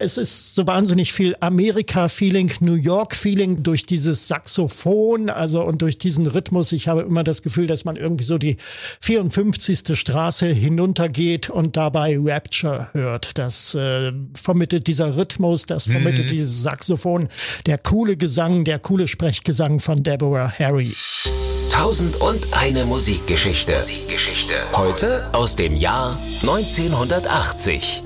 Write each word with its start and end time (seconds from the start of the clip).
Es 0.00 0.16
ist 0.16 0.54
so 0.54 0.64
wahnsinnig 0.64 1.12
viel 1.12 1.34
Amerika-Feeling, 1.40 2.52
New 2.60 2.76
York-Feeling 2.76 3.64
durch 3.64 3.84
dieses 3.84 4.28
Saxophon, 4.28 5.28
also 5.28 5.64
und 5.64 5.82
durch 5.82 5.98
diesen 5.98 6.28
Rhythmus. 6.28 6.70
Ich 6.70 6.86
habe 6.86 7.02
immer 7.02 7.24
das 7.24 7.42
Gefühl, 7.42 7.66
dass 7.66 7.84
man 7.84 7.96
irgendwie 7.96 8.22
so 8.22 8.38
die 8.38 8.58
54. 9.00 9.98
Straße 9.98 10.46
hinuntergeht 10.46 11.50
und 11.50 11.76
dabei 11.76 12.16
Rapture 12.16 12.90
hört. 12.92 13.38
Das 13.38 13.74
äh, 13.74 14.12
vermittelt 14.34 14.86
dieser 14.86 15.16
Rhythmus, 15.16 15.66
das 15.66 15.88
vermittelt 15.88 16.28
mhm. 16.28 16.32
dieses 16.32 16.62
Saxophon, 16.62 17.26
der 17.66 17.78
coole 17.78 18.16
Gesang, 18.16 18.62
der 18.62 18.78
coole 18.78 19.08
Sprechgesang 19.08 19.80
von 19.80 20.04
Deborah 20.04 20.52
Harry. 20.60 20.92
Tausend 21.72 22.20
und 22.20 22.46
eine 22.52 22.84
Musikgeschichte. 22.84 23.74
Musikgeschichte. 23.74 24.54
Heute 24.74 25.34
aus 25.34 25.56
dem 25.56 25.74
Jahr 25.76 26.20
1980. 26.42 28.04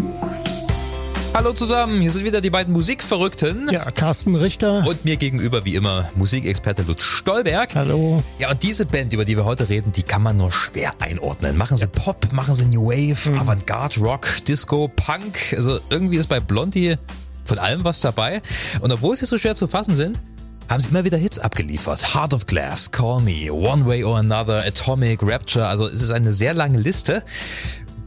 Hallo 1.35 1.55
zusammen, 1.55 2.03
hier 2.03 2.13
sind 2.13 2.25
wieder 2.25 2.43
die 2.43 2.51
beiden 2.51 2.75
Musikverrückten. 2.75 3.67
Ja, 3.71 3.91
Carsten 3.91 4.35
Richter. 4.35 4.87
Und 4.87 5.07
mir 5.07 5.17
gegenüber 5.17 5.65
wie 5.65 5.77
immer 5.77 6.11
Musikexperte 6.15 6.83
Lutz 6.83 7.05
Stolberg. 7.05 7.75
Hallo. 7.75 8.23
Ja, 8.39 8.51
und 8.51 8.63
diese 8.63 8.85
Band, 8.85 9.15
über 9.15 9.25
die 9.25 9.35
wir 9.35 9.47
heute 9.47 9.71
reden, 9.71 9.93
die 9.93 10.03
kann 10.03 10.23
man 10.23 10.37
nur 10.37 10.53
schwer 10.53 10.93
einordnen. 11.01 11.57
Machen 11.57 11.79
sie 11.79 11.87
Pop, 11.87 12.31
machen 12.33 12.55
sie 12.55 12.67
New 12.67 12.91
Wave, 12.91 13.31
mhm. 13.31 13.39
Avantgarde, 13.39 14.01
Rock, 14.01 14.45
Disco, 14.47 14.89
Punk. 14.95 15.55
Also 15.57 15.81
irgendwie 15.89 16.19
ist 16.19 16.29
bei 16.29 16.39
Blondie 16.39 16.97
von 17.45 17.59
allem 17.59 17.83
was 17.83 18.03
dabei. 18.03 18.43
Und 18.83 18.93
obwohl 18.93 19.17
sie 19.17 19.25
so 19.25 19.39
schwer 19.39 19.55
zu 19.55 19.67
fassen 19.67 19.95
sind, 19.95 20.21
haben 20.69 20.81
sie 20.81 20.91
immer 20.91 21.05
wieder 21.05 21.17
Hits 21.17 21.39
abgeliefert. 21.39 22.15
Heart 22.15 22.35
of 22.35 22.47
Glass, 22.47 22.91
Call 22.91 23.21
Me, 23.21 23.51
One 23.51 23.87
Way 23.87 24.05
or 24.05 24.19
Another, 24.19 24.65
Atomic, 24.67 25.21
Rapture. 25.23 25.67
Also 25.67 25.89
es 25.89 26.03
ist 26.03 26.11
eine 26.11 26.31
sehr 26.31 26.53
lange 26.53 26.79
Liste 26.79 27.23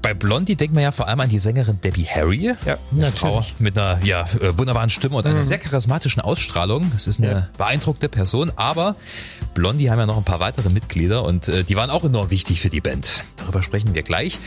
bei 0.05 0.13
Blondie 0.13 0.55
denkt 0.55 0.75
man 0.75 0.83
ja 0.83 0.91
vor 0.91 1.07
allem 1.07 1.19
an 1.19 1.29
die 1.29 1.39
Sängerin 1.39 1.81
Debbie 1.81 2.05
Harry. 2.05 2.53
Ja, 2.63 2.77
eine 2.95 3.11
Frau 3.11 3.43
mit 3.57 3.75
einer 3.75 3.99
ja, 4.03 4.27
äh, 4.39 4.55
wunderbaren 4.55 4.91
Stimme 4.91 5.15
und 5.15 5.25
einer 5.25 5.37
mhm. 5.37 5.41
sehr 5.41 5.57
charismatischen 5.57 6.21
Ausstrahlung. 6.21 6.91
Es 6.95 7.07
ist 7.07 7.19
eine 7.19 7.31
ja. 7.31 7.49
beeindruckende 7.57 8.07
Person, 8.07 8.51
aber 8.55 8.97
Blondie 9.55 9.89
haben 9.89 9.97
ja 9.97 10.05
noch 10.05 10.17
ein 10.17 10.23
paar 10.23 10.39
weitere 10.39 10.69
Mitglieder 10.69 11.23
und 11.23 11.47
äh, 11.47 11.63
die 11.63 11.75
waren 11.75 11.89
auch 11.89 12.03
enorm 12.03 12.29
wichtig 12.29 12.61
für 12.61 12.69
die 12.69 12.81
Band. 12.81 13.23
Darüber 13.37 13.63
sprechen 13.63 13.95
wir 13.95 14.03
gleich. 14.03 14.37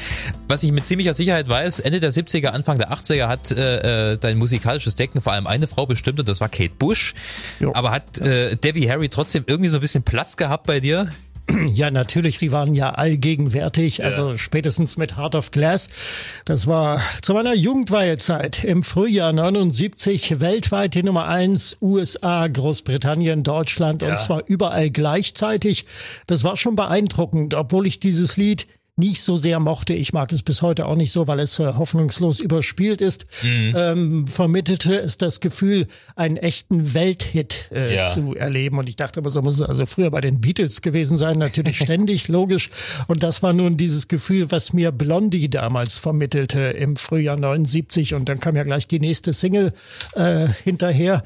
Was 0.47 0.63
ich 0.63 0.71
mit 0.71 0.87
ziemlicher 0.87 1.13
Sicherheit 1.13 1.49
weiß, 1.49 1.81
Ende 1.81 1.99
der 1.99 2.13
70er, 2.13 2.51
Anfang 2.51 2.79
der 2.79 2.93
80er 2.93 3.27
hat 3.27 3.51
äh, 3.51 4.13
äh, 4.13 4.17
dein 4.17 4.39
musikalisches 4.39 4.95
Decken 4.95 5.21
vor 5.21 5.33
allem 5.33 5.49
eine 5.49 5.67
Frau 5.67 5.87
bestimmt 5.87 6.21
und 6.21 6.29
das 6.29 6.41
war 6.41 6.49
Kate 6.49 6.75
Bush. 6.79 7.15
Jo. 7.59 7.73
Aber 7.75 7.91
hat 7.91 8.19
äh, 8.19 8.55
Debbie 8.55 8.89
Harry 8.89 9.09
trotzdem 9.09 9.43
irgendwie 9.49 9.71
so 9.71 9.79
ein 9.79 9.81
bisschen 9.81 10.05
Platz 10.05 10.37
gehabt 10.37 10.69
bei 10.69 10.79
dir? 10.79 11.09
Ja, 11.73 11.91
natürlich, 11.91 12.39
sie 12.39 12.53
waren 12.53 12.75
ja 12.75 12.91
allgegenwärtig, 12.91 14.05
also 14.05 14.31
ja. 14.31 14.39
spätestens 14.39 14.97
mit 14.97 15.17
Heart 15.17 15.35
of 15.35 15.51
Glass. 15.51 15.89
Das 16.45 16.67
war 16.67 17.01
zu 17.23 17.35
meiner 17.35 17.55
Jugendweihezeit 17.55 18.65
im 18.65 18.83
Frühjahr 18.83 19.33
79 19.33 20.41
weltweit 20.41 20.95
die 20.95 21.03
Nummer 21.03 21.27
eins, 21.27 21.77
USA, 21.81 22.47
Großbritannien, 22.47 23.43
Deutschland 23.43 24.03
ja. 24.03 24.13
und 24.13 24.21
zwar 24.21 24.43
überall 24.47 24.91
gleichzeitig. 24.91 25.87
Das 26.27 26.45
war 26.45 26.57
schon 26.57 26.77
beeindruckend, 26.77 27.55
obwohl 27.55 27.87
ich 27.87 28.01
dieses 28.01 28.37
Lied 28.37 28.67
nicht 28.99 29.23
so 29.23 29.37
sehr 29.37 29.61
mochte. 29.61 29.95
Ich 29.95 30.13
mag 30.13 30.33
es 30.33 30.43
bis 30.43 30.61
heute 30.63 30.87
auch 30.87 30.97
nicht 30.97 31.13
so, 31.13 31.27
weil 31.27 31.41
es 31.41 31.59
äh, 31.59 31.73
hoffnungslos 31.75 32.41
überspielt 32.41 33.01
ist. 33.01 33.27
Mhm. 33.43 33.75
Ähm, 33.77 34.27
vermittelte 34.27 34.99
es 34.99 35.19
das 35.19 35.41
Gefühl, 35.41 35.87
einen 36.17 36.37
echten 36.37 36.95
Welthit 36.95 37.71
äh, 37.73 37.95
ja. 37.95 38.07
zu 38.07 38.35
erleben. 38.35 38.79
Und 38.79 38.89
ich 38.89 38.97
dachte 38.97 39.21
aber, 39.21 39.31
so 39.31 39.41
muss 39.41 39.61
es 39.61 39.63
also 39.63 39.87
früher 39.87 40.11
bei 40.11 40.21
den 40.21 40.41
Beatles 40.41 40.83
gewesen 40.83 41.17
sein. 41.17 41.39
Natürlich 41.39 41.77
ständig, 41.85 42.29
logisch. 42.29 42.71
Und 43.07 43.23
das 43.23 43.43
war 43.43 43.53
nun 43.53 43.77
dieses 43.77 44.09
Gefühl, 44.09 44.51
was 44.51 44.73
mir 44.73 44.91
Blondie 44.93 45.49
damals 45.49 45.99
vermittelte 45.99 46.61
im 46.61 46.97
Frühjahr 46.97 47.37
79. 47.37 48.15
Und 48.15 48.29
dann 48.29 48.41
kam 48.41 48.57
ja 48.57 48.65
gleich 48.65 48.89
die 48.89 49.01
nächste 49.01 49.33
Single 49.33 49.73
äh, 50.15 50.49
hinterher, 50.65 51.23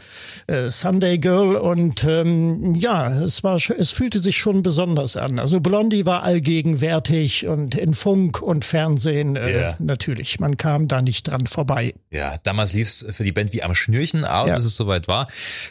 äh, 0.46 0.68
Sunday 0.70 1.18
Girl. 1.18 1.56
Und 1.56 2.04
ähm, 2.04 2.74
ja, 2.74 3.08
es 3.08 3.42
war, 3.42 3.56
es 3.56 3.92
fühlte 3.92 4.18
sich 4.18 4.36
schon 4.36 4.62
besonders 4.62 5.16
an. 5.16 5.38
Also 5.38 5.60
Blondie 5.60 6.04
war 6.04 6.22
allgegenwärtig 6.22 7.46
und 7.46 7.61
und 7.62 7.74
in 7.76 7.94
Funk 7.94 8.42
und 8.42 8.64
Fernsehen 8.64 9.36
äh, 9.36 9.50
yeah. 9.50 9.76
natürlich. 9.78 10.40
Man 10.40 10.56
kam 10.56 10.88
da 10.88 11.00
nicht 11.00 11.28
dran 11.28 11.46
vorbei. 11.46 11.94
Ja, 12.10 12.36
damals 12.42 12.72
lief 12.74 12.88
es 12.88 13.06
für 13.10 13.24
die 13.24 13.32
Band 13.32 13.52
wie 13.52 13.62
am 13.62 13.74
Schnürchen, 13.74 14.24
aber 14.24 14.48
ja. 14.48 14.54
bis 14.54 14.64
es 14.64 14.74
soweit 14.74 15.08
war, 15.08 15.28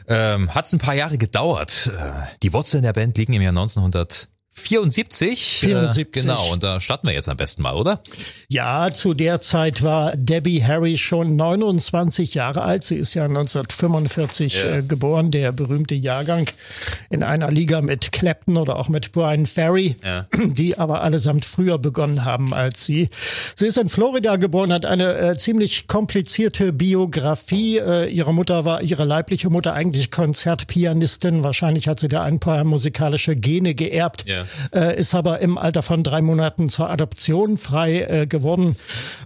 ähm, 0.08 0.54
hat 0.56 0.66
es 0.66 0.74
ein 0.74 0.80
paar 0.80 0.96
Jahre 0.96 1.18
gedauert. 1.18 1.92
Äh, 1.98 2.12
die 2.42 2.54
Wurzeln 2.54 2.84
der 2.84 2.94
Band 2.94 3.18
liegen 3.18 3.34
im 3.34 3.42
Jahr 3.42 3.52
1900. 3.52 4.30
74. 4.54 5.60
74. 5.62 6.08
Äh, 6.08 6.20
genau, 6.22 6.52
und 6.52 6.62
da 6.62 6.82
starten 6.82 7.08
wir 7.08 7.14
jetzt 7.14 7.30
am 7.30 7.38
besten 7.38 7.62
mal, 7.62 7.74
oder? 7.74 8.02
Ja, 8.50 8.92
zu 8.92 9.14
der 9.14 9.40
Zeit 9.40 9.82
war 9.82 10.16
Debbie 10.18 10.62
Harry 10.62 10.98
schon 10.98 11.38
29 11.38 12.34
Jahre 12.34 12.62
alt. 12.62 12.84
Sie 12.84 12.98
ist 12.98 13.14
ja 13.14 13.24
1945 13.26 14.64
yeah. 14.64 14.78
äh, 14.78 14.84
geboren, 14.84 15.32
der 15.32 15.54
berühmte 15.54 15.96
Jahrgang 15.96 16.48
in 17.10 17.24
einer 17.24 17.50
Liga 17.50 17.82
mit 17.82 18.12
Clapton 18.12 18.58
oder 18.58 18.76
auch 18.76 18.90
mit 18.90 19.14
Brian 19.14 19.46
Ferry, 19.46 19.96
ja. 20.04 20.28
die 20.36 20.78
aber 20.78 21.02
allesamt 21.02 21.46
früher 21.46 21.78
begonnen 21.78 22.26
haben 22.26 22.54
als 22.54 22.86
sie. 22.86 23.10
Sie 23.56 23.68
ist 23.68 23.78
in 23.78 23.88
Florida 23.88 24.36
geboren, 24.36 24.74
hat 24.74 24.86
eine 24.86 25.18
äh, 25.18 25.38
ziemlich 25.38 25.88
komplizierte 25.88 26.74
Biografie. 26.74 27.78
Äh, 27.78 28.10
ihre 28.10 28.34
Mutter 28.34 28.66
war, 28.66 28.82
ihre 28.82 29.06
leibliche 29.06 29.50
Mutter 29.50 29.74
eigentlich 29.74 30.12
Konzertpianistin. 30.12 31.42
Wahrscheinlich 31.46 31.88
hat 31.88 32.02
sie 32.02 32.10
da 32.10 32.24
ein 32.24 32.40
paar 32.40 32.66
musikalische 32.66 33.38
Gene 33.38 33.76
geerbt. 33.76 34.26
Yeah 34.28 34.41
äh, 34.74 34.98
ist 34.98 35.16
aber 35.16 35.40
im 35.40 35.58
Alter 35.58 35.82
von 35.82 36.04
drei 36.04 36.22
Monaten 36.22 36.70
zur 36.70 36.90
Adoption 36.90 37.58
frei 37.58 38.02
äh, 38.02 38.28
geworden. 38.28 38.76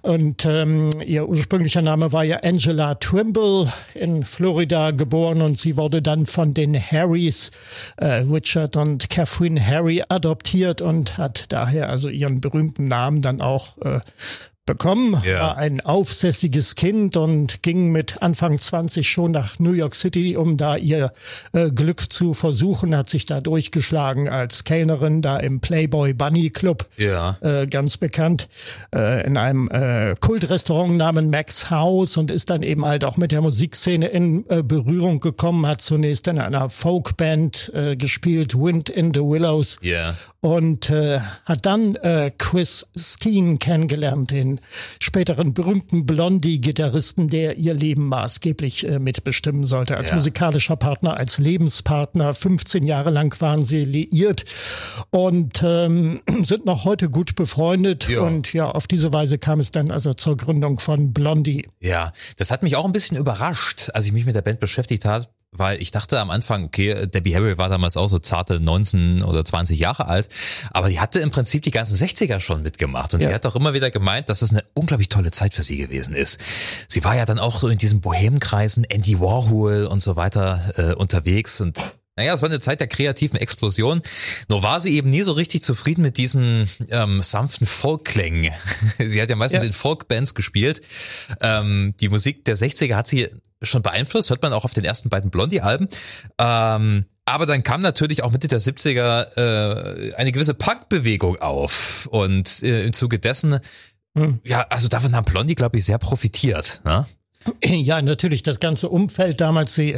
Und 0.01 0.45
ähm, 0.45 0.89
ihr 1.05 1.27
ursprünglicher 1.27 1.81
Name 1.81 2.11
war 2.11 2.23
ja 2.23 2.37
Angela 2.37 2.95
Trimble, 2.95 3.71
in 3.93 4.25
Florida 4.25 4.91
geboren 4.91 5.41
und 5.41 5.59
sie 5.59 5.77
wurde 5.77 6.01
dann 6.01 6.25
von 6.25 6.53
den 6.53 6.75
Harrys, 6.75 7.51
äh, 7.97 8.05
Richard 8.05 8.75
und 8.75 9.09
Catherine 9.09 9.65
Harry, 9.65 10.03
adoptiert 10.07 10.81
und 10.81 11.17
hat 11.17 11.45
daher 11.49 11.89
also 11.89 12.09
ihren 12.09 12.41
berühmten 12.41 12.87
Namen 12.87 13.21
dann 13.21 13.41
auch 13.41 13.77
äh, 13.79 13.99
bekommen, 14.65 15.21
ja. 15.23 15.41
war 15.41 15.57
ein 15.57 15.79
aufsässiges 15.81 16.73
Kind 16.73 17.17
und 17.17 17.61
ging 17.61 17.91
mit 17.91 18.23
Anfang 18.23 18.59
20 18.59 19.07
schon 19.07 19.31
nach 19.31 19.59
New 19.59 19.73
York 19.73 19.93
City, 19.93 20.35
um 20.35 20.57
da 20.57 20.75
ihr 20.75 21.11
äh, 21.53 21.69
Glück 21.69 22.11
zu 22.11 22.33
versuchen, 22.33 22.95
hat 22.95 23.07
sich 23.07 23.25
da 23.25 23.41
durchgeschlagen 23.41 24.27
als 24.27 24.63
Kellnerin 24.63 25.21
da 25.21 25.37
im 25.37 25.59
Playboy 25.59 26.13
Bunny 26.13 26.49
Club, 26.49 26.87
ja. 26.97 27.37
äh, 27.41 27.67
ganz 27.67 27.97
bekannt, 27.97 28.49
äh, 28.93 29.25
in 29.27 29.37
einem 29.37 29.69
äh, 29.69 30.15
Kultrestaurant 30.19 30.97
namens 30.97 31.31
Max 31.31 31.69
House 31.69 32.17
und 32.17 32.31
ist 32.31 32.49
dann 32.49 32.63
eben 32.63 32.85
halt 32.85 33.03
auch 33.03 33.17
mit 33.17 33.31
der 33.31 33.41
Musikszene 33.41 34.07
in 34.07 34.49
äh, 34.49 34.63
Berührung 34.63 35.19
gekommen, 35.19 35.67
hat 35.67 35.81
zunächst 35.81 36.27
in 36.27 36.39
einer 36.39 36.71
Folkband 36.71 37.71
äh, 37.75 37.95
gespielt, 37.95 38.55
Wind 38.55 38.89
in 38.89 39.13
the 39.13 39.21
Willows 39.21 39.77
ja. 39.81 40.15
und 40.41 40.91
hat 41.45 41.65
dann 41.65 41.97
Chris 42.37 42.85
Steen 42.95 43.59
kennengelernt, 43.59 44.31
den 44.31 44.54
späteren 44.99 45.53
berühmten 45.53 46.05
Blondie-Gitarristen, 46.05 47.29
der 47.29 47.57
ihr 47.57 47.73
Leben 47.73 48.07
maßgeblich 48.07 48.87
äh, 48.87 48.99
mitbestimmen 48.99 49.65
sollte. 49.65 49.97
Als 49.97 50.09
ja. 50.09 50.15
musikalischer 50.15 50.75
Partner, 50.75 51.17
als 51.17 51.37
Lebenspartner. 51.37 52.33
15 52.33 52.85
Jahre 52.85 53.09
lang 53.09 53.39
waren 53.41 53.65
sie 53.65 53.85
liiert 53.85 54.45
und 55.09 55.61
ähm, 55.63 56.21
sind 56.43 56.65
noch 56.65 56.85
heute 56.85 57.09
gut 57.09 57.35
befreundet. 57.35 58.07
Ja. 58.07 58.21
Und 58.21 58.53
ja, 58.53 58.69
auf 58.69 58.87
diese 58.87 59.13
Weise 59.13 59.37
kam 59.37 59.59
es 59.59 59.71
dann 59.71 59.91
also 59.91 60.13
zur 60.13 60.37
Gründung 60.37 60.79
von 60.79 61.13
Blondie. 61.13 61.67
Ja, 61.79 62.11
das 62.37 62.51
hat 62.51 62.63
mich 62.63 62.75
auch 62.75 62.85
ein 62.85 62.91
bisschen 62.91 63.17
überrascht, 63.17 63.89
als 63.93 64.05
ich 64.05 64.11
mich 64.11 64.25
mit 64.25 64.35
der 64.35 64.41
Band 64.41 64.59
beschäftigt 64.59 65.05
habe 65.05 65.27
weil 65.57 65.81
ich 65.81 65.91
dachte 65.91 66.19
am 66.19 66.29
Anfang, 66.29 66.65
okay, 66.65 67.07
Debbie 67.07 67.35
Harry 67.35 67.57
war 67.57 67.69
damals 67.69 67.97
auch 67.97 68.07
so 68.07 68.19
zarte 68.19 68.59
19 68.59 69.23
oder 69.23 69.43
20 69.43 69.79
Jahre 69.79 70.07
alt, 70.07 70.29
aber 70.71 70.89
die 70.89 70.99
hatte 70.99 71.19
im 71.19 71.31
Prinzip 71.31 71.63
die 71.63 71.71
ganzen 71.71 71.95
60er 71.95 72.39
schon 72.39 72.61
mitgemacht 72.61 73.13
und 73.13 73.21
ja. 73.21 73.29
sie 73.29 73.33
hat 73.33 73.45
auch 73.45 73.55
immer 73.55 73.73
wieder 73.73 73.91
gemeint, 73.91 74.29
dass 74.29 74.39
das 74.39 74.51
eine 74.51 74.63
unglaublich 74.73 75.09
tolle 75.09 75.31
Zeit 75.31 75.53
für 75.53 75.63
sie 75.63 75.77
gewesen 75.77 76.13
ist. 76.13 76.39
Sie 76.87 77.03
war 77.03 77.15
ja 77.15 77.25
dann 77.25 77.39
auch 77.39 77.59
so 77.59 77.67
in 77.67 77.77
diesen 77.77 78.01
Bohemenkreisen, 78.01 78.83
Andy 78.83 79.19
Warhol 79.19 79.85
und 79.85 80.01
so 80.01 80.15
weiter 80.15 80.73
äh, 80.77 80.93
unterwegs 80.93 81.61
und 81.61 81.83
naja, 82.15 82.33
es 82.33 82.41
war 82.41 82.49
eine 82.49 82.59
Zeit 82.59 82.79
der 82.79 82.87
kreativen 82.87 83.37
Explosion. 83.37 84.01
Nur 84.47 84.63
war 84.63 84.79
sie 84.79 84.95
eben 84.95 85.09
nie 85.09 85.21
so 85.21 85.33
richtig 85.33 85.63
zufrieden 85.63 86.01
mit 86.01 86.17
diesen 86.17 86.69
ähm, 86.89 87.21
sanften 87.21 87.67
Folkklängen. 87.67 88.53
sie 88.97 89.21
hat 89.21 89.29
ja 89.29 89.35
meistens 89.35 89.63
ja. 89.63 89.67
in 89.67 89.73
Folkbands 89.73 90.33
gespielt. 90.33 90.81
Ähm, 91.41 91.93
die 91.99 92.09
Musik 92.09 92.45
der 92.45 92.55
60er 92.55 92.95
hat 92.95 93.07
sie 93.07 93.29
schon 93.61 93.81
beeinflusst, 93.81 94.29
hört 94.29 94.41
man 94.41 94.53
auch 94.53 94.63
auf 94.63 94.73
den 94.73 94.85
ersten 94.85 95.09
beiden 95.09 95.29
Blondie-Alben. 95.29 95.89
Ähm, 96.39 97.05
aber 97.25 97.45
dann 97.45 97.63
kam 97.63 97.81
natürlich 97.81 98.23
auch 98.23 98.31
Mitte 98.31 98.47
der 98.47 98.61
70er 98.61 99.35
äh, 99.35 100.13
eine 100.13 100.31
gewisse 100.31 100.53
Punk-Bewegung 100.53 101.41
auf. 101.41 102.07
Und 102.11 102.63
äh, 102.63 102.85
im 102.85 102.93
Zuge 102.93 103.19
dessen, 103.19 103.59
hm. 104.15 104.39
ja, 104.43 104.61
also 104.69 104.87
davon 104.87 105.15
haben 105.15 105.25
Blondie, 105.25 105.55
glaube 105.55 105.77
ich, 105.77 105.85
sehr 105.85 105.97
profitiert. 105.97 106.81
Ne? 106.85 107.05
Ja, 107.63 108.01
natürlich. 108.01 108.43
Das 108.43 108.59
ganze 108.59 108.89
Umfeld 108.89 109.41
damals, 109.41 109.75
sie 109.75 109.97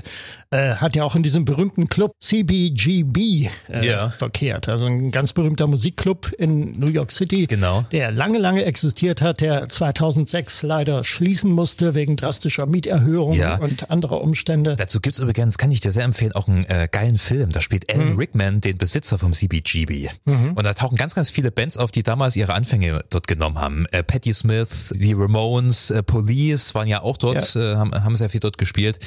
äh, 0.51 0.75
hat 0.75 0.95
ja 0.95 1.03
auch 1.03 1.15
in 1.15 1.23
diesem 1.23 1.45
berühmten 1.45 1.87
Club 1.87 2.11
CBGB 2.21 3.49
äh, 3.69 3.85
Ja. 3.87 4.09
verkehrt. 4.09 4.67
Also 4.69 4.85
ein 4.85 5.11
ganz 5.11 5.33
berühmter 5.33 5.67
Musikclub 5.67 6.31
in 6.37 6.79
New 6.79 6.87
York 6.87 7.11
City, 7.11 7.45
Genau. 7.47 7.85
der 7.91 8.11
lange, 8.11 8.37
lange 8.39 8.65
existiert 8.65 9.21
hat, 9.21 9.41
der 9.41 9.69
2006 9.69 10.63
leider 10.63 11.03
schließen 11.03 11.51
musste 11.51 11.93
wegen 11.95 12.15
drastischer 12.15 12.65
Mieterhöhungen 12.65 13.39
Ja. 13.39 13.57
und 13.57 13.89
anderer 13.91 14.21
Umstände. 14.21 14.75
Dazu 14.77 14.99
gibt's 14.99 15.19
übrigens, 15.19 15.57
kann 15.57 15.71
ich 15.71 15.79
dir 15.79 15.91
sehr 15.91 16.03
empfehlen, 16.03 16.33
auch 16.33 16.47
einen 16.47 16.65
äh, 16.65 16.87
geilen 16.91 17.17
Film. 17.17 17.51
Da 17.51 17.61
spielt 17.61 17.93
Alan 17.93 18.13
Mhm. 18.13 18.17
Rickman 18.17 18.61
den 18.61 18.77
Besitzer 18.77 19.17
vom 19.17 19.33
CBGB. 19.33 20.09
Und 20.25 20.63
da 20.65 20.73
tauchen 20.73 20.95
ganz, 20.97 21.15
ganz 21.15 21.29
viele 21.29 21.51
Bands 21.51 21.77
auf, 21.77 21.91
die 21.91 22.03
damals 22.03 22.35
ihre 22.35 22.53
Anfänge 22.53 23.03
dort 23.09 23.27
genommen 23.27 23.59
haben. 23.59 23.85
Äh, 23.91 24.03
Patti 24.03 24.33
Smith, 24.33 24.93
die 24.95 25.13
Ramones, 25.13 25.91
äh, 25.91 26.03
Police 26.03 26.73
waren 26.75 26.87
ja 26.87 27.01
auch 27.01 27.17
dort, 27.17 27.36
äh, 27.55 27.75
haben, 27.75 27.93
haben 27.93 28.15
sehr 28.15 28.29
viel 28.29 28.39
dort 28.39 28.57
gespielt. 28.57 28.99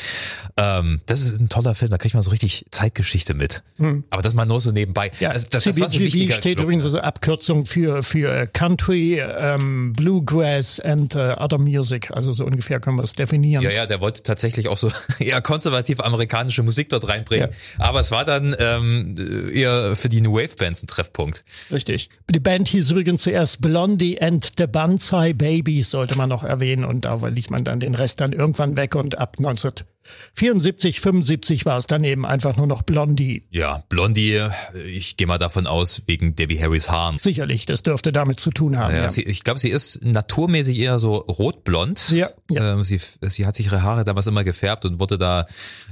Ähm, 0.56 1.00
das 1.06 1.20
ist 1.22 1.40
ein 1.40 1.48
toller 1.48 1.74
Film, 1.74 1.90
da 1.90 1.98
kriegt 1.98 2.14
man 2.14 2.22
so 2.22 2.30
richtig 2.30 2.66
Zeitgeschichte 2.70 3.34
mit. 3.34 3.62
Aber 4.10 4.22
das 4.22 4.34
mal 4.34 4.44
nur 4.46 4.60
so 4.60 4.70
nebenbei. 4.72 5.10
Ja, 5.20 5.30
Also 5.30 5.46
das, 5.50 5.64
das 5.64 5.74
CBGB 5.74 6.04
wichtiger 6.04 6.34
steht 6.34 6.56
Club. 6.56 6.64
übrigens 6.64 6.84
als 6.84 6.94
Abkürzung 6.94 7.64
für, 7.64 8.02
für 8.02 8.46
Country, 8.46 9.20
ähm, 9.20 9.92
Bluegrass 9.94 10.80
and 10.80 11.14
äh, 11.14 11.34
Other 11.38 11.58
Music. 11.58 12.10
Also 12.12 12.32
so 12.32 12.44
ungefähr 12.44 12.80
können 12.80 12.96
wir 12.96 13.04
es 13.04 13.14
definieren. 13.14 13.62
Ja, 13.64 13.70
ja, 13.70 13.86
der 13.86 14.00
wollte 14.00 14.22
tatsächlich 14.22 14.68
auch 14.68 14.78
so 14.78 14.90
eher 15.18 15.40
konservative 15.40 16.04
amerikanische 16.04 16.62
Musik 16.62 16.88
dort 16.90 17.08
reinbringen. 17.08 17.50
Aber 17.78 18.00
es 18.00 18.10
war 18.10 18.24
dann 18.24 18.54
ähm, 18.58 19.14
eher 19.52 19.96
für 19.96 20.08
die 20.08 20.20
New 20.20 20.34
Wave 20.34 20.56
Bands 20.56 20.82
ein 20.82 20.86
Treffpunkt. 20.86 21.44
Richtig. 21.70 22.10
Die 22.28 22.40
Band 22.40 22.68
hieß 22.68 22.90
übrigens 22.90 23.22
zuerst 23.22 23.60
Blondie 23.60 24.20
and 24.20 24.52
the 24.58 24.66
Banzai 24.66 25.32
Babies, 25.32 25.90
sollte 25.90 26.16
man 26.16 26.28
noch 26.28 26.44
erwähnen. 26.44 26.84
Und 26.84 27.04
da 27.04 27.14
ließ 27.26 27.50
man 27.50 27.64
dann 27.64 27.80
den 27.80 27.94
Rest 27.94 28.19
dann 28.20 28.32
irgendwann 28.32 28.76
weg. 28.76 28.94
Und 28.94 29.18
ab 29.18 29.36
1974, 29.38 31.00
75 31.00 31.66
war 31.66 31.78
es 31.78 31.86
dann 31.86 32.04
eben 32.04 32.26
einfach 32.26 32.56
nur 32.56 32.66
noch 32.66 32.82
Blondie. 32.82 33.42
Ja, 33.50 33.84
Blondie, 33.88 34.46
ich 34.86 35.16
gehe 35.16 35.26
mal 35.26 35.38
davon 35.38 35.66
aus, 35.66 36.02
wegen 36.06 36.34
Debbie 36.34 36.60
Harrys 36.60 36.90
Haaren. 36.90 37.18
Sicherlich, 37.18 37.66
das 37.66 37.82
dürfte 37.82 38.12
damit 38.12 38.40
zu 38.40 38.50
tun 38.50 38.78
haben. 38.78 38.94
Ja, 38.94 39.02
Ja, 39.02 39.10
Sie, 39.10 39.22
ich 39.22 39.42
glaube, 39.44 39.58
sie 39.60 39.70
ist 39.70 40.04
naturmäßig 40.04 40.78
eher 40.78 40.98
so 40.98 41.14
rotblond. 41.14 42.10
Ja, 42.10 42.30
ja. 42.50 42.74
Ähm, 42.74 42.84
sie, 42.84 43.00
sie 43.22 43.46
hat 43.46 43.54
sich 43.56 43.66
ihre 43.66 43.82
Haare 43.82 44.04
damals 44.04 44.26
immer 44.26 44.44
gefärbt 44.44 44.84
und 44.84 45.00
wurde 45.00 45.18
da 45.18 45.46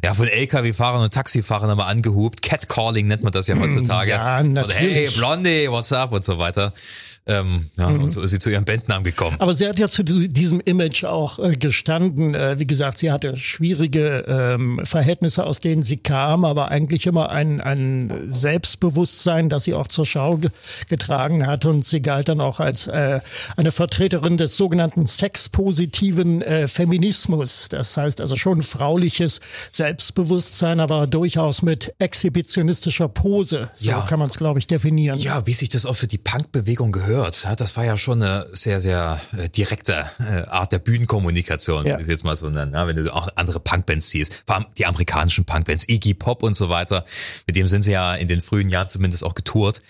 ja 0.04 0.14
von 0.14 0.28
LKW-Fahrern 0.28 1.02
und 1.02 1.12
Taxifahrern 1.14 1.70
immer 1.70 1.86
angehupt. 1.86 2.42
Catcalling 2.42 3.06
nennt 3.06 3.22
man 3.22 3.32
das 3.32 3.46
ja 3.46 3.56
heutzutage. 3.60 4.10
Ja, 4.10 4.38
Und 4.40 4.52
natürlich. 4.54 4.94
hey, 4.94 5.08
Blondie, 5.16 5.68
what's 5.70 5.92
up 5.92 6.12
und 6.12 6.24
so 6.24 6.38
weiter. 6.38 6.72
Ähm, 7.28 7.66
ja, 7.76 7.90
Mhm. 7.90 8.04
und 8.04 8.10
so 8.10 8.22
ist 8.22 8.30
sie 8.30 8.38
zu 8.38 8.50
ihrem 8.50 8.64
Bandnamen 8.64 9.04
gekommen. 9.04 9.36
Aber 9.38 9.54
sie 9.54 9.66
hat 9.68 9.78
ja 9.78 9.86
zu 9.88 10.02
diesem 10.02 10.60
Image 10.60 11.04
auch 11.04 11.38
äh, 11.38 11.52
gestanden. 11.56 12.34
Äh, 12.34 12.58
wie 12.58 12.66
gesagt, 12.66 12.98
sie 12.98 13.10
hatte 13.12 13.36
schwierige 13.36 14.24
ähm, 14.26 14.80
Verhältnisse, 14.82 15.44
aus 15.44 15.60
denen 15.60 15.82
sie 15.82 15.98
kam, 15.98 16.44
aber 16.46 16.70
eigentlich 16.70 17.06
immer 17.06 17.30
ein, 17.30 17.60
ein 17.60 18.24
Selbstbewusstsein, 18.28 19.48
das 19.48 19.64
sie 19.64 19.74
auch 19.74 19.88
zur 19.88 20.06
Schau 20.06 20.36
ge 20.38 20.50
getragen 20.88 21.46
hat. 21.46 21.64
Und 21.66 21.84
sie 21.84 22.00
galt 22.00 22.28
dann 22.28 22.40
auch 22.40 22.60
als 22.60 22.86
äh, 22.86 23.20
eine 23.56 23.70
Vertreterin 23.72 24.36
des 24.38 24.56
sogenannten 24.56 25.06
sexpositiven 25.06 26.42
äh, 26.42 26.66
Feminismus. 26.68 27.68
Das 27.68 27.96
heißt 27.96 28.20
also 28.20 28.36
schon 28.36 28.62
frauliches 28.62 29.40
Selbstbewusstsein, 29.70 30.80
aber 30.80 31.06
durchaus 31.06 31.62
mit 31.62 31.92
exhibitionistischer 31.98 33.08
Pose. 33.08 33.68
So 33.74 33.90
Ja. 33.90 34.00
kann 34.02 34.18
man 34.18 34.28
es, 34.28 34.36
glaube 34.38 34.58
ich, 34.58 34.66
definieren. 34.66 35.18
Ja, 35.18 35.46
wie 35.46 35.52
sich 35.54 35.68
das 35.68 35.84
auch 35.86 35.96
für 35.96 36.06
die 36.06 36.18
Punkbewegung 36.18 36.92
gehört. 36.92 37.17
Ja, 37.24 37.56
Das 37.56 37.76
war 37.76 37.84
ja 37.84 37.96
schon 37.96 38.22
eine 38.22 38.46
sehr, 38.52 38.80
sehr 38.80 39.20
äh, 39.36 39.48
direkte 39.48 40.10
äh, 40.18 40.42
Art 40.48 40.72
der 40.72 40.78
Bühnenkommunikation, 40.78 41.86
Ja. 41.86 41.98
es 41.98 42.08
jetzt 42.08 42.24
mal 42.24 42.36
so 42.36 42.48
nennen. 42.48 42.72
Wenn 42.72 42.96
du 42.96 43.14
auch 43.14 43.28
andere 43.36 43.60
Punkbands 43.60 44.10
siehst, 44.10 44.42
vor 44.46 44.56
allem 44.56 44.66
die 44.76 44.86
amerikanischen 44.86 45.44
Punkbands, 45.44 45.88
Iggy 45.88 46.14
Pop 46.14 46.42
und 46.42 46.54
so 46.54 46.68
weiter, 46.68 47.04
mit 47.46 47.56
dem 47.56 47.66
sind 47.66 47.82
sie 47.82 47.92
ja 47.92 48.14
in 48.14 48.28
den 48.28 48.40
frühen 48.40 48.68
Jahren 48.68 48.88
zumindest 48.88 49.24
auch 49.24 49.34
getourt. 49.34 49.82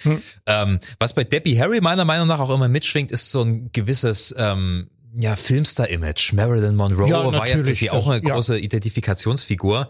Ähm, 0.47 0.79
was 0.99 1.13
bei 1.13 1.25
Debbie 1.25 1.59
Harry 1.61 1.81
meiner 1.81 2.05
Meinung 2.05 2.27
nach 2.29 2.41
auch 2.41 2.51
immer 2.51 2.69
mitschwingt, 2.69 3.11
ist 3.11 3.31
so 3.31 3.43
ein 3.43 3.71
gewisses 3.73 4.35
ähm, 4.39 4.89
ja, 5.15 5.37
Filmstar-Image. 5.37 6.33
Marilyn 6.35 6.77
Monroe 6.77 7.09
Ja, 7.09 7.33
war 7.33 7.49
ja 7.49 7.57
für 7.59 7.75
sie 7.75 7.91
auch 7.91 8.09
eine 8.09 8.23
ja. 8.27 8.35
große 8.35 8.59
Identifikationsfigur. 8.59 9.89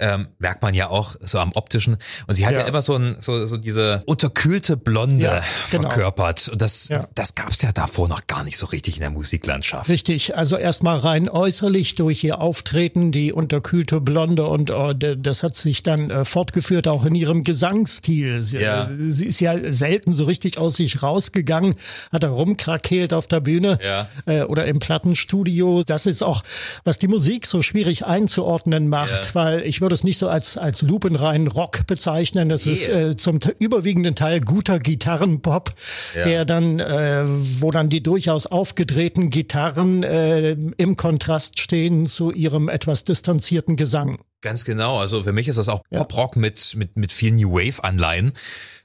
Ähm, 0.00 0.28
merkt 0.38 0.62
man 0.62 0.74
ja 0.74 0.90
auch 0.90 1.16
so 1.20 1.40
am 1.40 1.50
optischen. 1.54 1.96
Und 2.28 2.34
sie 2.34 2.46
hat 2.46 2.54
ja, 2.54 2.60
Ja. 2.60 2.66
immer 2.68 2.82
so, 2.82 2.94
ein, 2.94 3.16
so, 3.18 3.46
so 3.46 3.56
diese 3.56 4.02
unterkühlte 4.06 4.76
Blonde 4.76 5.24
Ja, 5.24 5.42
genau. 5.72 5.88
verkörpert. 5.90 6.48
Und 6.48 6.62
das, 6.62 6.88
Ja. 6.88 7.08
das 7.16 7.34
gab 7.34 7.48
es 7.50 7.60
ja 7.62 7.72
davor 7.72 8.06
noch 8.06 8.28
gar 8.28 8.44
nicht 8.44 8.58
so 8.58 8.66
richtig 8.66 8.94
in 8.96 9.00
der 9.00 9.10
Musiklandschaft. 9.10 9.90
Richtig, 9.90 10.36
also 10.36 10.56
erstmal 10.56 10.98
rein 11.00 11.28
äußerlich 11.28 11.96
durch 11.96 12.22
ihr 12.22 12.40
Auftreten, 12.40 13.10
die 13.10 13.32
unterkühlte 13.32 14.00
Blonde 14.00 14.46
und 14.46 14.70
d- 14.70 15.16
das 15.18 15.42
hat 15.42 15.56
sich 15.56 15.82
dann 15.82 16.10
äh, 16.10 16.24
fortgeführt 16.24 16.86
auch 16.86 17.04
in 17.04 17.16
ihrem 17.16 17.42
Gesangsstil. 17.42 18.40
Sie, 18.42 18.58
Ja. 18.58 18.84
äh, 18.84 18.96
sie 19.10 19.26
ist 19.26 19.40
ja 19.40 19.56
selten 19.72 20.14
so 20.14 20.26
richtig 20.26 20.58
aus 20.58 20.76
sich 20.76 21.02
rausgegangen, 21.02 21.74
hat 22.12 22.22
da 22.22 22.28
rumkrakeelt 22.28 23.12
auf 23.12 23.26
der 23.26 23.40
Bühne 23.40 23.78
äh, 24.26 24.42
oder 24.42 24.66
im 24.66 24.78
Plattenstudio. 24.78 25.82
Das 25.84 26.06
ist 26.06 26.22
auch, 26.22 26.44
was 26.84 26.98
die 26.98 27.08
Musik 27.08 27.46
so 27.46 27.62
schwierig 27.62 28.06
einzuordnen 28.06 28.88
macht, 28.88 29.34
weil 29.34 29.62
ich 29.62 29.80
würde 29.80 29.87
es 29.92 30.04
nicht 30.04 30.18
so 30.18 30.28
als, 30.28 30.56
als 30.56 30.82
lupenreinen 30.82 31.46
Rock 31.48 31.86
bezeichnen. 31.86 32.48
Das 32.48 32.66
ist 32.66 32.88
Yeah. 32.88 33.08
äh, 33.08 33.16
zum 33.16 33.40
überwiegenden 33.58 34.14
Teil 34.14 34.40
guter 34.40 34.78
Gitarrenpop, 34.78 35.74
Ja. 36.14 36.24
der 36.24 36.44
dann, 36.44 36.78
äh, 36.80 37.24
wo 37.26 37.70
dann 37.70 37.88
die 37.88 38.02
durchaus 38.02 38.46
aufgedrehten 38.46 39.30
Gitarren 39.30 40.02
äh, 40.02 40.52
im 40.76 40.96
Kontrast 40.96 41.58
stehen 41.60 42.06
zu 42.06 42.30
ihrem 42.32 42.68
etwas 42.68 43.04
distanzierten 43.04 43.76
Gesang. 43.76 44.18
Ganz 44.40 44.64
genau. 44.64 44.98
Also 44.98 45.22
für 45.24 45.32
mich 45.32 45.48
ist 45.48 45.58
das 45.58 45.68
auch 45.68 45.82
Pop-Rock 45.90 46.36
mit, 46.36 46.74
mit, 46.76 46.96
mit 46.96 47.12
vielen 47.12 47.34
New 47.34 47.52
Wave-Anleihen. 47.54 48.32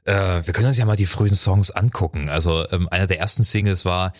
Äh, 0.05 0.13
wir 0.45 0.53
können 0.53 0.67
uns 0.67 0.77
ja 0.77 0.85
mal 0.85 0.95
die 0.95 1.05
frühen 1.05 1.35
Songs 1.35 1.69
angucken. 1.71 2.27
Also 2.29 2.65
ähm, 2.71 2.89
einer 2.89 3.07
der 3.07 3.19
ersten 3.19 3.43
Singles 3.43 3.85
war 3.85 4.13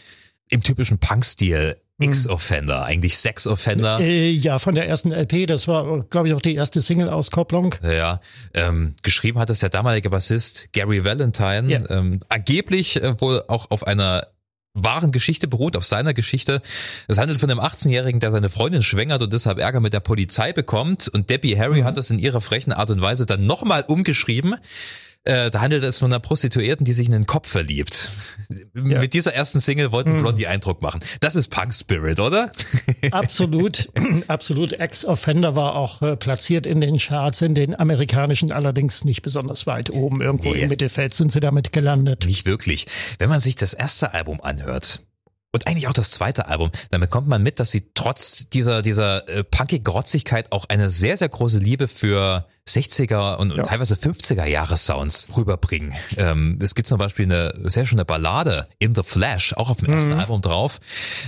im 0.50 0.62
typischen 0.62 1.00
Punk-Stil 1.00 1.78
X-Offender, 2.04 2.84
eigentlich 2.86 3.18
Sex-Offender. 3.18 4.00
Äh, 4.00 4.30
ja, 4.32 4.60
von 4.60 4.76
der 4.76 4.88
ersten 4.88 5.12
LP, 5.12 5.46
das 5.48 5.68
war, 5.68 6.04
glaube 6.10 6.28
ich, 6.28 6.34
auch 6.34 6.42
die 6.42 6.56
erste 6.56 6.82
Single-Auskopplung. 6.82 7.76
Ja, 7.84 8.20
ähm, 8.54 8.96
geschrieben 9.04 9.40
hat 9.40 9.50
es 9.50 9.60
der 9.60 9.70
damalige 9.70 10.10
Bassist 10.10 10.72
Gary 10.74 11.04
Valentine, 11.04 11.70
Ja. 11.72 11.90
ähm, 11.90 12.20
angeblich 12.30 13.02
äh, 13.02 13.20
wohl 13.22 13.44
auch 13.48 13.72
auf 13.72 13.88
einer 13.88 14.28
wahren 14.76 15.12
Geschichte 15.12 15.48
beruht, 15.48 15.78
auf 15.78 15.86
seiner 15.86 16.16
Geschichte. 16.16 16.60
Es 17.08 17.20
handelt 17.20 17.40
von 17.40 17.50
einem 17.52 17.60
18-Jährigen, 17.60 18.20
der 18.20 18.32
seine 18.32 18.50
Freundin 18.50 18.82
schwängert 18.82 19.22
und 19.22 19.32
deshalb 19.32 19.60
Ärger 19.60 19.80
mit 19.80 19.94
der 19.94 20.00
Polizei 20.00 20.52
bekommt. 20.52 21.08
Und 21.08 21.30
Debbie 21.30 21.56
Harry 21.60 21.82
Mhm. 21.82 21.86
hat 21.86 21.98
das 21.98 22.10
in 22.10 22.18
ihrer 22.18 22.42
frechen 22.42 22.72
Art 22.74 22.90
und 22.90 23.00
Weise 23.00 23.28
dann 23.28 23.46
nochmal 23.46 23.84
umgeschrieben. 23.88 24.56
Äh, 25.26 25.50
da 25.52 25.62
handelt 25.62 25.84
es 25.86 26.00
von 26.00 26.12
einer 26.12 26.20
Prostituierten, 26.20 26.86
die 26.86 26.92
sich 26.94 27.06
in 27.08 27.14
den 27.14 27.26
Kopf 27.26 27.48
verliebt. 27.50 28.12
Mit 28.74 29.14
dieser 29.14 29.34
ersten 29.34 29.60
Single 29.62 29.88
Mhm. 29.88 29.92
wollten 29.94 30.18
Blondie 30.18 30.48
Eindruck 30.48 30.82
machen. 30.82 31.00
Das 31.22 31.36
ist 31.36 31.48
Punk 31.48 31.74
Spirit, 31.74 32.20
oder? 32.20 32.52
Absolut, 33.12 33.90
absolut. 34.28 34.74
Ex-Offender 34.74 35.56
war 35.56 35.76
auch 35.76 36.02
äh, 36.02 36.18
platziert 36.18 36.66
in 36.66 36.82
den 36.82 36.98
Charts, 36.98 37.42
in 37.42 37.56
den 37.56 37.78
amerikanischen 37.80 38.52
allerdings 38.52 39.06
nicht 39.06 39.22
besonders 39.22 39.66
weit 39.68 39.90
oben. 39.92 40.22
Irgendwo 40.22 40.54
Nee. 40.54 40.62
im 40.64 40.70
Mittelfeld 40.70 41.14
sind 41.14 41.32
sie 41.32 41.40
damit 41.40 41.72
gelandet. 41.72 42.26
Nicht 42.26 42.46
wirklich. 42.46 42.88
Wenn 43.20 43.30
man 43.30 43.40
sich 43.40 43.56
das 43.56 43.74
erste 43.74 44.14
Album 44.14 44.42
anhört 44.42 45.02
und 45.54 45.68
eigentlich 45.68 45.88
auch 45.88 45.94
das 45.94 46.10
zweite 46.12 46.48
Album, 46.48 46.72
dann 46.92 47.00
bekommt 47.00 47.28
man 47.28 47.42
mit, 47.44 47.60
dass 47.60 47.70
sie 47.72 47.92
trotz 47.94 48.50
dieser, 48.50 48.82
dieser 48.82 49.30
äh, 49.30 49.44
punkig-Grotzigkeit 49.44 50.52
auch 50.52 50.66
eine 50.68 50.90
sehr, 50.90 51.16
sehr 51.16 51.30
große 51.30 51.60
Liebe 51.60 51.88
für 51.88 52.48
60er 52.68 53.36
und, 53.36 53.52
und 53.52 53.58
Ja. 53.58 53.64
teilweise 53.64 53.94
50er 53.96 54.46
Jahre 54.46 54.78
Sounds 54.78 55.28
rüberbringen. 55.38 55.94
Ähm, 56.18 56.58
es 56.62 56.74
gibt 56.76 56.88
zum 56.88 56.98
Beispiel 56.98 57.26
eine 57.26 57.54
sehr 57.70 57.86
schöne 57.86 58.04
Ballade, 58.04 58.68
In 58.80 58.96
the 58.96 59.04
Flash, 59.04 59.54
auch 59.54 59.70
auf 59.70 59.78
dem 59.78 59.94
ersten 59.94 60.14
Album 60.14 60.42
drauf. 60.42 60.80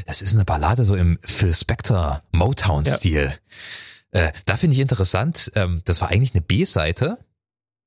Das 0.07 0.21
ist 0.23 0.33
eine 0.33 0.43
Ballade 0.45 0.85
so 0.85 0.95
im 0.95 1.19
Phil 1.23 1.53
Spector 1.53 2.23
Motown-Stil. 2.31 3.31
Äh, 4.11 4.31
da 4.45 4.57
finde 4.57 4.73
ich 4.75 4.79
interessant, 4.79 5.51
ähm, 5.55 5.81
das 5.85 6.01
war 6.01 6.09
eigentlich 6.09 6.33
eine 6.33 6.41
B-Seite 6.41 7.19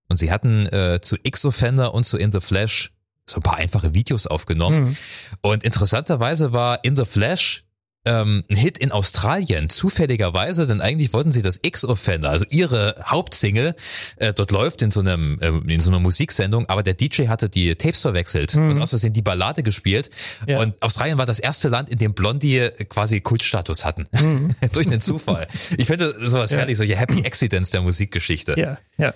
und 0.08 0.18
sie 0.18 0.30
hatten 0.30 0.66
äh, 0.66 1.00
zu 1.02 1.16
X-Offender 1.20 1.94
und 1.94 2.04
zu 2.04 2.16
In 2.16 2.30
the 2.30 2.40
Flash 2.40 2.92
so 3.30 3.36
ein 3.36 3.42
paar 3.42 3.56
einfache 3.56 3.94
Videos 3.94 4.26
aufgenommen. 4.26 4.84
Mhm. 4.84 4.96
Und 5.42 5.64
interessanterweise 5.64 6.52
war 6.52 6.84
In 6.84 6.96
the 6.96 7.04
Flash 7.04 7.64
ähm, 8.08 8.44
ein 8.48 8.56
Hit 8.56 8.78
in 8.78 8.90
Australien, 8.90 9.68
zufälligerweise, 9.68 10.66
denn 10.66 10.80
eigentlich 10.80 11.12
wollten 11.12 11.30
sie 11.30 11.42
das 11.42 11.60
X-Offender, 11.62 12.30
also 12.30 12.46
ihre 12.48 12.94
Hauptsingle, 13.04 13.74
äh, 14.16 14.32
dort 14.32 14.50
läuft 14.50 14.80
in 14.82 14.90
so 14.90 15.00
einem 15.00 15.38
ähm, 15.42 15.68
in 15.68 15.80
so 15.80 15.90
einer 15.90 16.00
Musiksendung, 16.00 16.66
aber 16.68 16.82
der 16.82 16.94
DJ 16.94 17.28
hatte 17.28 17.48
die 17.48 17.74
Tapes 17.74 18.02
verwechselt 18.02 18.54
und 18.54 18.80
aus 18.80 18.90
Versehen 18.90 19.12
die 19.12 19.22
Ballade 19.22 19.62
gespielt. 19.62 20.10
Ja. 20.46 20.60
Und 20.60 20.80
Australien 20.80 21.18
war 21.18 21.26
das 21.26 21.38
erste 21.38 21.68
Land, 21.68 21.90
in 21.90 21.98
dem 21.98 22.14
Blondie 22.14 22.70
quasi 22.88 23.20
Kultstatus 23.20 23.84
hatten. 23.84 24.06
Durch 24.72 24.86
den 24.86 25.00
Zufall. 25.00 25.46
Ich 25.76 25.86
finde 25.86 26.14
sowas 26.26 26.52
herrlich, 26.52 26.78
solche 26.78 26.96
Happy 26.96 27.24
Accidents 27.24 27.70
der 27.70 27.82
Musikgeschichte. 27.82 28.54
Ja, 28.58 28.78
ja. 28.96 29.12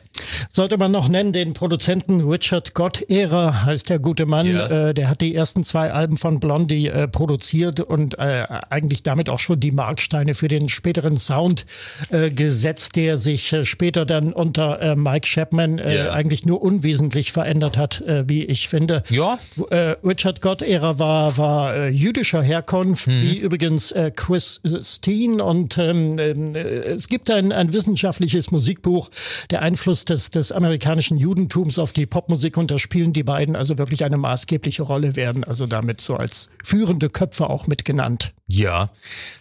Sollte 0.51 0.77
man 0.77 0.91
noch 0.91 1.09
nennen, 1.09 1.33
den 1.33 1.55
Produzenten 1.55 2.21
Richard 2.21 2.75
Gott-Ära 2.75 3.65
heißt 3.65 3.89
der 3.89 3.99
gute 3.99 4.27
Mann. 4.27 4.47
Ja. 4.47 4.89
Äh, 4.89 4.95
der 4.95 5.09
hat 5.09 5.21
die 5.21 5.35
ersten 5.35 5.65
zwei 5.65 5.93
Alben 5.93 6.17
von 6.17 6.41
Blondie 6.41 6.89
äh, 6.89 7.09
produziert 7.09 7.81
und 7.81 8.19
äh, 8.19 8.45
eigentlich 8.83 9.03
damit 9.03 9.29
auch 9.29 9.39
schon 9.39 9.61
die 9.61 9.71
Marksteine 9.71 10.35
für 10.35 10.49
den 10.49 10.69
späteren 10.69 11.17
Sound 11.17 11.67
äh, 12.11 12.31
gesetzt, 12.31 12.97
der 12.97 13.17
sich 13.17 13.53
äh, 13.53 13.65
später 13.65 14.05
dann 14.05 14.33
unter 14.33 14.81
äh, 14.81 14.97
Mike 14.97 15.27
Chapman 15.27 15.79
äh, 15.79 15.95
yeah. 15.95 16.13
eigentlich 16.13 16.45
nur 16.45 16.63
unwesentlich 16.63 17.33
verändert 17.33 17.79
hat, 17.79 18.01
äh, 18.01 18.29
wie 18.29 18.45
ich 18.45 18.69
finde. 18.69 19.05
Ja. 19.09 19.39
Äh, 19.71 19.95
Richard 20.05 20.41
Gott-Ära 20.41 20.99
war, 20.99 21.37
war 21.39 21.77
äh, 21.77 21.89
jüdischer 21.89 22.43
Herkunft, 22.43 23.07
mhm. 23.07 23.23
wie 23.23 23.39
übrigens 23.39 23.93
äh, 23.93 24.11
Chris 24.15 24.61
Steen. 24.81 25.41
Und 25.41 25.79
ähm, 25.79 26.19
äh, 26.19 26.33
es 26.63 27.09
gibt 27.09 27.31
ein, 27.31 27.53
ein 27.53 27.73
wissenschaftliches 27.73 28.51
Musikbuch, 28.51 29.11
der 29.51 29.63
Einfluss 29.63 30.05
des, 30.05 30.31
des 30.31 30.51
amerikanischen 30.51 31.19
Judentums 31.19 31.79
auf 31.79 31.93
die 31.93 32.07
Popmusik. 32.07 32.57
Und 32.57 32.71
da 32.71 32.79
spielen 32.79 33.13
die 33.13 33.23
beiden 33.23 33.55
also 33.55 33.79
wirklich 33.79 34.05
eine 34.05 34.17
maßgebliche 34.17 34.83
Rolle, 34.83 35.15
werden 35.15 35.45
also 35.45 35.67
damit 35.67 36.01
so 36.01 36.17
als 36.17 36.49
führende 36.65 37.09
Köpfe 37.11 37.49
auch 37.49 37.69
mitgenannt. 37.69 38.33
Ja, 38.55 38.91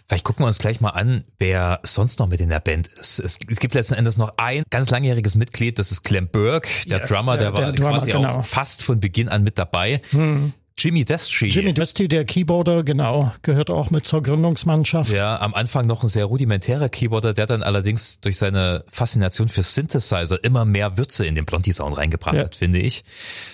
vielleicht 0.08 0.24
gucken 0.24 0.42
wir 0.42 0.46
uns 0.46 0.58
gleich 0.58 0.80
mal 0.80 0.88
an, 0.88 1.22
wer 1.38 1.80
sonst 1.82 2.18
noch 2.18 2.28
mit 2.28 2.40
in 2.40 2.48
der 2.48 2.60
Band 2.60 2.88
ist. 2.88 3.18
Es, 3.18 3.38
gibt 3.38 3.74
letzten 3.74 3.92
Endes 3.92 4.16
noch 4.16 4.38
ein 4.38 4.62
ganz 4.70 4.88
langjähriges 4.88 5.34
Mitglied, 5.34 5.78
das 5.78 5.92
ist 5.92 6.02
Clem 6.02 6.28
Burke, 6.28 6.66
der 6.88 7.00
ja, 7.00 7.06
Drummer, 7.06 7.36
der, 7.36 7.52
der 7.52 7.52
war 7.52 7.60
der 7.60 7.72
Drummer, 7.72 7.98
quasi 7.98 8.10
genau. 8.10 8.38
auch 8.38 8.44
fast 8.46 8.82
von 8.82 9.00
Beginn 9.00 9.28
an 9.28 9.42
mit 9.42 9.58
dabei. 9.58 10.00
Hm. 10.12 10.54
Jimmy 10.78 11.04
Destry. 11.04 11.48
Jimmy 11.48 11.74
Destry, 11.74 12.08
der 12.08 12.24
Keyboarder, 12.24 12.82
genau, 12.84 13.30
gehört 13.42 13.68
auch 13.68 13.90
mit 13.90 14.06
zur 14.06 14.22
Gründungsmannschaft. 14.22 15.12
Ja, 15.12 15.38
am 15.40 15.52
Anfang 15.52 15.84
noch 15.86 16.02
ein 16.02 16.08
sehr 16.08 16.24
rudimentärer 16.24 16.88
Keyboarder, 16.88 17.34
der 17.34 17.44
dann 17.44 17.62
allerdings 17.62 18.18
durch 18.20 18.38
seine 18.38 18.82
Faszination 18.90 19.50
für 19.50 19.62
Synthesizer 19.62 20.42
immer 20.42 20.64
mehr 20.64 20.96
Würze 20.96 21.26
in 21.26 21.34
den 21.34 21.44
Blondie-Sound 21.44 21.98
reingebracht 21.98 22.36
ja. 22.36 22.44
hat, 22.44 22.56
finde 22.56 22.78
ich. 22.78 23.04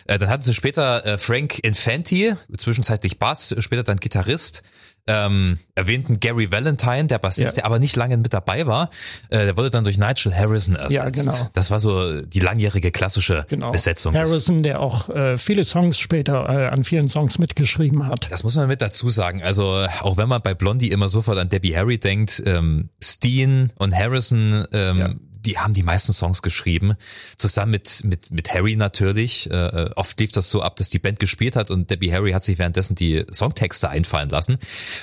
Äh, 0.07 0.19
dann 0.19 0.29
hatten 0.29 0.45
sie 0.45 0.55
später 0.55 1.05
äh, 1.05 1.19
Frank 1.19 1.59
Infanti, 1.59 2.35
zwischenzeitlich 2.57 3.19
Bass, 3.19 3.57
später 3.59 3.83
dann 3.83 3.97
Gitarrist 3.97 4.63
ähm, 5.09 5.59
erwähnten 5.75 6.21
Gary 6.21 6.53
Valentine, 6.53 7.07
der 7.07 7.19
Bassist, 7.19 7.57
ja. 7.57 7.63
der 7.63 7.67
aber 7.67 7.79
nicht 7.79 7.97
lange 7.97 8.17
mit 8.17 8.33
dabei 8.33 8.67
war, 8.67 8.91
äh, 9.31 9.39
der 9.47 9.57
wurde 9.57 9.71
dann 9.71 9.85
durch 9.85 9.99
Nigel 9.99 10.35
Harrison 10.37 10.77
ersetzt. 10.77 10.93
Ja, 10.93 11.09
genau. 11.09 11.51
Das 11.55 11.71
war 11.71 11.81
so 11.81 12.21
die 12.21 12.41
langjährige 12.41 12.91
klassische 12.91 13.47
genau. 13.49 13.73
Besetzung. 13.73 14.15
Harrison, 14.15 14.63
der 14.63 14.81
auch 14.81 15.09
äh, 15.09 15.39
viele 15.39 15.65
Songs 15.65 15.99
später 15.99 16.49
äh, 16.49 16.69
an 16.69 16.85
vielen 16.85 17.09
Songs 17.09 17.39
mitgeschrieben 17.39 18.07
hat. 18.07 18.31
Das 18.31 18.45
muss 18.45 18.55
man 18.55 18.69
mit 18.69 18.83
dazu 18.83 19.11
sagen. 19.11 19.43
Also 19.43 19.87
auch 20.01 20.17
wenn 20.17 20.29
man 20.29 20.43
bei 20.43 20.55
Blondie 20.55 20.91
immer 20.91 21.09
sofort 21.09 21.39
an 21.39 21.49
Debbie 21.49 21.75
Harry 21.75 21.99
denkt, 21.99 22.43
ähm, 22.47 22.91
Steen 23.03 23.73
und 23.79 23.95
Harrison 23.95 24.67
ähm, 24.73 24.99
ja 24.99 25.15
die 25.49 25.59
haben 25.59 25.73
die 25.73 25.83
meisten 25.83 26.13
Songs 26.13 26.43
geschrieben, 26.43 26.95
zusammen 27.39 27.71
mit, 27.71 28.05
mit, 28.05 28.31
mit 28.31 28.53
Harry 28.53 28.77
natürlich. 28.77 29.51
Äh, 29.51 29.55
äh, 29.55 29.91
oft 29.97 30.21
lief 30.21 30.31
das 30.31 30.51
so 30.51 30.61
ab, 30.61 30.77
dass 30.77 30.91
die 30.91 30.99
Band 30.99 31.21
gespielt 31.21 31.57
hat 31.57 31.71
und 31.71 31.89
Debbie 31.89 32.13
Harry 32.13 32.33
hat 32.33 32.45
sich 32.45 32.59
währenddessen 32.59 32.95
die 32.95 33.25
Songtexte 33.33 33.89
einfallen 33.89 34.29
lassen 34.29 34.59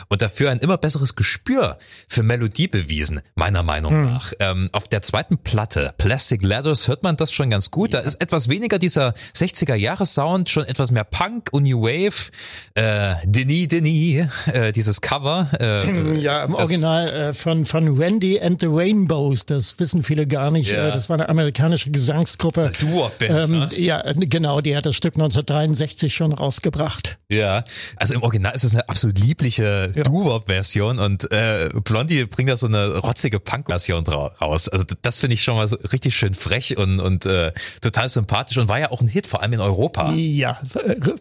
und 0.08 0.22
dafür 0.22 0.52
ein 0.52 0.60
immer 0.60 0.78
besseres 0.78 1.16
Gespür 1.16 1.80
für 2.08 2.22
Melodie 2.22 2.68
bewiesen, 2.68 3.22
meiner 3.34 3.64
Meinung 3.64 3.94
hm. 3.94 4.06
nach. 4.06 4.34
Ähm, 4.40 4.70
auf 4.72 4.88
der 4.88 5.02
zweiten 5.02 5.40
Platte, 5.40 5.94
Plastic 5.98 6.44
Ladders, 6.44 6.88
hört 6.88 7.02
man 7.02 7.18
das 7.18 7.32
schon 7.32 7.50
ganz 7.50 7.72
gut. 7.72 7.96
Da 7.96 8.00
ist 8.00 8.22
etwas 8.22 8.48
weniger 8.48 8.78
dieser 8.78 9.16
60er-Jahres-Sound, 9.36 10.52
schon 10.52 10.66
etwas 10.66 10.92
mehr 10.92 11.06
Punk 11.06 11.50
und 11.54 11.64
New 11.64 11.82
Wave. 11.82 12.30
Äh, 12.76 13.16
Denis, 13.26 13.70
Denis, 13.70 14.28
äh, 14.46 14.72
dieses 14.72 15.02
Cover. 15.02 15.50
Äh, 15.60 16.20
ja, 16.20 16.44
im 16.44 16.54
Original 16.54 17.10
äh, 17.10 17.34
von, 17.34 17.66
von 17.66 17.98
Randy 17.98 18.40
and 18.40 18.62
the 18.62 18.68
Rainbows, 18.68 19.48
das 19.48 19.80
wissen 19.80 20.04
viele 20.04 20.28
gar 20.28 20.35
nicht. 20.52 20.72
Ja. 20.72 20.92
Das 20.92 21.10
war 21.10 21.16
eine 21.16 21.30
amerikanische 21.30 21.92
Gesangsgruppe. 21.92 22.72
Ähm, 23.22 23.52
ne? 23.52 23.70
Ja, 23.78 24.04
genau, 24.14 24.62
die 24.62 24.76
hat 24.76 24.86
das 24.86 24.96
Stück 24.96 25.16
1963 25.16 26.14
schon 26.14 26.34
rausgebracht. 26.34 27.18
Ja, 27.30 27.64
also 27.98 28.14
im 28.14 28.24
Original 28.24 28.54
ist 28.54 28.64
es 28.64 28.74
eine 28.74 28.88
absolut 28.88 29.20
liebliche 29.20 29.92
ja. 29.96 30.04
Doo-Wop-Version 30.04 31.00
und 31.00 31.32
äh, 31.32 31.70
Blondie 31.84 32.26
bringt 32.26 32.50
da 32.50 32.56
so 32.56 32.68
eine 32.68 32.98
rotzige 32.98 33.40
Punk-Version 33.40 34.06
raus. 34.06 34.70
Also 34.70 34.86
das 35.02 35.20
finde 35.20 35.34
ich 35.34 35.42
schon 35.42 35.56
mal 35.56 35.68
so 35.68 35.76
richtig 35.92 36.16
schön 36.16 36.36
frech 36.36 36.78
und, 36.78 37.00
und 37.00 37.26
äh, 37.26 37.52
total 37.82 38.10
sympathisch 38.10 38.58
und 38.58 38.68
war 38.68 38.80
ja 38.80 38.92
auch 38.92 39.02
ein 39.02 39.08
Hit, 39.08 39.28
vor 39.28 39.42
allem 39.42 39.54
in 39.54 39.60
Europa. 39.60 40.14
Ja, 40.14 40.62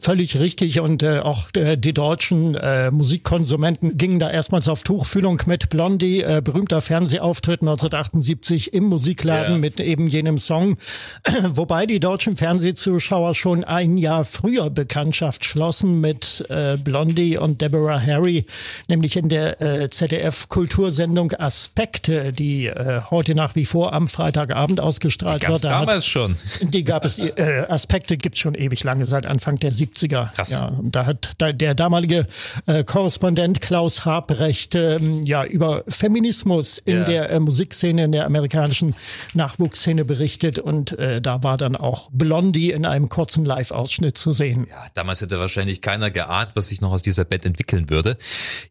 völlig 0.01 0.39
richtig 0.39 0.81
und 0.81 1.03
äh, 1.03 1.21
auch 1.21 1.49
äh, 1.57 1.77
die 1.77 1.95
deutschen 1.95 2.55
äh, 2.55 2.91
Musikkonsumenten 2.91 3.97
gingen 3.97 4.19
da 4.19 4.31
erstmals 4.31 4.69
auf 4.69 4.83
Tuchfühlung 4.83 5.41
mit 5.47 5.71
Blondie, 5.71 6.21
äh, 6.21 6.43
berühmter 6.45 6.81
Fernsehauftritt 6.83 7.63
1978 7.63 8.75
im 8.75 8.85
Musikladen 8.95 9.55
yeah. 9.55 9.59
mit 9.59 9.81
eben 9.81 10.07
jenem 10.07 10.39
Song, 10.39 10.77
wobei 11.49 11.85
die 11.85 11.99
deutschen 11.99 12.37
Fernsehzuschauer 12.37 13.35
schon 13.35 13.65
ein 13.65 13.97
Jahr 13.97 14.25
früher 14.25 14.71
Bekanntschaft 14.71 15.45
schlossen 15.45 16.01
mit 16.01 16.45
äh, 16.49 16.77
Blondie 16.77 17.37
und 17.37 17.61
Deborah 17.61 18.01
Harry, 18.01 18.47
nämlich 18.89 19.17
in 19.17 19.29
der 19.29 19.61
äh, 19.61 19.91
ZDF-Kultursendung 19.91 21.33
Aspekte, 21.33 22.33
die 22.33 22.67
äh, 22.67 23.01
heute 23.11 23.35
nach 23.35 23.57
wie 23.57 23.65
vor 23.65 23.93
am 23.93 24.07
Freitagabend 24.07 24.79
ausgestrahlt 24.79 25.43
die 25.43 25.49
wird. 25.49 25.65
damals 25.65 25.97
hat, 25.97 26.05
schon. 26.05 26.37
Die 26.63 26.85
gab 26.85 27.05
es, 27.05 27.19
äh, 27.19 27.65
Aspekte 27.69 28.17
gibt's 28.17 28.39
schon 28.39 28.55
ewig 28.55 28.85
lange, 28.85 29.07
seit 29.07 29.27
Anfang 29.27 29.59
der 29.59 29.73
70er. 29.73 30.33
Krass. 30.35 30.51
Ja, 30.51 30.67
und 30.67 30.95
da 30.95 31.07
hat 31.07 31.33
da, 31.39 31.53
der 31.53 31.75
damalige 31.75 32.27
äh, 32.67 32.85
Korrespondent 32.85 33.61
Klaus 33.61 34.05
Habrecht 34.05 34.75
äh, 34.75 34.99
ja 35.25 35.45
über 35.45 35.83
Feminismus 35.89 36.79
in 36.79 36.97
yeah. 36.97 37.05
der 37.05 37.31
äh, 37.31 37.41
Musikszene 37.41 38.05
in 38.05 38.13
der 38.13 38.27
amerikanischen 38.27 38.84
amerikanischen 38.85 38.95
Nachwuchsszene 39.35 40.05
berichtet 40.05 40.59
und 40.59 40.99
äh, 40.99 41.21
da 41.21 41.43
war 41.43 41.57
dann 41.57 41.77
auch 41.77 42.11
Blondie 42.13 42.71
in 42.71 42.87
einem 42.87 43.09
kurzen 43.09 43.45
Live-Ausschnitt 43.45 44.19
zu 44.19 44.33
sehen. 44.33 44.67
Ja, 44.69 44.87
damals 44.95 45.21
hätte 45.21 45.39
wahrscheinlich 45.39 45.81
keiner 45.81 46.11
geahnt, 46.11 46.51
was 46.55 46.69
sich 46.69 46.81
noch 46.81 46.93
aus 46.93 47.03
dieser 47.03 47.25
Band 47.25 47.45
entwickeln 47.47 47.91
würde. 47.91 48.17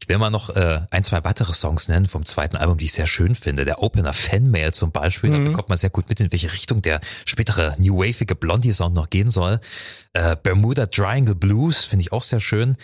Ich 0.01 0.07
will 0.07 0.17
mal 0.17 0.29
noch 0.29 0.49
äh, 0.55 0.81
ein, 0.91 1.03
zwei 1.03 1.23
weitere 1.23 1.53
Songs 1.53 1.87
nennen 1.87 2.07
vom 2.07 2.25
zweiten 2.25 2.57
Album, 2.57 2.77
die 2.77 2.85
ich 2.85 2.93
sehr 2.93 3.07
schön 3.07 3.35
finde. 3.35 3.65
Der 3.65 3.81
Opener 3.81 4.13
Fanmail 4.13 4.73
zum 4.73 4.91
Beispiel, 4.91 5.31
mhm. 5.31 5.45
da 5.45 5.49
bekommt 5.51 5.69
man 5.69 5.77
sehr 5.77 5.89
gut 5.89 6.09
mit, 6.09 6.19
in 6.19 6.31
welche 6.31 6.51
Richtung 6.51 6.81
der 6.81 6.99
spätere 7.25 7.75
New 7.79 7.97
Wavige 7.97 8.35
Blondie-Sound 8.35 8.95
noch 8.95 9.09
gehen 9.09 9.29
soll. 9.29 9.59
Äh, 10.13 10.35
Bermuda 10.41 10.85
Triangle 10.87 11.35
Blues 11.35 11.85
finde 11.85 12.01
ich 12.01 12.11
auch 12.11 12.23
sehr 12.23 12.39
schön. 12.39 12.75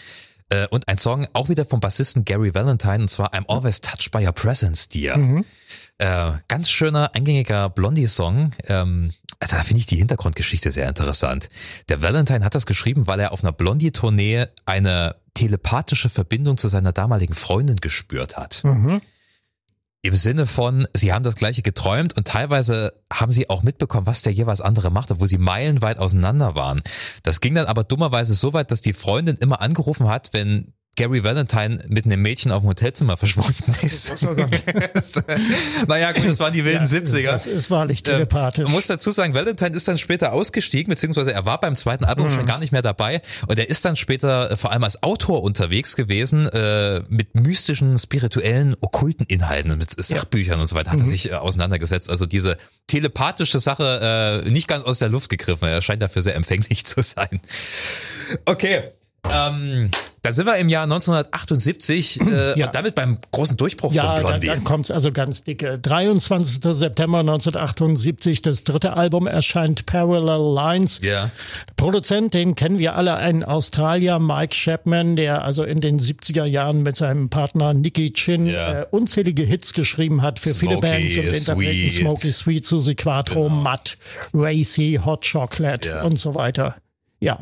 Äh, 0.50 0.67
und 0.67 0.88
ein 0.88 0.98
Song 0.98 1.27
auch 1.33 1.50
wieder 1.50 1.63
vom 1.63 1.79
Bassisten 1.79 2.25
Gary 2.25 2.53
Valentine, 2.53 3.01
und 3.01 3.09
zwar 3.09 3.33
I'm 3.33 3.45
Always 3.48 3.81
Touched 3.81 4.12
by 4.12 4.25
Your 4.25 4.33
Presence, 4.33 4.89
Dear. 4.89 5.17
Mhm. 5.17 5.45
Äh, 6.00 6.32
ganz 6.48 6.70
schöner, 6.70 7.13
eingängiger 7.13 7.70
Blondie-Song. 7.70 8.51
Ähm, 8.68 9.12
also 9.41 9.58
da 9.58 9.63
finde 9.63 9.79
ich 9.82 9.86
die 9.86 9.98
Hintergrundgeschichte 9.98 10.72
sehr 10.72 10.88
interessant. 10.88 11.50
Der 11.89 12.01
Valentine 12.01 12.44
hat 12.44 12.56
das 12.56 12.65
geschrieben, 12.65 13.06
weil 13.06 13.20
er 13.20 13.34
auf 13.34 13.44
einer 13.44 13.51
Blondie-Tournee 13.51 14.48
eine 14.65 15.18
telepathische 15.34 16.08
Verbindung 16.08 16.56
zu 16.56 16.70
seiner 16.70 16.94
damaligen 16.94 17.34
Freundin 17.34 17.77
gespürt 17.77 18.38
hat. 18.38 18.62
Mhm. 18.63 19.01
Im 20.01 20.15
Sinne 20.15 20.46
von, 20.46 20.88
sie 20.94 21.12
haben 21.12 21.24
das 21.24 21.36
gleiche 21.36 21.62
geträumt 21.62 22.15
und 22.15 22.25
teilweise 22.25 22.94
haben 23.12 23.34
sie 23.34 23.50
auch 23.50 23.63
mitbekommen, 23.63 24.08
was 24.08 24.22
der 24.22 24.32
jeweils 24.32 24.62
andere 24.62 24.91
macht, 24.91 25.12
obwohl 25.12 25.27
sie 25.27 25.38
meilenweit 25.38 26.00
auseinander 26.00 26.56
waren. 26.56 26.82
Das 27.24 27.41
ging 27.41 27.56
dann 27.56 27.65
aber 27.65 27.84
dummerweise 27.84 28.34
so 28.36 28.53
weit, 28.53 28.72
dass 28.72 28.79
die 28.79 28.94
Freundin 28.94 29.36
immer 29.36 29.60
angerufen 29.60 30.08
hat, 30.08 30.29
wenn 30.32 30.74
Gary 31.00 31.24
Valentine 31.24 31.79
mit 31.88 32.03
einem 32.03 32.22
Mädchen 32.22 32.51
auf 32.51 32.62
dem 32.62 32.68
Hotelzimmer 32.68 33.15
verschwunden 33.15 33.74
ist. 33.84 34.22
naja, 35.88 36.12
gut, 36.12 36.27
das 36.27 36.41
waren 36.41 36.51
die 36.51 36.65
wilden 36.65 36.86
ja, 36.86 37.00
70er. 37.00 37.32
Das 37.32 37.48
ist 37.48 37.72
wahrlich 37.72 38.00
ähm, 38.00 38.15
telepathisch. 38.15 38.65
Man 38.65 38.74
muss 38.74 38.88
dazu 38.88 39.12
sagen, 39.12 39.34
Valentine 39.34 39.74
ist 39.77 39.88
dann 39.88 39.98
später 39.98 40.34
ausgestiegen, 40.34 40.89
beziehungsweise 40.89 41.32
er 41.32 41.46
war 41.46 41.58
beim 41.62 41.77
zweiten 41.77 42.03
Album 42.03 42.27
mhm. 42.27 42.32
schon 42.32 42.46
gar 42.46 42.58
nicht 42.58 42.74
mehr 42.74 42.82
dabei 42.82 43.22
und 43.48 43.58
er 43.58 43.70
ist 43.70 43.86
dann 43.86 43.96
später 43.96 44.51
äh, 44.51 44.58
vor 44.58 44.74
allem 44.74 44.84
als 44.84 45.01
Autor 45.01 45.41
unterwegs 45.41 45.96
gewesen, 45.96 46.50
äh, 46.50 47.01
mit 47.08 47.34
mystischen, 47.34 47.98
spirituellen, 47.98 48.75
okkulten 48.82 49.25
Inhalten, 49.25 49.77
mit 49.77 49.91
Sachbüchern 50.03 50.56
ja. 50.56 50.60
und 50.60 50.65
so 50.65 50.75
weiter, 50.75 50.91
hat 50.91 51.00
mhm. 51.00 51.06
er 51.06 51.08
sich 51.08 51.32
äh, 51.32 51.36
auseinandergesetzt. 51.36 52.10
Also 52.10 52.25
diese 52.25 52.58
telepathische 52.88 53.62
Sache 53.62 54.44
äh, 54.46 54.50
nicht 54.50 54.68
ganz 54.68 54.84
aus 54.84 55.00
der 55.00 55.08
Luft 55.08 55.29
gegriffen. 55.29 55.70
Er 55.70 55.82
scheint 55.82 56.01
dafür 56.01 56.24
sehr 56.24 56.36
empfänglich 56.36 56.86
zu 56.86 57.01
sein. 57.01 57.39
Okay, 58.44 58.91
ähm, 59.29 59.89
da 60.21 60.33
sind 60.33 60.45
wir 60.47 60.57
im 60.57 60.67
Jahr 60.67 60.83
1978 60.83 62.21
äh, 62.21 62.23
ja. 62.59 62.65
und 62.65 62.75
damit 62.75 62.95
beim 62.95 63.19
großen 63.31 63.55
Durchbruch 63.55 63.93
ja, 63.93 64.15
von 64.15 64.25
Blondie. 64.25 64.47
Ja, 64.47 64.53
dann, 64.53 64.63
dann 64.63 64.63
kommt 64.65 64.85
es 64.85 64.91
also 64.91 65.11
ganz 65.11 65.43
dicke. 65.43 65.79
23. 65.79 66.59
September 66.73 67.19
1978, 67.19 68.41
das 68.41 68.63
dritte 68.63 68.93
Album 68.93 69.27
erscheint 69.27 69.85
Parallel 69.85 70.53
Lines. 70.53 70.99
Ja. 71.01 71.31
Produzent, 71.77 72.33
den 72.33 72.55
kennen 72.55 72.79
wir 72.79 72.95
alle, 72.95 73.15
ein 73.15 73.43
Australier, 73.43 74.19
Mike 74.19 74.55
Chapman, 74.55 75.15
der 75.15 75.43
also 75.43 75.63
in 75.63 75.79
den 75.79 75.99
70er 75.99 76.45
Jahren 76.45 76.83
mit 76.83 76.95
seinem 76.95 77.29
Partner 77.29 77.73
Nicky 77.73 78.11
Chin 78.11 78.45
ja. 78.47 78.81
äh, 78.81 78.85
unzählige 78.91 79.43
Hits 79.43 79.73
geschrieben 79.73 80.21
hat 80.21 80.39
für 80.39 80.49
Smoky, 80.49 80.59
viele 80.59 80.79
Bands 80.79 81.17
und 81.17 81.23
Interpreten. 81.23 81.89
Smoky 81.89 82.31
Sweet, 82.31 82.65
Susie 82.65 82.95
Quattro, 82.95 83.43
genau. 83.43 83.55
Matt, 83.55 83.97
Racy, 84.33 84.99
Hot 85.03 85.25
Chocolate 85.29 86.03
und 86.03 86.19
so 86.19 86.35
weiter. 86.35 86.75
Ja, 87.21 87.39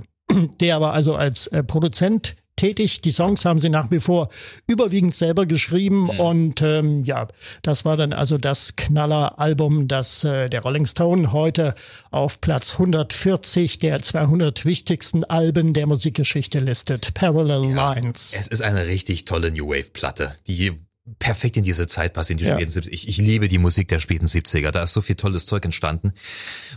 der 0.60 0.76
aber 0.76 0.94
also 0.94 1.16
als 1.16 1.48
äh, 1.48 1.64
Produzent 1.64 2.36
tätig. 2.58 3.02
Die 3.02 3.12
Songs 3.12 3.46
haben 3.46 3.60
sie 3.62 3.70
nach 3.70 3.90
wie 3.92 4.00
vor 4.00 4.30
überwiegend 4.66 5.16
selber 5.16 5.46
geschrieben 5.46 6.04
mhm. 6.04 6.20
und 6.20 6.62
ähm, 6.62 7.04
ja, 7.04 7.28
das 7.62 7.86
war 7.86 7.96
dann 7.96 8.12
also 8.12 8.38
das 8.38 8.76
Knaller-Album, 8.76 9.88
das 9.88 10.26
äh, 10.26 10.50
der 10.50 10.62
Rolling 10.62 10.86
Stone 10.86 11.32
heute 11.32 11.76
auf 12.12 12.42
Platz 12.42 12.74
140 12.74 13.78
der 13.78 14.02
200 14.02 14.66
wichtigsten 14.66 15.24
Alben 15.24 15.74
der 15.74 15.88
Musikgeschichte 15.88 16.60
listet. 16.60 17.14
Parallel 17.14 17.70
ja, 17.70 17.94
Lines. 17.94 18.36
Es 18.38 18.48
ist 18.48 18.62
eine 18.62 18.88
richtig 18.88 19.26
tolle 19.26 19.52
New 19.52 19.70
Wave 19.70 19.92
Platte, 19.94 20.34
die 20.48 20.74
perfekt 21.20 21.58
in 21.58 21.64
diese 21.64 21.88
Zeit 21.88 22.14
passt, 22.14 22.30
in 22.30 22.38
die 22.38 22.46
ja. 22.46 22.56
späten 22.56 22.72
70er. 22.72 22.90
Ich, 22.92 23.08
ich 23.08 23.18
liebe 23.18 23.48
die 23.48 23.58
Musik 23.58 23.88
der 23.88 24.00
späten 24.00 24.26
70er. 24.26 24.72
Da 24.72 24.84
ist 24.84 24.94
so 24.94 25.02
viel 25.02 25.16
tolles 25.16 25.46
Zeug 25.46 25.66
entstanden. 25.66 26.14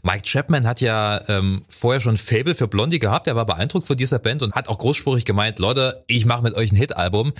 Mike 0.02 0.22
Chapman 0.24 0.66
hat 0.66 0.80
ja 0.80 1.22
ähm, 1.28 1.64
vorher 1.68 2.00
schon 2.00 2.16
Fable 2.16 2.54
für 2.54 2.68
Blondie 2.68 2.98
gehabt. 2.98 3.26
Er 3.26 3.36
war 3.36 3.46
beeindruckt 3.46 3.86
von 3.86 3.96
dieser 3.96 4.18
Band 4.18 4.42
und 4.42 4.54
hat 4.54 4.68
auch 4.68 4.78
großspurig 4.78 5.24
gemeint, 5.24 5.58
Leute, 5.58 6.04
ich 6.06 6.26
mache 6.26 6.42
mit 6.42 6.54
euch 6.54 6.72
ein 6.72 6.76
Hit-Album. 6.76 7.32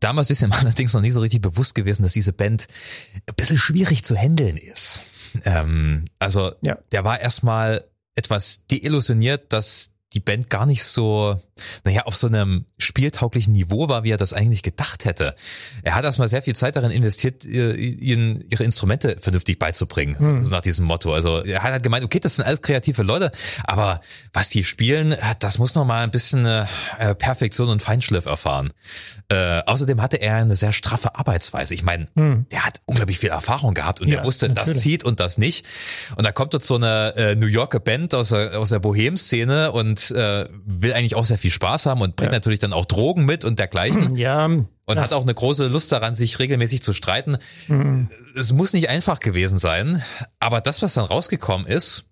Damals 0.00 0.30
ist 0.30 0.42
ihm 0.42 0.52
allerdings 0.58 0.94
noch 0.94 1.02
nie 1.02 1.10
so 1.10 1.20
richtig 1.20 1.40
bewusst 1.40 1.74
gewesen, 1.74 2.02
dass 2.02 2.12
diese 2.12 2.32
Band 2.32 2.66
ein 3.26 3.34
bisschen 3.36 3.58
schwierig 3.58 4.04
zu 4.04 4.16
handeln 4.16 4.56
ist. 4.56 5.02
Ähm, 5.44 6.06
also 6.18 6.52
ja. 6.62 6.78
der 6.92 7.04
war 7.04 7.20
erstmal 7.20 7.84
etwas 8.14 8.64
deillusioniert, 8.70 9.52
dass 9.52 9.92
die 10.12 10.20
Band 10.20 10.50
gar 10.50 10.66
nicht 10.66 10.84
so, 10.84 11.40
naja, 11.84 12.02
auf 12.04 12.16
so 12.16 12.26
einem 12.26 12.64
spieltauglichen 12.78 13.52
Niveau 13.52 13.88
war, 13.88 14.04
wie 14.04 14.10
er 14.10 14.16
das 14.16 14.32
eigentlich 14.32 14.62
gedacht 14.62 15.04
hätte. 15.04 15.34
Er 15.82 15.94
hat 15.94 16.04
erstmal 16.04 16.28
sehr 16.28 16.42
viel 16.42 16.54
Zeit 16.54 16.76
darin 16.76 16.90
investiert, 16.90 17.44
ihnen 17.44 18.44
ihre 18.48 18.64
Instrumente 18.64 19.16
vernünftig 19.20 19.58
beizubringen, 19.58 20.18
hm. 20.18 20.44
so 20.44 20.50
nach 20.50 20.60
diesem 20.60 20.84
Motto. 20.84 21.12
Also 21.12 21.42
er 21.42 21.62
hat 21.62 21.72
halt 21.72 21.82
gemeint, 21.82 22.04
okay, 22.04 22.20
das 22.20 22.36
sind 22.36 22.44
alles 22.44 22.62
kreative 22.62 23.02
Leute, 23.02 23.30
aber 23.64 24.00
was 24.32 24.48
die 24.48 24.64
spielen, 24.64 25.16
das 25.40 25.58
muss 25.58 25.74
noch 25.74 25.84
mal 25.84 26.02
ein 26.02 26.10
bisschen 26.10 26.44
äh, 26.46 26.66
Perfektion 27.14 27.68
und 27.68 27.82
Feinschliff 27.82 28.26
erfahren. 28.26 28.72
Äh, 29.28 29.62
außerdem 29.66 30.00
hatte 30.00 30.16
er 30.16 30.36
eine 30.36 30.56
sehr 30.56 30.72
straffe 30.72 31.16
Arbeitsweise. 31.16 31.74
Ich 31.74 31.82
meine, 31.82 32.08
hm. 32.14 32.46
der 32.50 32.64
hat 32.64 32.80
unglaublich 32.86 33.18
viel 33.18 33.30
Erfahrung 33.30 33.74
gehabt 33.74 34.00
und 34.00 34.08
ja, 34.08 34.18
er 34.18 34.24
wusste, 34.24 34.48
natürlich. 34.48 34.74
das 34.74 34.82
zieht 34.82 35.04
und 35.04 35.20
das 35.20 35.38
nicht. 35.38 35.66
Und 36.16 36.24
da 36.24 36.32
kommt 36.32 36.54
dort 36.54 36.64
so 36.64 36.76
eine 36.76 37.14
äh, 37.16 37.34
New 37.34 37.46
Yorker 37.46 37.80
Band 37.80 38.14
aus 38.14 38.30
der, 38.30 38.58
aus 38.58 38.70
der 38.70 38.78
Bohem-Szene 38.78 39.72
und 39.72 40.10
äh, 40.10 40.48
will 40.64 40.92
eigentlich 40.92 41.14
auch 41.14 41.24
sehr 41.24 41.38
viel 41.38 41.47
Spaß 41.50 41.86
haben 41.86 42.00
und 42.00 42.16
bringt 42.16 42.32
ja. 42.32 42.36
natürlich 42.36 42.58
dann 42.58 42.72
auch 42.72 42.86
Drogen 42.86 43.24
mit 43.24 43.44
und 43.44 43.58
dergleichen. 43.58 44.08
Ja. 44.18 44.46
Und 44.46 44.98
hat 44.98 45.12
auch 45.12 45.22
eine 45.22 45.34
große 45.34 45.68
Lust 45.68 45.92
daran, 45.92 46.14
sich 46.14 46.38
regelmäßig 46.38 46.82
zu 46.82 46.94
streiten. 46.94 47.36
Mhm. 47.68 48.08
Es 48.34 48.52
muss 48.52 48.72
nicht 48.72 48.88
einfach 48.88 49.20
gewesen 49.20 49.58
sein, 49.58 50.02
aber 50.40 50.62
das, 50.62 50.80
was 50.80 50.94
dann 50.94 51.04
rausgekommen 51.04 51.66
ist, 51.66 52.06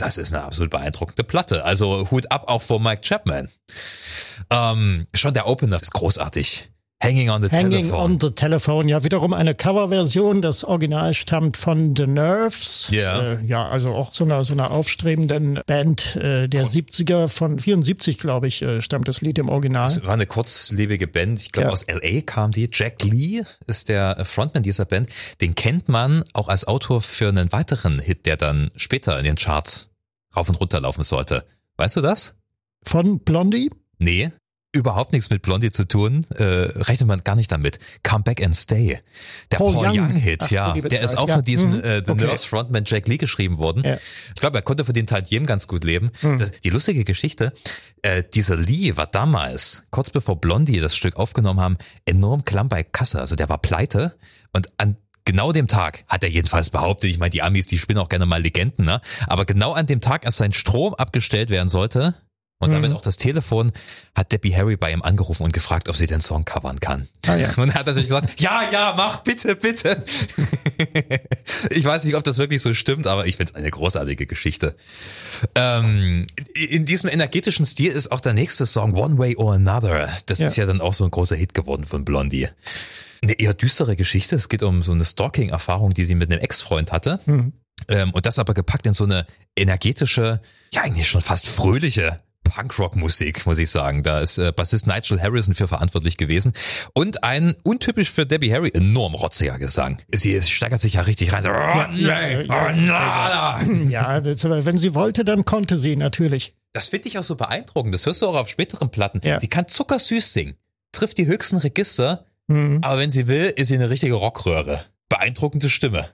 das 0.00 0.16
ist 0.16 0.32
eine 0.32 0.44
absolut 0.44 0.70
beeindruckende 0.70 1.24
Platte. 1.24 1.64
Also 1.64 2.10
Hut 2.10 2.30
ab 2.30 2.44
auch 2.46 2.62
vor 2.62 2.80
Mike 2.80 3.02
Chapman. 3.02 3.48
Ähm, 4.48 5.06
schon 5.12 5.34
der 5.34 5.46
Opener 5.46 5.80
ist 5.80 5.92
großartig. 5.92 6.70
Hanging 7.02 7.30
on 7.30 7.40
the 7.40 7.48
Hanging 7.48 7.88
Telephone. 7.88 8.12
on 8.12 8.20
the 8.20 8.30
Telephone. 8.30 8.88
Ja, 8.88 9.02
wiederum 9.02 9.32
eine 9.32 9.54
Coverversion. 9.54 10.42
Das 10.42 10.64
Original 10.64 11.14
stammt 11.14 11.56
von 11.56 11.96
The 11.96 12.06
Nerves. 12.06 12.90
Yeah. 12.92 13.32
Äh, 13.32 13.44
ja, 13.46 13.66
also 13.66 13.94
auch 13.94 14.12
so 14.12 14.24
einer, 14.24 14.44
so 14.44 14.52
einer 14.52 14.70
aufstrebenden 14.70 15.60
Band 15.66 16.16
äh, 16.16 16.46
der 16.46 16.66
70er 16.66 17.28
von 17.28 17.58
74, 17.58 18.18
glaube 18.18 18.48
ich, 18.48 18.60
äh, 18.60 18.82
stammt 18.82 19.08
das 19.08 19.22
Lied 19.22 19.38
im 19.38 19.48
Original. 19.48 19.86
Es 19.86 20.04
war 20.04 20.12
eine 20.12 20.26
kurzlebige 20.26 21.06
Band. 21.06 21.40
Ich 21.40 21.52
glaube, 21.52 21.68
ja. 21.68 21.72
aus 21.72 21.84
L.A. 21.84 22.20
kam 22.20 22.50
die. 22.50 22.68
Jack 22.70 23.02
Lee 23.04 23.44
ist 23.66 23.88
der 23.88 24.22
Frontman 24.26 24.62
dieser 24.62 24.84
Band. 24.84 25.08
Den 25.40 25.54
kennt 25.54 25.88
man 25.88 26.22
auch 26.34 26.48
als 26.48 26.68
Autor 26.68 27.00
für 27.00 27.28
einen 27.28 27.50
weiteren 27.50 27.98
Hit, 27.98 28.26
der 28.26 28.36
dann 28.36 28.70
später 28.76 29.18
in 29.18 29.24
den 29.24 29.36
Charts 29.36 29.90
rauf 30.36 30.50
und 30.50 30.56
runter 30.56 30.80
laufen 30.82 31.02
sollte. 31.02 31.46
Weißt 31.78 31.96
du 31.96 32.02
das? 32.02 32.34
Von 32.82 33.20
Blondie? 33.20 33.70
Nee, 33.98 34.32
überhaupt 34.72 35.12
nichts 35.12 35.30
mit 35.30 35.42
Blondie 35.42 35.70
zu 35.70 35.84
tun, 35.84 36.26
äh, 36.36 36.44
rechnet 36.44 37.08
man 37.08 37.24
gar 37.24 37.34
nicht 37.34 37.50
damit. 37.50 37.78
Come 38.02 38.22
Back 38.22 38.42
and 38.42 38.54
Stay. 38.54 39.00
Der 39.50 39.56
Paul, 39.56 39.74
Paul 39.74 39.98
Young, 39.98 40.10
Hit, 40.10 40.44
Ach, 40.44 40.50
ja. 40.50 40.72
Der 40.72 41.02
ist 41.02 41.18
auch 41.18 41.28
ja. 41.28 41.36
von 41.36 41.44
diesem 41.44 41.78
mhm. 41.78 41.80
äh, 41.80 42.02
The 42.04 42.12
okay. 42.12 42.26
Nurse 42.26 42.48
Frontman 42.48 42.84
Jack 42.86 43.08
Lee 43.08 43.16
geschrieben 43.16 43.58
worden. 43.58 43.82
Ja. 43.84 43.96
Ich 44.28 44.40
glaube, 44.40 44.58
er 44.58 44.62
konnte 44.62 44.84
für 44.84 44.92
den 44.92 45.06
Tantiem 45.06 45.44
ganz 45.44 45.66
gut 45.66 45.82
leben. 45.82 46.10
Mhm. 46.22 46.38
Das, 46.38 46.52
die 46.52 46.70
lustige 46.70 47.04
Geschichte, 47.04 47.52
äh, 48.02 48.22
dieser 48.32 48.56
Lee 48.56 48.96
war 48.96 49.06
damals, 49.06 49.84
kurz 49.90 50.10
bevor 50.10 50.40
Blondie 50.40 50.78
das 50.78 50.94
Stück 50.94 51.16
aufgenommen 51.16 51.60
haben, 51.60 51.76
enorm 52.04 52.44
klamm 52.44 52.68
bei 52.68 52.84
Kasse. 52.84 53.20
Also 53.20 53.34
der 53.34 53.48
war 53.48 53.58
pleite 53.58 54.16
und 54.52 54.68
an 54.76 54.96
genau 55.24 55.52
dem 55.52 55.66
Tag, 55.66 56.04
hat 56.08 56.22
er 56.22 56.30
jedenfalls 56.30 56.70
behauptet, 56.70 57.10
ich 57.10 57.18
meine, 57.18 57.30
die 57.30 57.42
Amis, 57.42 57.66
die 57.66 57.78
spinnen 57.78 58.02
auch 58.02 58.08
gerne 58.08 58.26
mal 58.26 58.40
Legenden, 58.40 58.84
ne? 58.84 59.00
Aber 59.26 59.44
genau 59.44 59.72
an 59.72 59.86
dem 59.86 60.00
Tag, 60.00 60.24
als 60.26 60.38
sein 60.38 60.52
Strom 60.52 60.94
abgestellt 60.94 61.50
werden 61.50 61.68
sollte, 61.68 62.14
und 62.60 62.72
damit 62.72 62.90
mhm. 62.90 62.96
auch 62.96 63.00
das 63.00 63.16
Telefon 63.16 63.72
hat 64.14 64.32
Debbie 64.32 64.54
Harry 64.54 64.76
bei 64.76 64.92
ihm 64.92 65.00
angerufen 65.00 65.44
und 65.44 65.52
gefragt, 65.54 65.88
ob 65.88 65.96
sie 65.96 66.06
den 66.06 66.20
Song 66.20 66.44
covern 66.44 66.78
kann. 66.78 67.08
Ah, 67.26 67.36
ja. 67.36 67.48
Und 67.56 67.70
er 67.70 67.74
hat 67.76 67.86
natürlich 67.86 68.08
gesagt, 68.08 68.38
ja, 68.38 68.62
ja, 68.70 68.92
mach 68.94 69.22
bitte, 69.22 69.56
bitte. 69.56 70.04
ich 71.70 71.84
weiß 71.84 72.04
nicht, 72.04 72.16
ob 72.16 72.24
das 72.24 72.36
wirklich 72.36 72.60
so 72.60 72.74
stimmt, 72.74 73.06
aber 73.06 73.26
ich 73.26 73.36
finde 73.36 73.52
es 73.52 73.56
eine 73.56 73.70
großartige 73.70 74.26
Geschichte. 74.26 74.76
Ähm, 75.54 76.26
in 76.54 76.84
diesem 76.84 77.08
energetischen 77.08 77.64
Stil 77.64 77.92
ist 77.92 78.12
auch 78.12 78.20
der 78.20 78.34
nächste 78.34 78.66
Song 78.66 78.92
One 78.92 79.16
Way 79.16 79.36
or 79.36 79.54
Another. 79.54 80.10
Das 80.26 80.40
ja. 80.40 80.46
ist 80.46 80.56
ja 80.56 80.66
dann 80.66 80.82
auch 80.82 80.92
so 80.92 81.04
ein 81.04 81.10
großer 81.10 81.36
Hit 81.36 81.54
geworden 81.54 81.86
von 81.86 82.04
Blondie. 82.04 82.48
Eine 83.22 83.40
eher 83.40 83.54
düstere 83.54 83.96
Geschichte. 83.96 84.36
Es 84.36 84.50
geht 84.50 84.62
um 84.62 84.82
so 84.82 84.92
eine 84.92 85.06
Stalking-Erfahrung, 85.06 85.94
die 85.94 86.04
sie 86.04 86.14
mit 86.14 86.30
einem 86.30 86.42
Ex-Freund 86.42 86.92
hatte. 86.92 87.20
Mhm. 87.24 87.54
Ähm, 87.88 88.10
und 88.10 88.26
das 88.26 88.38
aber 88.38 88.52
gepackt 88.52 88.84
in 88.84 88.92
so 88.92 89.04
eine 89.04 89.24
energetische, 89.56 90.42
ja 90.74 90.82
eigentlich 90.82 91.08
schon 91.08 91.22
fast 91.22 91.46
fröhliche 91.46 92.20
Punkrock-Musik, 92.50 93.46
muss 93.46 93.58
ich 93.58 93.70
sagen. 93.70 94.02
Da 94.02 94.20
ist 94.20 94.38
äh, 94.38 94.52
Bassist 94.52 94.86
Nigel 94.86 95.20
Harrison 95.20 95.54
für 95.54 95.68
verantwortlich 95.68 96.16
gewesen. 96.16 96.52
Und 96.92 97.24
ein 97.24 97.54
untypisch 97.62 98.10
für 98.10 98.26
Debbie 98.26 98.52
Harry 98.52 98.70
enorm 98.74 99.14
rotziger 99.14 99.58
Gesang. 99.58 100.02
Sie 100.12 100.40
steigert 100.42 100.80
sich 100.80 100.94
ja 100.94 101.02
richtig 101.02 101.32
rein. 101.32 101.42
So, 101.42 101.50
oh, 101.50 101.52
ja, 101.52 101.88
nee, 101.88 102.42
ja, 102.42 102.46
oh, 102.48 102.76
ja, 102.76 103.60
ja 103.88 104.20
das, 104.20 104.44
wenn 104.44 104.78
sie 104.78 104.94
wollte, 104.94 105.24
dann 105.24 105.44
konnte 105.44 105.76
sie 105.76 105.96
natürlich. 105.96 106.54
Das 106.72 106.88
finde 106.88 107.08
ich 107.08 107.18
auch 107.18 107.22
so 107.22 107.36
beeindruckend. 107.36 107.94
Das 107.94 108.06
hörst 108.06 108.22
du 108.22 108.26
auch 108.26 108.36
auf 108.36 108.48
späteren 108.48 108.90
Platten. 108.90 109.20
Ja. 109.24 109.38
Sie 109.38 109.48
kann 109.48 109.66
zuckersüß 109.66 110.32
singen, 110.32 110.56
trifft 110.92 111.18
die 111.18 111.26
höchsten 111.26 111.56
Register, 111.56 112.24
mhm. 112.46 112.78
aber 112.82 112.98
wenn 112.98 113.10
sie 113.10 113.28
will, 113.28 113.52
ist 113.56 113.68
sie 113.68 113.74
eine 113.74 113.90
richtige 113.90 114.14
Rockröhre. 114.14 114.84
Beeindruckende 115.08 115.68
Stimme. 115.68 116.08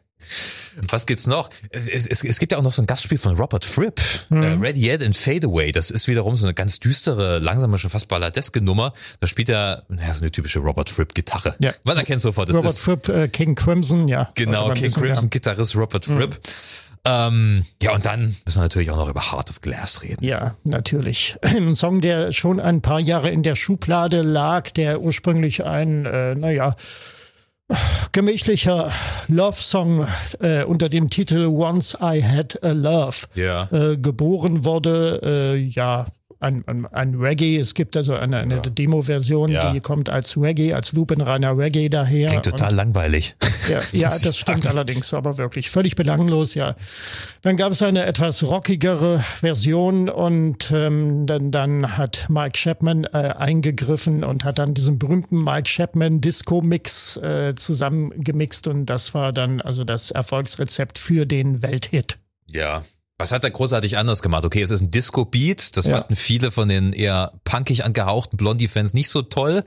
Was 0.88 1.06
gibt's 1.06 1.26
noch? 1.26 1.50
Es, 1.70 2.06
es, 2.06 2.22
es 2.22 2.38
gibt 2.38 2.52
ja 2.52 2.58
auch 2.58 2.62
noch 2.62 2.72
so 2.72 2.82
ein 2.82 2.86
Gastspiel 2.86 3.18
von 3.18 3.36
Robert 3.36 3.64
Fripp, 3.64 4.00
mhm. 4.28 4.42
äh, 4.42 4.46
Ready 4.54 4.88
Yet 4.88 5.02
and 5.02 5.16
Fade 5.16 5.46
Away. 5.46 5.72
Das 5.72 5.90
ist 5.90 6.08
wiederum 6.08 6.36
so 6.36 6.46
eine 6.46 6.54
ganz 6.54 6.80
düstere, 6.80 7.38
langsame, 7.38 7.78
schon 7.78 7.90
fast 7.90 8.08
balladeske 8.08 8.60
Nummer. 8.60 8.92
Da 9.20 9.26
spielt 9.26 9.48
er, 9.48 9.84
naja, 9.88 10.12
so 10.12 10.22
eine 10.22 10.30
typische 10.30 10.58
Robert 10.58 10.90
Fripp-Gitarre. 10.90 11.56
Ja. 11.60 11.72
Man 11.84 11.96
erkennt 11.96 12.20
sofort, 12.20 12.48
das 12.48 12.56
Robert 12.56 12.72
ist. 12.72 12.82
Fripp, 12.82 13.08
äh, 13.08 13.28
King 13.28 13.54
Crimson, 13.54 14.08
ja. 14.08 14.30
Genau, 14.34 14.72
King 14.72 14.92
Crimson. 14.92 15.30
Gitarrist 15.30 15.76
Robert 15.76 16.06
mhm. 16.08 16.18
Fripp. 16.18 16.30
Mhm. 16.30 16.86
Ähm, 17.06 17.64
ja, 17.80 17.94
und 17.94 18.04
dann 18.04 18.36
müssen 18.44 18.58
wir 18.58 18.62
natürlich 18.62 18.90
auch 18.90 18.96
noch 18.96 19.08
über 19.08 19.20
Heart 19.20 19.50
of 19.50 19.60
Glass 19.60 20.02
reden. 20.02 20.24
Ja, 20.24 20.56
natürlich. 20.64 21.36
Ein 21.42 21.76
Song, 21.76 22.00
der 22.00 22.32
schon 22.32 22.58
ein 22.58 22.82
paar 22.82 22.98
Jahre 22.98 23.30
in 23.30 23.44
der 23.44 23.54
Schublade 23.54 24.22
lag, 24.22 24.70
der 24.72 25.00
ursprünglich 25.00 25.64
ein, 25.64 26.04
äh, 26.04 26.34
naja, 26.34 26.74
gemächlicher 28.12 28.90
Love-Song 29.28 30.06
äh, 30.40 30.64
unter 30.64 30.88
dem 30.88 31.10
Titel 31.10 31.46
Once 31.46 31.96
I 32.00 32.22
Had 32.22 32.62
a 32.62 32.72
Love 32.72 33.26
ja. 33.34 33.68
äh, 33.70 33.96
geboren 33.96 34.64
wurde. 34.64 35.20
Äh, 35.22 35.56
ja, 35.56 36.06
ein, 36.40 36.64
ein, 36.66 36.86
ein 36.86 37.14
Reggae. 37.14 37.56
Es 37.58 37.74
gibt 37.74 37.96
also 37.96 38.14
eine, 38.14 38.38
eine 38.38 38.56
ja. 38.56 38.60
Demo-Version, 38.60 39.50
ja. 39.50 39.72
die 39.72 39.80
kommt 39.80 40.08
als 40.08 40.36
Reggae, 40.36 40.74
als 40.74 40.92
lupenreiner 40.92 41.56
Reggae 41.56 41.88
daher. 41.88 42.28
Klingt 42.28 42.44
total 42.44 42.70
und, 42.70 42.76
langweilig. 42.76 43.36
Ja, 43.68 43.80
ja 43.92 44.08
das 44.10 44.36
stimmt 44.36 44.64
sagen. 44.64 44.76
allerdings, 44.76 45.14
aber 45.14 45.38
wirklich 45.38 45.70
völlig 45.70 45.96
belanglos, 45.96 46.54
ja. 46.54 46.76
Dann 47.42 47.56
gab 47.56 47.72
es 47.72 47.82
eine 47.82 48.04
etwas 48.04 48.42
rockigere 48.44 49.18
Version 49.40 50.08
und 50.08 50.70
ähm, 50.74 51.26
dann, 51.26 51.50
dann 51.50 51.96
hat 51.96 52.26
Mike 52.28 52.52
Chapman 52.54 53.04
äh, 53.04 53.34
eingegriffen 53.38 54.24
und 54.24 54.44
hat 54.44 54.58
dann 54.58 54.74
diesen 54.74 54.98
berühmten 54.98 55.42
Mike 55.42 55.64
Chapman 55.64 56.20
Disco-Mix 56.20 57.16
äh, 57.18 57.54
zusammengemixt 57.56 58.66
und 58.66 58.86
das 58.86 59.14
war 59.14 59.32
dann 59.32 59.60
also 59.60 59.84
das 59.84 60.10
Erfolgsrezept 60.10 60.98
für 60.98 61.26
den 61.26 61.62
Welthit. 61.62 62.18
Ja, 62.48 62.84
was 63.18 63.32
hat 63.32 63.44
er 63.44 63.50
großartig 63.50 63.96
anders 63.96 64.22
gemacht? 64.22 64.44
Okay, 64.44 64.60
es 64.60 64.70
ist 64.70 64.82
ein 64.82 64.90
Disco-Beat. 64.90 65.76
Das 65.76 65.86
ja. 65.86 65.98
fanden 65.98 66.16
viele 66.16 66.50
von 66.50 66.68
den 66.68 66.92
eher 66.92 67.32
punkig 67.44 67.84
angehauchten 67.84 68.36
Blondie-Fans 68.36 68.94
nicht 68.94 69.08
so 69.08 69.22
toll. 69.22 69.64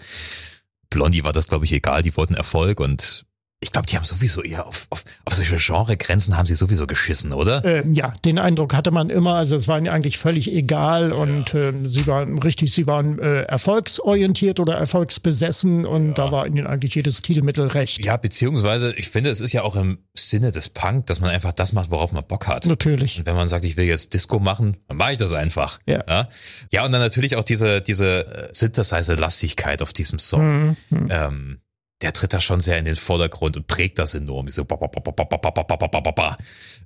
Blondie 0.90 1.24
war 1.24 1.34
das, 1.34 1.48
glaube 1.48 1.66
ich, 1.66 1.74
egal. 1.74 2.02
Die 2.02 2.16
wollten 2.16 2.34
Erfolg 2.34 2.80
und 2.80 3.26
ich 3.62 3.74
glaube, 3.74 3.88
die 3.88 3.98
haben 3.98 4.06
sowieso 4.06 4.41
eher 4.41 4.65
auf, 4.67 4.88
auf, 4.89 5.04
auf 5.26 5.34
solche 5.34 5.58
Genregrenzen 5.58 6.38
haben 6.38 6.45
sie 6.45 6.56
sowieso 6.56 6.88
geschissen, 6.88 7.34
oder? 7.34 7.63
Äh, 7.65 7.84
ja, 7.91 8.13
den 8.24 8.39
Eindruck 8.39 8.74
hatte 8.74 8.91
man 8.91 9.10
immer. 9.10 9.36
Also 9.36 9.58
es 9.58 9.67
war 9.67 9.78
ihnen 9.78 9.89
eigentlich 9.89 10.17
völlig 10.17 10.50
egal 10.54 11.12
und 11.12 11.52
ja. 11.52 11.69
äh, 11.69 11.74
sie 11.89 12.08
waren 12.08 12.39
richtig, 12.39 12.74
sie 12.74 12.88
waren 12.88 13.19
äh, 13.19 13.41
erfolgsorientiert 13.41 14.62
oder 14.62 14.76
erfolgsbesessen 14.76 15.86
und 15.86 16.08
ja. 16.08 16.13
da 16.13 16.32
war 16.32 16.48
ihnen 16.48 16.67
eigentlich 16.67 16.95
jedes 16.95 17.17
Stilmittel 17.17 17.67
recht. 17.67 18.06
Ja, 18.06 18.15
beziehungsweise 18.15 18.93
ich 18.95 19.10
finde, 19.10 19.30
es 19.30 19.41
ist 19.41 19.52
ja 19.52 19.63
auch 19.63 19.76
im 19.76 20.00
Sinne 20.13 20.54
des 20.54 20.69
Punk, 20.69 21.08
dass 21.08 21.19
man 21.19 21.30
einfach 21.30 21.52
das 21.52 21.74
macht, 21.74 21.91
worauf 21.91 22.13
man 22.13 22.26
Bock 22.26 22.48
hat. 22.48 22.65
Natürlich. 22.65 23.19
Und 23.19 23.26
wenn 23.26 23.36
man 23.36 23.50
sagt, 23.50 23.65
ich 23.65 23.76
will 23.76 23.86
jetzt 23.86 24.13
Disco 24.13 24.39
machen, 24.39 24.78
dann 24.88 24.95
mache 24.95 25.12
ich 25.12 25.17
das 25.17 25.34
einfach. 25.34 25.80
Ja. 25.86 26.02
Ja, 26.08 26.30
ja 26.72 26.86
und 26.86 26.93
dann 26.93 27.02
natürlich 27.02 27.36
auch 27.36 27.43
diese, 27.43 27.82
diese 27.82 28.26
äh, 28.26 28.50
Synthesizer-Lastigkeit 28.54 29.82
auf 29.82 29.91
diesem 29.91 30.17
Song. 30.17 30.78
Mhm. 30.89 31.08
Ähm, 31.10 31.60
der 32.02 32.14
tritt 32.14 32.34
da 32.34 32.40
schon 32.40 32.60
sehr 32.60 32.78
in 32.78 32.86
den 32.86 32.96
Vordergrund 32.96 33.58
und 33.58 33.68
prägt 33.68 34.00
das 34.00 34.14
enorm. 34.14 34.48
So 34.50 34.66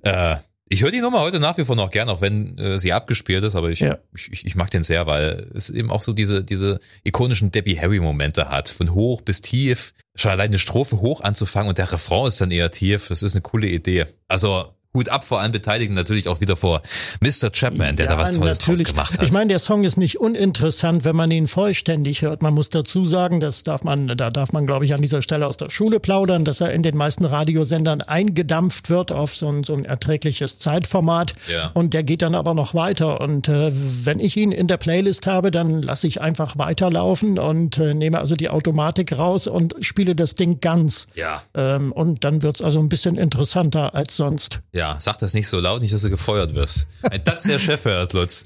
äh, 0.02 0.36
ich 0.68 0.82
höre 0.82 0.90
die 0.90 1.00
Nummer 1.00 1.20
heute 1.20 1.40
nach 1.40 1.58
wie 1.58 1.64
vor 1.64 1.76
noch 1.76 1.90
gern, 1.90 2.08
auch 2.08 2.20
wenn 2.20 2.56
äh, 2.58 2.78
sie 2.78 2.92
abgespielt 2.92 3.44
ist, 3.44 3.54
aber 3.54 3.68
ich, 3.68 3.80
ja. 3.80 3.98
ich, 4.14 4.46
ich 4.46 4.54
mag 4.56 4.70
den 4.70 4.82
sehr, 4.82 5.06
weil 5.06 5.50
es 5.54 5.70
eben 5.70 5.90
auch 5.90 6.02
so 6.02 6.12
diese, 6.12 6.42
diese 6.42 6.80
ikonischen 7.04 7.50
Debbie 7.50 7.78
Harry-Momente 7.78 8.48
hat. 8.48 8.70
Von 8.70 8.94
hoch 8.94 9.20
bis 9.20 9.42
tief. 9.42 9.92
Schon 10.16 10.30
allein 10.30 10.48
eine 10.48 10.58
Strophe 10.58 11.00
hoch 11.00 11.20
anzufangen 11.20 11.68
und 11.68 11.78
der 11.78 11.92
Refrain 11.92 12.28
ist 12.28 12.40
dann 12.40 12.50
eher 12.50 12.70
tief. 12.70 13.08
Das 13.08 13.22
ist 13.22 13.34
eine 13.34 13.42
coole 13.42 13.68
Idee. 13.68 14.06
Also 14.26 14.74
Hut 14.94 15.08
ab 15.08 15.24
vor 15.24 15.40
allen 15.40 15.50
Beteiligten, 15.50 15.94
natürlich 15.94 16.28
auch 16.28 16.40
wieder 16.40 16.56
vor 16.56 16.80
Mr. 17.20 17.50
Chapman, 17.50 17.96
der 17.96 18.06
ja, 18.06 18.12
da 18.12 18.18
was 18.18 18.30
Tolles 18.30 18.60
natürlich. 18.60 18.84
draus 18.84 18.92
gemacht 18.92 19.18
hat. 19.18 19.26
Ich 19.26 19.32
meine, 19.32 19.48
der 19.48 19.58
Song 19.58 19.82
ist 19.82 19.96
nicht 19.96 20.20
uninteressant, 20.20 21.04
wenn 21.04 21.16
man 21.16 21.32
ihn 21.32 21.48
vollständig 21.48 22.22
hört. 22.22 22.42
Man 22.42 22.54
muss 22.54 22.70
dazu 22.70 23.04
sagen, 23.04 23.40
das 23.40 23.64
darf 23.64 23.82
man, 23.82 24.06
da 24.06 24.30
darf 24.30 24.52
man, 24.52 24.66
glaube 24.66 24.84
ich, 24.84 24.94
an 24.94 25.02
dieser 25.02 25.20
Stelle 25.20 25.48
aus 25.48 25.56
der 25.56 25.68
Schule 25.70 25.98
plaudern, 25.98 26.44
dass 26.44 26.60
er 26.60 26.72
in 26.72 26.84
den 26.84 26.96
meisten 26.96 27.24
Radiosendern 27.24 28.02
eingedampft 28.02 28.88
wird 28.88 29.10
auf 29.10 29.34
so 29.34 29.48
ein, 29.48 29.64
so 29.64 29.74
ein 29.74 29.84
erträgliches 29.84 30.60
Zeitformat. 30.60 31.34
Ja. 31.52 31.72
Und 31.74 31.92
der 31.92 32.04
geht 32.04 32.22
dann 32.22 32.36
aber 32.36 32.54
noch 32.54 32.74
weiter. 32.74 33.20
Und 33.20 33.48
äh, 33.48 33.72
wenn 33.72 34.20
ich 34.20 34.36
ihn 34.36 34.52
in 34.52 34.68
der 34.68 34.76
Playlist 34.76 35.26
habe, 35.26 35.50
dann 35.50 35.82
lasse 35.82 36.06
ich 36.06 36.20
einfach 36.20 36.56
weiterlaufen 36.56 37.40
und 37.40 37.78
äh, 37.78 37.94
nehme 37.94 38.20
also 38.20 38.36
die 38.36 38.48
Automatik 38.48 39.18
raus 39.18 39.48
und 39.48 39.74
spiele 39.80 40.14
das 40.14 40.36
Ding 40.36 40.60
ganz. 40.60 41.08
Ja. 41.16 41.42
Ähm, 41.54 41.90
und 41.90 42.22
dann 42.22 42.44
wird's 42.44 42.62
also 42.62 42.78
ein 42.78 42.88
bisschen 42.88 43.16
interessanter 43.16 43.96
als 43.96 44.16
sonst. 44.16 44.60
Ja. 44.72 44.83
Ja, 44.84 45.00
sag 45.00 45.16
das 45.16 45.32
nicht 45.32 45.48
so 45.48 45.60
laut, 45.60 45.80
nicht, 45.80 45.94
dass 45.94 46.02
du 46.02 46.10
gefeuert 46.10 46.54
wirst. 46.54 46.86
Das 47.24 47.44
der 47.44 47.58
Chef 47.58 47.86
hört, 47.86 48.12
Lutz. 48.12 48.44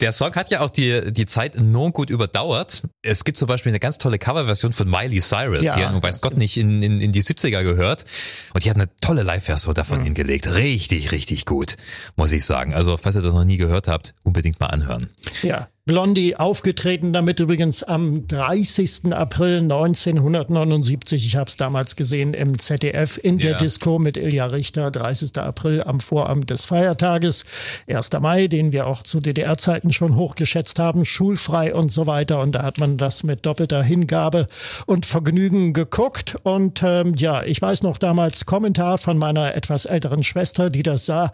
der 0.00 0.12
Song 0.12 0.34
hat 0.34 0.50
ja 0.50 0.60
auch 0.60 0.70
die, 0.70 1.12
die 1.12 1.26
Zeit 1.26 1.56
enorm 1.56 1.92
gut 1.92 2.08
überdauert. 2.08 2.84
Es 3.02 3.24
gibt 3.24 3.36
zum 3.36 3.48
Beispiel 3.48 3.70
eine 3.70 3.80
ganz 3.80 3.98
tolle 3.98 4.18
Coverversion 4.18 4.72
von 4.72 4.88
Miley 4.88 5.20
Cyrus, 5.20 5.62
ja, 5.62 5.74
die 5.74 5.82
ja, 5.82 6.02
weiß 6.02 6.22
Gott 6.22 6.38
nicht 6.38 6.56
in, 6.56 6.80
in, 6.80 7.00
in 7.00 7.12
die 7.12 7.22
70er 7.22 7.62
gehört. 7.62 8.06
Und 8.54 8.64
die 8.64 8.70
hat 8.70 8.76
eine 8.76 8.88
tolle 9.02 9.24
Live-Version 9.24 9.74
davon 9.74 9.98
mhm. 9.98 10.04
hingelegt. 10.04 10.46
Richtig, 10.54 11.12
richtig 11.12 11.44
gut, 11.44 11.76
muss 12.16 12.32
ich 12.32 12.46
sagen. 12.46 12.72
Also, 12.72 12.96
falls 12.96 13.16
ihr 13.16 13.22
das 13.22 13.34
noch 13.34 13.44
nie 13.44 13.58
gehört 13.58 13.88
habt, 13.88 14.14
unbedingt 14.22 14.58
mal 14.58 14.68
anhören. 14.68 15.10
Ja, 15.42 15.68
Blondie 15.86 16.36
aufgetreten, 16.36 17.12
damit 17.12 17.40
übrigens 17.40 17.82
am 17.82 18.26
30. 18.28 19.12
April 19.12 19.58
1979. 19.60 21.26
Ich 21.26 21.36
habe 21.36 21.48
es 21.48 21.56
damals 21.56 21.96
gesehen 21.96 22.34
im 22.34 22.58
ZDF 22.58 23.18
in 23.20 23.38
der 23.38 23.52
ja. 23.52 23.58
Disco 23.58 23.98
mit 23.98 24.18
Ilja 24.18 24.46
Richter. 24.46 24.90
30. 24.90 25.38
April 25.38 25.82
am 25.82 25.98
Vorabend 25.98 26.50
des 26.50 26.66
Feiertages. 26.66 27.46
1. 27.88 28.10
Mai, 28.20 28.46
den 28.46 28.72
wir 28.72 28.86
auch 28.86 29.02
zu 29.02 29.20
DDR-Zeiten 29.20 29.90
schon 29.90 30.16
hochgeschätzt 30.16 30.78
haben, 30.78 31.06
schulfrei 31.06 31.74
und 31.74 31.90
so 31.90 32.06
weiter. 32.06 32.40
Und 32.40 32.52
da 32.52 32.62
hat 32.62 32.76
man 32.76 32.98
das 32.98 33.22
mit 33.22 33.46
doppelter 33.46 33.82
Hingabe 33.82 34.48
und 34.84 35.06
Vergnügen 35.06 35.72
geguckt. 35.72 36.36
Und 36.42 36.82
ähm, 36.84 37.14
ja, 37.16 37.42
ich 37.42 37.60
weiß 37.60 37.82
noch 37.82 37.96
damals 37.96 38.44
Kommentar 38.44 38.98
von 38.98 39.16
meiner 39.16 39.54
etwas 39.54 39.86
älteren 39.86 40.22
Schwester, 40.22 40.68
die 40.68 40.82
das 40.82 41.06
sah. 41.06 41.32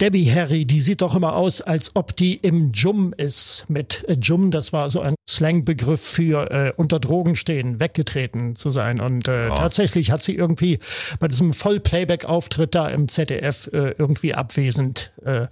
Debbie 0.00 0.30
Harry, 0.30 0.66
die 0.66 0.80
sieht 0.80 1.00
doch 1.00 1.14
immer 1.14 1.36
aus, 1.36 1.62
als 1.62 1.96
ob 1.96 2.14
die 2.16 2.36
im 2.36 2.72
Jum 2.72 3.14
ist. 3.16 3.64
Mit 3.68 4.04
äh, 4.08 4.16
Jum, 4.20 4.50
das 4.50 4.72
war 4.72 4.90
so 4.90 5.00
ein 5.00 5.14
Slangbegriff 5.28 6.02
für 6.02 6.50
äh, 6.50 6.72
unter 6.76 7.00
Drogen 7.00 7.34
stehen, 7.34 7.80
weggetreten 7.80 8.56
zu 8.56 8.70
sein. 8.70 9.00
Und 9.00 9.26
äh, 9.28 9.48
ja. 9.48 9.54
tatsächlich 9.54 10.10
hat 10.10 10.22
sie 10.22 10.34
irgendwie 10.34 10.78
bei 11.18 11.28
diesem 11.28 11.54
Vollplayback-Auftritt 11.54 12.74
da 12.74 12.88
im 12.88 13.08
ZDF 13.08 13.68
äh, 13.72 13.94
irgendwie 13.96 14.34
abwesend 14.34 15.12
äh, 15.24 15.46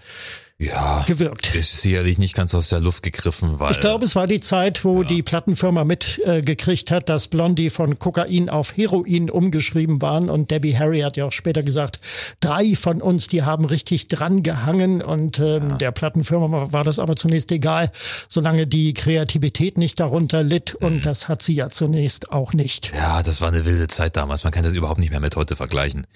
ja, 0.57 1.05
gewirkt. 1.09 1.53
Ist 1.57 1.81
sicherlich 1.81 2.19
nicht 2.19 2.37
ganz 2.37 2.55
aus 2.55 2.69
der 2.69 2.79
Luft 2.79 3.03
gegriffen, 3.03 3.59
weil. 3.59 3.73
Ich 3.73 3.81
glaube, 3.81 4.05
es 4.05 4.15
war 4.15 4.29
die 4.29 4.39
Zeit, 4.39 4.85
wo 4.85 5.03
ja. 5.03 5.09
die 5.09 5.23
Plattenfirma 5.23 5.83
mitgekriegt 5.83 6.91
äh, 6.91 6.95
hat, 6.95 7.09
dass 7.09 7.27
Blondie 7.27 7.71
von 7.71 7.99
Kokain 7.99 8.49
auf 8.49 8.77
Heroin 8.77 9.31
umgeschrieben 9.31 10.01
waren. 10.01 10.31
Und 10.31 10.53
Debbie 10.53 10.79
Harry 10.79 11.01
hat 11.01 11.17
ja 11.17 11.25
auch 11.25 11.33
später 11.33 11.65
gesagt, 11.65 11.99
drei 12.39 12.77
von 12.77 13.03
uns, 13.03 13.27
die 13.27 13.43
haben 13.43 13.65
richtig 13.65 14.07
dran 14.07 14.45
gehangen. 14.45 15.03
Und 15.03 15.41
ähm, 15.41 15.71
ja. 15.71 15.77
der 15.77 15.91
Plattenfirma 15.91 16.73
war 16.73 16.85
das 16.85 17.01
aber 17.01 17.17
zunächst 17.17 17.51
egal, 17.51 17.91
solange 18.29 18.69
die 18.69 18.95
Kreativität 18.95 19.77
nicht 19.77 19.99
darunter 19.99 20.45
litt. 20.45 20.77
Und 20.77 20.97
mhm. 20.97 21.03
das 21.03 21.29
hat 21.29 21.43
sie 21.43 21.55
ja 21.55 21.71
zunächst 21.71 22.31
auch 22.31 22.53
nicht. 22.53 22.93
Ja, 22.95 23.25
das 23.25 23.41
war 23.41 23.49
eine 23.49 23.65
wilde 23.65 23.89
Zeit 23.89 24.17
damals. 24.17 24.45
Man 24.45 24.53
kann 24.53 24.63
das 24.63 24.75
überhaupt 24.75 25.01
nicht 25.01 25.11
mehr 25.11 25.21
mit 25.21 25.35
heute 25.35 25.57
vergleichen. 25.57 26.07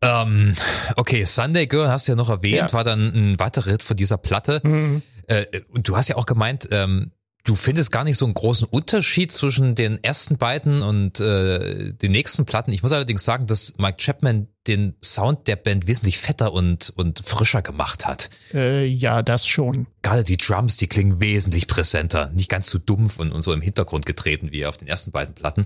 Ähm, 0.00 0.54
okay, 0.96 1.24
Sunday 1.24 1.66
Girl 1.66 1.88
hast 1.88 2.06
du 2.06 2.12
ja 2.12 2.16
noch 2.16 2.30
erwähnt, 2.30 2.70
ja. 2.70 2.72
war 2.72 2.84
dann 2.84 3.06
ein 3.14 3.38
weiterer 3.40 3.70
Hit 3.70 3.82
von 3.82 3.96
dieser 3.96 4.18
Platte. 4.18 4.60
Mhm. 4.62 5.02
Äh, 5.26 5.46
und 5.70 5.88
du 5.88 5.96
hast 5.96 6.08
ja 6.08 6.16
auch 6.16 6.26
gemeint, 6.26 6.68
ähm, 6.70 7.12
du 7.48 7.54
findest 7.54 7.90
gar 7.90 8.04
nicht 8.04 8.18
so 8.18 8.26
einen 8.26 8.34
großen 8.34 8.68
Unterschied 8.68 9.32
zwischen 9.32 9.74
den 9.74 10.02
ersten 10.04 10.36
beiden 10.36 10.82
und 10.82 11.18
äh, 11.18 11.92
den 11.94 12.12
nächsten 12.12 12.44
Platten. 12.44 12.72
Ich 12.72 12.82
muss 12.82 12.92
allerdings 12.92 13.24
sagen, 13.24 13.46
dass 13.46 13.74
Mike 13.78 13.96
Chapman 13.96 14.48
den 14.66 14.94
Sound 15.02 15.46
der 15.46 15.56
Band 15.56 15.86
wesentlich 15.86 16.18
fetter 16.18 16.52
und, 16.52 16.92
und 16.96 17.20
frischer 17.24 17.62
gemacht 17.62 18.06
hat. 18.06 18.28
Äh, 18.52 18.84
ja, 18.84 19.22
das 19.22 19.46
schon. 19.46 19.86
Gerade 20.02 20.24
die 20.24 20.36
Drums, 20.36 20.76
die 20.76 20.88
klingen 20.88 21.20
wesentlich 21.20 21.66
präsenter, 21.68 22.28
nicht 22.34 22.50
ganz 22.50 22.68
so 22.68 22.78
dumpf 22.78 23.18
und, 23.18 23.32
und 23.32 23.40
so 23.40 23.54
im 23.54 23.62
Hintergrund 23.62 24.04
getreten 24.04 24.52
wie 24.52 24.66
auf 24.66 24.76
den 24.76 24.86
ersten 24.86 25.10
beiden 25.10 25.34
Platten. 25.34 25.64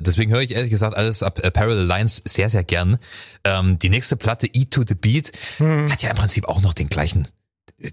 Deswegen 0.00 0.32
höre 0.32 0.42
ich 0.42 0.54
ehrlich 0.54 0.70
gesagt 0.70 0.94
alles 0.94 1.22
ab 1.22 1.42
äh, 1.42 1.50
Parallel 1.50 1.86
Lines 1.86 2.22
sehr, 2.26 2.50
sehr 2.50 2.62
gern. 2.62 2.98
Ähm, 3.44 3.78
die 3.78 3.88
nächste 3.88 4.16
Platte, 4.16 4.46
E 4.52 4.66
to 4.66 4.82
the 4.86 4.94
Beat, 4.94 5.32
hm. 5.56 5.90
hat 5.90 6.02
ja 6.02 6.10
im 6.10 6.16
Prinzip 6.16 6.46
auch 6.46 6.60
noch 6.60 6.74
den 6.74 6.90
gleichen, 6.90 7.26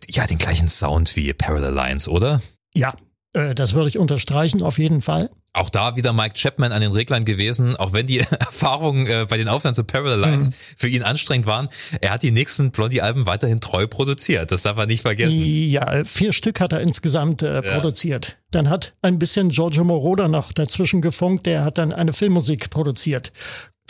ja, 0.10 0.28
den 0.28 0.40
gleichen 0.40 0.68
Sound 0.68 1.16
wie 1.16 1.32
Parallel 1.32 1.74
Lines, 1.74 2.10
oder? 2.10 2.42
Ja, 2.76 2.94
äh, 3.40 3.56
das 3.56 3.74
würde 3.74 3.90
ich 3.90 3.98
unterstreichen, 3.98 4.62
auf 4.62 4.78
jeden 4.78 5.02
Fall. 5.02 5.30
Auch 5.52 5.70
da 5.70 5.96
wieder 5.96 6.14
Mike 6.14 6.36
Chapman 6.36 6.72
an 6.72 6.82
den 6.82 6.92
Reglern 6.92 7.26
gewesen, 7.26 7.76
auch 7.76 7.92
wenn 7.92 8.06
die 8.06 8.20
Erfahrungen 8.40 9.08
äh, 9.08 9.26
bei 9.28 9.38
den 9.38 9.48
Aufnahmen 9.48 9.74
zu 9.74 9.84
Parallel 9.84 10.20
Lines 10.20 10.52
mhm. 10.52 10.56
für 10.78 10.88
ihn 10.88 11.04
anstrengend 11.04 11.48
waren. 11.48 11.70
Er 12.02 12.12
hat 12.12 12.24
die 12.24 12.32
nächsten 12.32 12.72
Blondie-Alben 12.72 13.26
weiterhin 13.26 13.60
treu 13.60 13.88
produziert. 13.88 14.52
Das 14.52 14.64
darf 14.64 14.78
er 14.78 14.86
nicht 14.86 15.02
vergessen. 15.02 15.42
Ja, 15.44 16.06
vier 16.06 16.34
Stück 16.34 16.60
hat 16.60 16.72
er 16.72 16.82
insgesamt 16.82 17.42
äh, 17.42 17.56
ja. 17.56 17.62
produziert. 17.62 18.38
Dann 18.52 18.70
hat 18.70 18.94
ein 19.02 19.18
bisschen 19.18 19.50
Giorgio 19.50 19.84
Moroder 19.84 20.28
noch 20.28 20.52
dazwischen 20.54 21.02
gefunkt. 21.02 21.46
Der 21.46 21.64
hat 21.64 21.78
dann 21.78 21.94
eine 21.94 22.14
Filmmusik 22.14 22.70
produziert 22.70 23.32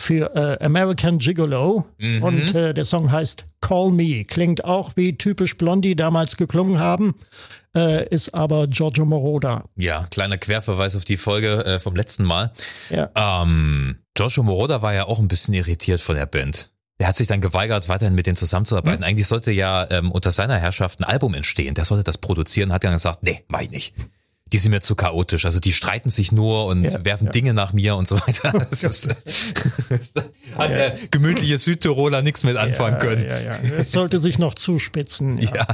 für 0.00 0.34
äh, 0.34 0.64
American 0.64 1.18
Gigolo 1.18 1.84
mhm. 1.98 2.22
und 2.22 2.54
äh, 2.54 2.72
der 2.72 2.84
Song 2.84 3.12
heißt 3.12 3.44
Call 3.60 3.90
Me. 3.90 4.24
Klingt 4.24 4.64
auch 4.64 4.92
wie 4.96 5.16
typisch 5.16 5.56
Blondie 5.56 5.94
damals 5.94 6.36
geklungen 6.36 6.78
haben, 6.78 7.14
äh, 7.76 8.08
ist 8.08 8.34
aber 8.34 8.66
Giorgio 8.66 9.04
Moroder. 9.04 9.64
Ja, 9.76 10.06
kleiner 10.10 10.38
Querverweis 10.38 10.96
auf 10.96 11.04
die 11.04 11.16
Folge 11.16 11.64
äh, 11.64 11.80
vom 11.80 11.96
letzten 11.96 12.24
Mal. 12.24 12.52
Ja. 12.90 13.10
Ähm, 13.14 13.98
Giorgio 14.14 14.42
Moroder 14.42 14.82
war 14.82 14.94
ja 14.94 15.06
auch 15.06 15.18
ein 15.18 15.28
bisschen 15.28 15.54
irritiert 15.54 16.00
von 16.00 16.16
der 16.16 16.26
Band. 16.26 16.70
Er 16.98 17.08
hat 17.08 17.16
sich 17.16 17.28
dann 17.28 17.40
geweigert, 17.40 17.88
weiterhin 17.88 18.14
mit 18.14 18.26
denen 18.26 18.36
zusammenzuarbeiten. 18.36 19.00
Mhm. 19.00 19.06
Eigentlich 19.06 19.26
sollte 19.26 19.52
ja 19.52 19.86
ähm, 19.90 20.12
unter 20.12 20.30
seiner 20.30 20.58
Herrschaft 20.58 21.00
ein 21.00 21.04
Album 21.04 21.32
entstehen. 21.32 21.74
Der 21.74 21.84
sollte 21.84 22.04
das 22.04 22.18
produzieren, 22.18 22.72
hat 22.72 22.84
dann 22.84 22.92
gesagt, 22.92 23.22
nee, 23.22 23.44
mach 23.48 23.62
ich 23.62 23.70
nicht 23.70 23.94
die 24.52 24.58
sind 24.58 24.70
mir 24.72 24.80
zu 24.80 24.94
chaotisch. 24.94 25.44
Also 25.44 25.60
die 25.60 25.72
streiten 25.72 26.10
sich 26.10 26.32
nur 26.32 26.66
und 26.66 26.84
ja, 26.84 27.04
werfen 27.04 27.26
ja. 27.26 27.30
Dinge 27.30 27.54
nach 27.54 27.72
mir 27.72 27.96
und 27.96 28.08
so 28.08 28.16
weiter. 28.16 28.50
Das 28.70 28.84
ist, 28.84 29.08
das 29.88 30.12
hat 30.56 30.70
der 30.70 30.96
gemütliche 31.10 31.58
Südtiroler 31.58 32.22
nichts 32.22 32.44
mit 32.44 32.56
anfangen 32.56 32.98
können. 32.98 33.24
Ja, 33.24 33.38
ja, 33.38 33.56
Es 33.78 33.92
sollte 33.92 34.18
sich 34.18 34.38
noch 34.38 34.54
zuspitzen. 34.54 35.38
Ja. 35.38 35.66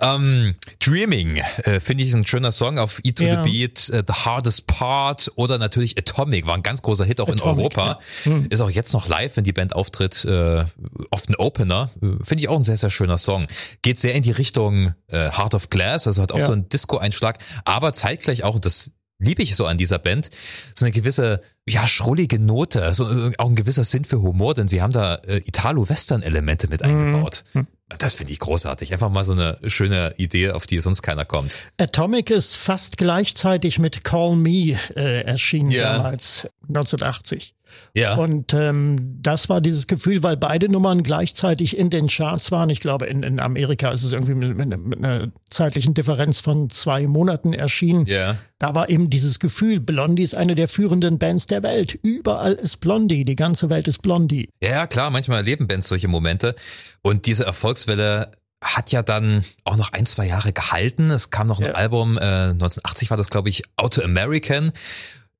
Ähm, 0.00 0.54
Dreaming 0.78 1.38
äh, 1.64 1.80
finde 1.80 2.04
ich 2.04 2.14
ein 2.14 2.26
schöner 2.26 2.52
Song 2.52 2.78
auf 2.78 3.00
E 3.04 3.12
to 3.12 3.24
the 3.24 3.36
Beat, 3.42 3.90
uh, 3.92 4.02
The 4.06 4.24
Hardest 4.24 4.66
Part 4.66 5.30
oder 5.34 5.58
natürlich 5.58 5.98
Atomic 5.98 6.46
war 6.46 6.54
ein 6.54 6.62
ganz 6.62 6.82
großer 6.82 7.04
Hit 7.04 7.20
auch 7.20 7.28
Atomic, 7.28 7.42
in 7.42 7.48
Europa. 7.60 7.98
Hm. 8.24 8.46
Ist 8.50 8.60
auch 8.60 8.70
jetzt 8.70 8.92
noch 8.92 9.08
live, 9.08 9.36
wenn 9.36 9.44
die 9.44 9.52
Band 9.52 9.74
auftritt, 9.74 10.24
äh, 10.24 10.64
oft 11.10 11.28
ein 11.28 11.36
Opener. 11.36 11.90
Äh, 12.02 12.24
finde 12.24 12.42
ich 12.42 12.48
auch 12.48 12.56
ein 12.56 12.64
sehr, 12.64 12.76
sehr 12.76 12.90
schöner 12.90 13.18
Song. 13.18 13.46
Geht 13.82 13.98
sehr 13.98 14.14
in 14.14 14.22
die 14.22 14.32
Richtung 14.32 14.94
äh, 15.08 15.30
Heart 15.30 15.54
of 15.54 15.70
Glass, 15.70 16.06
also 16.06 16.22
hat 16.22 16.32
auch 16.32 16.40
so 16.40 16.52
einen 16.52 16.68
Disco-Einschlag, 16.68 17.38
aber 17.64 17.92
zeigt 17.92 18.09
zeitgleich 18.10 18.44
auch, 18.44 18.58
das 18.58 18.92
liebe 19.18 19.42
ich 19.42 19.54
so 19.54 19.66
an 19.66 19.76
dieser 19.76 19.98
Band, 19.98 20.30
so 20.74 20.84
eine 20.84 20.92
gewisse, 20.92 21.42
ja, 21.68 21.86
schrullige 21.86 22.38
Note, 22.38 22.92
so, 22.94 23.06
auch 23.38 23.48
ein 23.48 23.54
gewisser 23.54 23.84
Sinn 23.84 24.04
für 24.04 24.22
Humor, 24.22 24.54
denn 24.54 24.66
sie 24.66 24.82
haben 24.82 24.92
da 24.92 25.16
äh, 25.16 25.42
Italo-Western-Elemente 25.44 26.68
mit 26.68 26.82
mhm. 26.82 26.88
eingebaut. 26.88 27.44
Mhm. 27.52 27.66
Das 27.98 28.14
finde 28.14 28.32
ich 28.32 28.38
großartig. 28.38 28.92
Einfach 28.92 29.10
mal 29.10 29.24
so 29.24 29.32
eine 29.32 29.58
schöne 29.66 30.14
Idee, 30.16 30.52
auf 30.52 30.66
die 30.66 30.80
sonst 30.80 31.02
keiner 31.02 31.24
kommt. 31.24 31.58
Atomic 31.76 32.30
ist 32.30 32.56
fast 32.56 32.96
gleichzeitig 32.96 33.78
mit 33.78 34.04
Call 34.04 34.36
Me 34.36 34.76
äh, 34.94 35.22
erschienen 35.22 35.72
ja. 35.72 35.96
damals, 35.96 36.48
1980. 36.68 37.54
Ja. 37.94 38.14
Und 38.14 38.54
ähm, 38.54 39.18
das 39.20 39.48
war 39.48 39.60
dieses 39.60 39.86
Gefühl, 39.86 40.22
weil 40.22 40.36
beide 40.36 40.68
Nummern 40.68 41.02
gleichzeitig 41.02 41.76
in 41.76 41.90
den 41.90 42.08
Charts 42.08 42.50
waren. 42.50 42.70
Ich 42.70 42.80
glaube, 42.80 43.06
in, 43.06 43.22
in 43.22 43.40
Amerika 43.40 43.90
ist 43.90 44.04
es 44.04 44.12
irgendwie 44.12 44.34
mit, 44.34 44.56
mit, 44.56 44.86
mit 44.86 44.98
einer 44.98 45.32
zeitlichen 45.50 45.94
Differenz 45.94 46.40
von 46.40 46.70
zwei 46.70 47.06
Monaten 47.06 47.52
erschienen. 47.52 48.06
Ja. 48.06 48.36
Da 48.58 48.74
war 48.74 48.88
eben 48.88 49.10
dieses 49.10 49.38
Gefühl, 49.38 49.80
Blondie 49.80 50.22
ist 50.22 50.34
eine 50.34 50.54
der 50.54 50.68
führenden 50.68 51.18
Bands 51.18 51.46
der 51.46 51.62
Welt. 51.62 51.98
Überall 52.02 52.52
ist 52.52 52.78
Blondie, 52.78 53.24
die 53.24 53.36
ganze 53.36 53.70
Welt 53.70 53.88
ist 53.88 54.02
Blondie. 54.02 54.48
Ja, 54.62 54.86
klar, 54.86 55.10
manchmal 55.10 55.38
erleben 55.38 55.66
Bands 55.66 55.88
solche 55.88 56.08
Momente. 56.08 56.54
Und 57.02 57.26
diese 57.26 57.44
Erfolgswelle 57.44 58.30
hat 58.62 58.92
ja 58.92 59.02
dann 59.02 59.44
auch 59.64 59.76
noch 59.76 59.92
ein, 59.92 60.06
zwei 60.06 60.26
Jahre 60.26 60.52
gehalten. 60.52 61.10
Es 61.10 61.30
kam 61.30 61.46
noch 61.46 61.60
ein 61.60 61.66
ja. 61.66 61.72
Album, 61.72 62.18
äh, 62.18 62.50
1980 62.50 63.10
war 63.10 63.16
das, 63.16 63.30
glaube 63.30 63.48
ich, 63.48 63.62
Auto 63.76 64.02
American. 64.02 64.72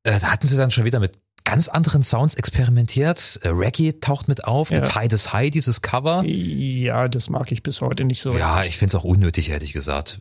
Äh, 0.05 0.19
da 0.21 0.31
hatten 0.31 0.47
sie 0.47 0.57
dann 0.57 0.71
schon 0.71 0.85
wieder 0.85 1.01
mit 1.01 1.19
ganz 1.51 1.69
anderen 1.69 2.03
Sounds 2.03 2.35
experimentiert. 2.35 3.41
Äh, 3.43 3.49
Reggae 3.49 3.93
taucht 4.01 4.29
mit 4.29 4.45
auf, 4.45 4.71
ja. 4.71 4.85
The 4.85 4.93
Tide 4.93 5.15
is 5.15 5.33
High, 5.33 5.51
dieses 5.51 5.83
Cover. 5.83 6.23
Ja, 6.25 7.09
das 7.09 7.29
mag 7.29 7.51
ich 7.53 7.63
bis 7.63 7.81
heute 7.81 8.05
nicht 8.05 8.21
so. 8.21 8.37
Ja, 8.37 8.55
richtig. 8.57 8.71
ich 8.71 8.79
finde 8.79 8.97
es 8.97 9.01
auch 9.01 9.05
unnötig, 9.05 9.51
hätte 9.51 9.65
ich 9.65 9.73
gesagt. 9.73 10.21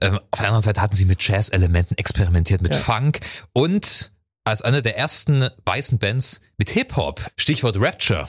Ähm, 0.00 0.18
auf 0.30 0.38
der 0.38 0.48
anderen 0.48 0.62
Seite 0.62 0.82
hatten 0.82 0.94
sie 0.94 1.06
mit 1.06 1.26
Jazz-Elementen 1.26 1.96
experimentiert, 1.96 2.62
mit 2.62 2.74
ja. 2.74 2.80
Funk 2.80 3.20
und 3.52 4.12
als 4.44 4.62
eine 4.62 4.82
der 4.82 4.96
ersten 4.96 5.48
weißen 5.64 5.98
Bands 5.98 6.40
mit 6.56 6.70
Hip-Hop. 6.70 7.26
Stichwort 7.36 7.76
Rapture. 7.80 8.28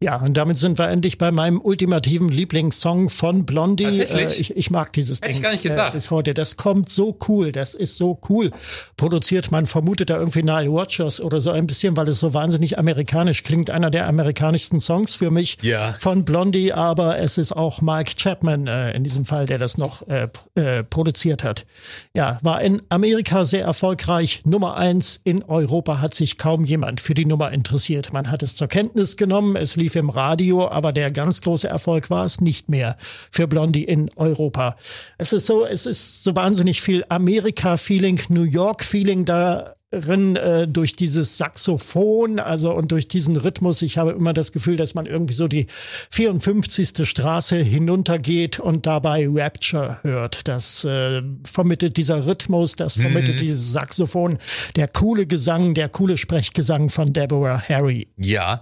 Ja, 0.00 0.14
und 0.14 0.36
damit 0.36 0.58
sind 0.58 0.78
wir 0.78 0.88
endlich 0.88 1.18
bei 1.18 1.32
meinem 1.32 1.60
ultimativen 1.60 2.28
Lieblingssong 2.28 3.10
von 3.10 3.44
Blondie. 3.44 3.82
Äh, 3.82 4.26
ich, 4.28 4.56
ich 4.56 4.70
mag 4.70 4.92
dieses 4.92 5.18
Hätte 5.18 5.26
Ding. 5.26 5.36
Ich 5.38 5.42
gar 5.42 5.50
nicht 5.50 5.64
gedacht. 5.64 5.90
Äh, 5.90 5.96
bis 5.96 6.12
heute. 6.12 6.34
Das 6.34 6.56
kommt 6.56 6.88
so 6.88 7.18
cool. 7.26 7.50
Das 7.50 7.74
ist 7.74 7.96
so 7.96 8.20
cool. 8.28 8.52
Produziert, 8.96 9.50
man 9.50 9.66
vermutet 9.66 10.10
da 10.10 10.18
irgendwie 10.18 10.44
Nile 10.44 10.70
Watchers 10.72 11.20
oder 11.20 11.40
so 11.40 11.50
ein 11.50 11.66
bisschen, 11.66 11.96
weil 11.96 12.06
es 12.06 12.20
so 12.20 12.32
wahnsinnig 12.32 12.78
amerikanisch 12.78 13.42
klingt. 13.42 13.70
Einer 13.70 13.90
der 13.90 14.06
amerikanischsten 14.06 14.80
Songs 14.80 15.16
für 15.16 15.32
mich 15.32 15.58
ja. 15.62 15.96
von 15.98 16.24
Blondie, 16.24 16.72
aber 16.72 17.18
es 17.18 17.36
ist 17.36 17.50
auch 17.50 17.80
Mike 17.80 18.12
Chapman 18.14 18.68
äh, 18.68 18.92
in 18.92 19.02
diesem 19.02 19.24
Fall, 19.24 19.46
der 19.46 19.58
das 19.58 19.78
noch 19.78 20.06
äh, 20.06 20.28
äh, 20.54 20.84
produziert 20.84 21.42
hat. 21.42 21.66
Ja, 22.14 22.38
war 22.42 22.62
in 22.62 22.82
Amerika 22.88 23.44
sehr 23.44 23.64
erfolgreich. 23.64 24.42
Nummer 24.44 24.76
eins. 24.76 25.20
In 25.24 25.42
Europa 25.42 26.00
hat 26.00 26.14
sich 26.14 26.38
kaum 26.38 26.64
jemand 26.64 27.00
für 27.00 27.14
die 27.14 27.26
Nummer 27.26 27.50
interessiert. 27.50 28.12
Man 28.12 28.30
hat 28.30 28.44
es 28.44 28.54
zur 28.54 28.68
Kenntnis 28.68 29.16
genommen. 29.16 29.56
Es 29.56 29.74
lief 29.74 29.87
lief 29.88 29.96
im 29.96 30.10
Radio, 30.10 30.68
aber 30.68 30.92
der 30.92 31.10
ganz 31.10 31.40
große 31.40 31.66
Erfolg 31.66 32.10
war 32.10 32.26
es 32.26 32.42
nicht 32.42 32.68
mehr 32.68 32.98
für 33.30 33.48
Blondie 33.48 33.84
in 33.84 34.10
Europa. 34.16 34.76
Es 35.16 35.32
ist 35.32 35.46
so, 35.46 35.64
es 35.64 35.86
ist 35.86 36.22
so 36.24 36.36
wahnsinnig 36.36 36.82
viel 36.82 37.06
Amerika-Feeling, 37.08 38.20
New 38.28 38.42
York-Feeling 38.42 39.24
da 39.24 39.76
drin 39.90 40.36
äh, 40.36 40.68
durch 40.68 40.94
dieses 40.94 41.38
Saxophon, 41.38 42.38
also 42.38 42.74
und 42.74 42.92
durch 42.92 43.08
diesen 43.08 43.36
Rhythmus. 43.36 43.80
Ich 43.80 43.96
habe 43.96 44.10
immer 44.10 44.34
das 44.34 44.52
Gefühl, 44.52 44.76
dass 44.76 44.94
man 44.94 45.06
irgendwie 45.06 45.32
so 45.32 45.48
die 45.48 45.66
54. 46.10 47.08
Straße 47.08 47.56
hinuntergeht 47.56 48.60
und 48.60 48.84
dabei 48.84 49.26
Rapture 49.30 49.98
hört. 50.02 50.46
Das 50.46 50.84
äh, 50.84 51.22
vermittelt 51.44 51.96
dieser 51.96 52.26
Rhythmus, 52.26 52.76
das 52.76 52.98
vermittelt 52.98 53.36
mhm. 53.36 53.40
dieses 53.40 53.72
Saxophon, 53.72 54.36
der 54.76 54.88
coole 54.88 55.26
Gesang, 55.26 55.72
der 55.72 55.88
coole 55.88 56.18
Sprechgesang 56.18 56.90
von 56.90 57.14
Deborah 57.14 57.62
Harry. 57.66 58.08
Ja, 58.18 58.60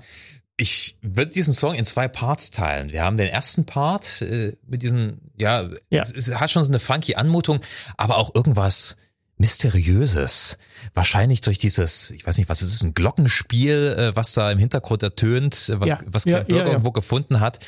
ich 0.57 0.99
würde 1.03 1.33
diesen 1.33 1.53
Song 1.53 1.75
in 1.75 1.85
zwei 1.85 2.09
Parts 2.09 2.51
teilen. 2.51 2.91
Wir 2.91 3.05
haben 3.05 3.17
den 3.17 3.29
ersten 3.29 3.67
Part 3.67 4.23
äh, 4.23 4.57
mit 4.67 4.83
diesen, 4.83 5.21
ja, 5.37 5.69
ja. 5.91 6.03
Es, 6.03 6.11
es, 6.11 6.35
hat 6.35 6.51
schon 6.51 6.65
so 6.65 6.71
eine 6.71 6.79
funky 6.79 7.15
Anmutung, 7.15 7.61
aber 7.97 8.17
auch 8.17 8.35
irgendwas 8.35 8.97
Mysteriöses. 9.39 10.57
Wahrscheinlich 10.95 11.43
durch 11.43 11.59
dieses, 11.59 12.11
ich 12.13 12.27
weiß 12.27 12.39
nicht, 12.39 12.49
was 12.49 12.63
es 12.63 12.73
ist, 12.73 12.83
ein 12.83 12.95
Glockenspiel, 12.95 13.95
äh, 13.99 14.17
was 14.17 14.33
da 14.33 14.51
im 14.51 14.59
Hintergrund 14.59 15.03
ertönt, 15.03 15.73
was, 15.77 15.89
ja. 15.91 16.01
was 16.07 16.23
Clint 16.23 16.39
ja, 16.39 16.45
Burger 16.45 16.65
ja, 16.65 16.71
irgendwo 16.71 16.93
gefunden 16.93 17.41
hat. 17.41 17.59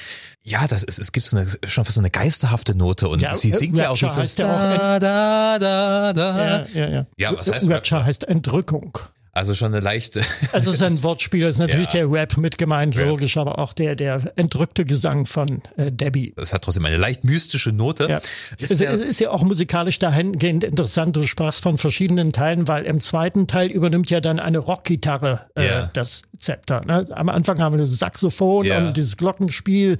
Ja, 0.42 0.66
das 0.66 0.82
ist, 0.82 0.98
es 0.98 1.12
gibt 1.12 1.26
so 1.26 1.36
eine, 1.36 1.46
schon 1.66 1.84
fast 1.84 1.96
so 1.96 2.00
eine 2.00 2.10
geisterhafte 2.10 2.74
Note 2.74 3.08
und 3.08 3.22
sie 3.36 3.50
singt 3.50 3.76
ja 3.76 3.90
auch 3.90 3.98
dieses 3.98 4.36
da, 4.36 4.98
da, 4.98 5.58
da, 5.58 6.12
da. 6.14 6.44
Ja, 6.46 6.66
ja, 6.72 6.88
ja. 6.88 7.06
ja 7.18 7.36
was 7.36 7.52
heißt 7.52 7.68
Rapture 7.68 8.02
heißt 8.02 8.24
Entrückung. 8.24 8.98
Also 9.32 9.54
schon 9.54 9.72
eine 9.72 9.80
leichte. 9.80 10.22
Also 10.52 10.70
es 10.70 10.80
ist 10.80 10.82
ein 10.82 11.02
Wortspiel, 11.02 11.46
ist 11.46 11.58
natürlich 11.58 11.88
ja. 11.88 12.00
der 12.00 12.10
Rap 12.10 12.36
mit 12.36 12.58
gemeint, 12.58 12.96
Rap. 12.96 13.08
logisch, 13.08 13.36
aber 13.36 13.58
auch 13.58 13.72
der, 13.72 13.96
der 13.96 14.32
entrückte 14.36 14.84
Gesang 14.84 15.26
von 15.26 15.62
äh, 15.76 15.92
Debbie. 15.92 16.32
Das 16.36 16.52
hat 16.52 16.62
trotzdem 16.62 16.84
eine 16.84 16.96
leicht 16.96 17.24
mystische 17.24 17.70
Note. 17.70 18.08
Ja. 18.08 18.20
Ist 18.58 18.72
es, 18.72 18.80
es 18.80 19.00
ist 19.00 19.20
ja 19.20 19.30
auch 19.30 19.42
musikalisch 19.42 19.98
dahingehend 19.98 20.64
interessant, 20.64 21.14
du 21.16 21.22
sprachst 21.22 21.62
von 21.62 21.78
verschiedenen 21.78 22.32
Teilen, 22.32 22.66
weil 22.66 22.84
im 22.84 23.00
zweiten 23.00 23.46
Teil 23.46 23.70
übernimmt 23.70 24.10
ja 24.10 24.20
dann 24.20 24.40
eine 24.40 24.58
Rockgitarre 24.58 25.48
äh, 25.56 25.66
ja. 25.66 25.90
das 25.92 26.22
Zepter. 26.38 26.84
Ne? 26.84 27.06
Am 27.10 27.28
Anfang 27.28 27.60
haben 27.60 27.74
wir 27.74 27.80
das 27.80 27.98
Saxophon 27.98 28.70
und 28.70 28.96
dieses 28.96 29.16
Glockenspiel 29.16 29.98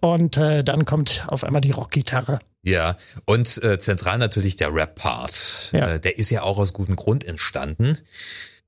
und 0.00 0.36
äh, 0.36 0.62
dann 0.62 0.84
kommt 0.84 1.24
auf 1.28 1.44
einmal 1.44 1.60
die 1.60 1.72
Rockgitarre. 1.72 2.38
Ja, 2.62 2.96
und 3.24 3.62
äh, 3.62 3.78
zentral 3.78 4.18
natürlich 4.18 4.56
der 4.56 4.74
Rap-Part. 4.74 5.70
Ja. 5.72 5.94
Äh, 5.94 6.00
der 6.00 6.18
ist 6.18 6.30
ja 6.30 6.42
auch 6.42 6.58
aus 6.58 6.72
gutem 6.72 6.96
Grund 6.96 7.26
entstanden. 7.26 7.98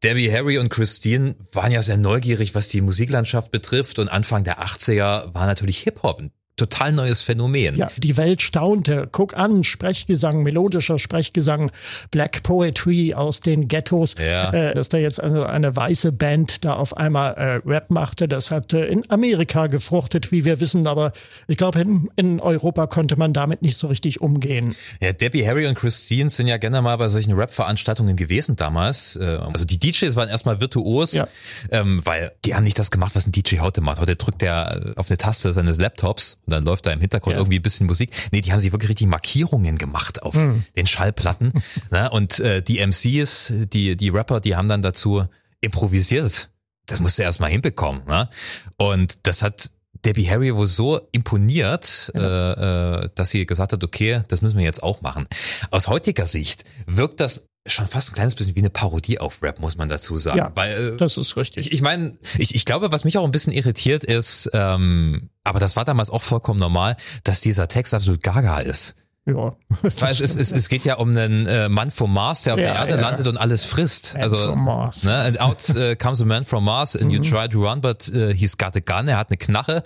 Debbie, 0.03 0.33
Harry 0.33 0.59
und 0.59 0.69
Christine 0.69 1.37
waren 1.53 1.71
ja 1.71 1.83
sehr 1.83 1.97
neugierig, 1.97 2.55
was 2.55 2.69
die 2.69 2.81
Musiklandschaft 2.81 3.53
betrifft 3.53 3.99
und 3.99 4.09
Anfang 4.09 4.45
der 4.45 4.61
80er 4.61 5.33
war 5.35 5.47
natürlich 5.47 5.79
Hip-Hop 5.81 6.19
ein 6.19 6.33
total 6.63 6.93
neues 6.93 7.23
Phänomen. 7.23 7.77
Ja, 7.77 7.91
die 7.97 8.17
Welt 8.17 8.41
staunte. 8.41 9.09
Guck 9.11 9.37
an, 9.37 9.65
Sprechgesang, 9.65 10.43
melodischer 10.43 10.99
Sprechgesang, 10.99 11.73
Black 12.11 12.43
Poetry 12.45 13.15
aus 13.15 13.41
den 13.41 13.67
Ghettos. 13.67 14.15
Ja. 14.19 14.53
Äh, 14.53 14.75
dass 14.75 14.89
da 14.89 14.99
jetzt 14.99 15.21
eine, 15.21 15.49
eine 15.49 15.75
weiße 15.75 16.13
Band 16.13 16.65
da 16.65 16.75
auf 16.75 16.97
einmal 16.97 17.35
äh, 17.35 17.69
Rap 17.69 17.91
machte, 17.91 18.29
das 18.29 18.51
hat 18.51 18.73
äh, 18.73 18.87
in 18.87 19.03
Amerika 19.11 19.67
gefruchtet, 19.67 20.31
wie 20.31 20.45
wir 20.45 20.61
wissen, 20.61 20.87
aber 20.87 21.13
ich 21.49 21.57
glaube, 21.57 21.81
in, 21.81 22.09
in 22.17 22.41
Europa 22.41 22.87
konnte 22.87 23.17
man 23.17 23.33
damit 23.33 23.63
nicht 23.63 23.77
so 23.77 23.89
richtig 23.89 24.21
umgehen. 24.21 24.77
Ja, 25.01 25.13
Debbie, 25.13 25.45
Harry 25.47 25.67
und 25.67 25.75
Christine 25.75 26.31
sind 26.31 26.47
ja 26.47 26.59
gerne 26.59 26.81
mal 26.81 26.97
bei 26.97 27.09
solchen 27.09 27.33
Rap-Veranstaltungen 27.33 28.15
gewesen 28.15 28.55
damals. 28.55 29.17
Äh, 29.17 29.39
also 29.53 29.65
die 29.65 29.79
DJs 29.79 30.15
waren 30.15 30.29
erstmal 30.29 30.61
virtuos, 30.61 31.13
ja. 31.13 31.27
ähm, 31.71 32.01
weil 32.05 32.33
die 32.45 32.55
haben 32.55 32.65
nicht 32.65 32.79
das 32.79 32.93
gemacht, 32.93 33.17
was 33.17 33.27
ein 33.27 33.33
DJ 33.33 33.59
heute 33.59 33.81
macht. 33.81 34.01
Heute 34.01 34.15
drückt 34.15 34.43
der 34.43 34.93
auf 34.97 35.09
eine 35.11 35.17
Taste 35.17 35.53
seines 35.53 35.79
Laptops 35.79 36.39
und 36.47 36.52
dann 36.53 36.65
läuft 36.65 36.87
da 36.87 36.93
im 36.93 37.01
Hintergrund 37.01 37.35
ja. 37.35 37.39
irgendwie 37.41 37.59
ein 37.59 37.63
bisschen 37.63 37.87
Musik. 37.87 38.11
Nee, 38.31 38.41
die 38.41 38.53
haben 38.53 38.61
sich 38.61 38.73
wirklich 38.73 38.91
richtig 38.91 39.09
Markierungen 39.09 39.77
gemacht 39.77 40.23
auf 40.23 40.35
mhm. 40.35 40.65
den 40.77 40.87
Schallplatten. 40.87 41.53
ne? 41.91 42.11
Und 42.11 42.39
äh, 42.41 42.63
die 42.63 42.79
MCs, 42.85 43.53
die, 43.73 43.97
die 43.97 44.09
Rapper, 44.09 44.41
die 44.41 44.57
haben 44.57 44.69
dann 44.69 44.83
dazu 44.83 45.25
improvisiert. 45.61 46.51
Das 46.87 47.01
musste 47.01 47.23
er 47.23 47.27
erstmal 47.27 47.51
hinbekommen. 47.51 48.05
Ne? 48.07 48.29
Und 48.77 49.27
das 49.27 49.43
hat 49.43 49.71
Debbie 50.05 50.29
Harry 50.29 50.55
wohl 50.55 50.67
so 50.67 51.01
imponiert, 51.13 52.11
ja. 52.15 52.21
äh, 52.53 53.05
äh, 53.05 53.09
dass 53.15 53.31
sie 53.31 53.47
gesagt 53.47 53.73
hat, 53.73 53.85
okay, 53.85 54.23
das 54.29 54.43
müssen 54.43 54.59
wir 54.59 54.65
jetzt 54.65 54.83
auch 54.83 55.01
machen. 55.01 55.27
Aus 55.71 55.89
heutiger 55.89 56.27
Sicht 56.27 56.65
wirkt 56.87 57.21
das 57.21 57.49
schon 57.67 57.87
fast 57.87 58.11
ein 58.11 58.15
kleines 58.15 58.35
bisschen 58.35 58.55
wie 58.57 58.61
eine 58.61 58.71
Parodie 58.71 59.21
auf 59.21 59.43
Rap, 59.43 59.61
muss 59.61 59.77
man 59.77 59.89
dazu 59.89 60.19
sagen. 60.19 60.39
Ja, 60.39 60.53
Weil, 60.55 60.95
äh, 60.95 60.97
das 60.97 61.17
ist 61.17 61.37
richtig. 61.37 61.67
Ich, 61.67 61.73
ich 61.73 61.83
meine, 61.83 62.19
ich, 62.39 62.55
ich 62.55 62.65
glaube, 62.65 62.91
was 62.91 63.05
mich 63.05 63.19
auch 63.19 63.25
ein 63.25 63.31
bisschen 63.31 63.53
irritiert 63.53 64.05
ist, 64.05 64.51
ähm, 64.53 65.31
aber 65.45 65.61
das 65.61 65.77
war 65.77 65.85
damals 65.85 66.11
auch 66.11 66.23
vollkommen 66.23 66.59
normal, 66.59 66.97
dass 67.25 67.41
dieser 67.41 67.69
Text 67.69 67.95
absolut 67.95 68.23
gaga 68.23 68.59
ist. 68.59 68.97
Ja. 69.25 69.55
Weil 69.83 70.11
es, 70.11 70.21
es, 70.21 70.51
es, 70.51 70.69
geht 70.69 70.85
ja 70.85 70.97
um 70.97 71.11
einen 71.11 71.47
äh, 71.47 71.69
Mann 71.69 71.93
vom 71.93 72.13
Mars, 72.13 72.43
der 72.43 72.55
auf 72.55 72.61
ja, 72.61 72.67
der 72.67 72.75
Erde 72.75 72.93
ja. 72.95 73.01
landet 73.01 73.29
und 73.29 73.37
alles 73.37 73.65
frisst. 73.65 74.15
Man 74.15 74.23
also, 74.25 74.37
from 74.37 74.65
Mars. 74.65 75.05
Ne, 75.05 75.15
and 75.15 75.41
out 75.41 75.71
uh, 75.77 75.95
comes 75.95 76.21
a 76.21 76.25
man 76.25 76.45
from 76.45 76.65
Mars 76.65 76.97
and 76.97 77.05
mhm. 77.05 77.11
you 77.11 77.23
try 77.23 77.49
to 77.49 77.63
run, 77.65 77.81
but 77.81 78.11
uh, 78.13 78.31
he's 78.31 78.59
got 78.59 78.77
a 78.77 78.81
gun, 78.81 79.07
er 79.07 79.19
hat 79.19 79.31
eine 79.31 79.37
Knarre 79.37 79.85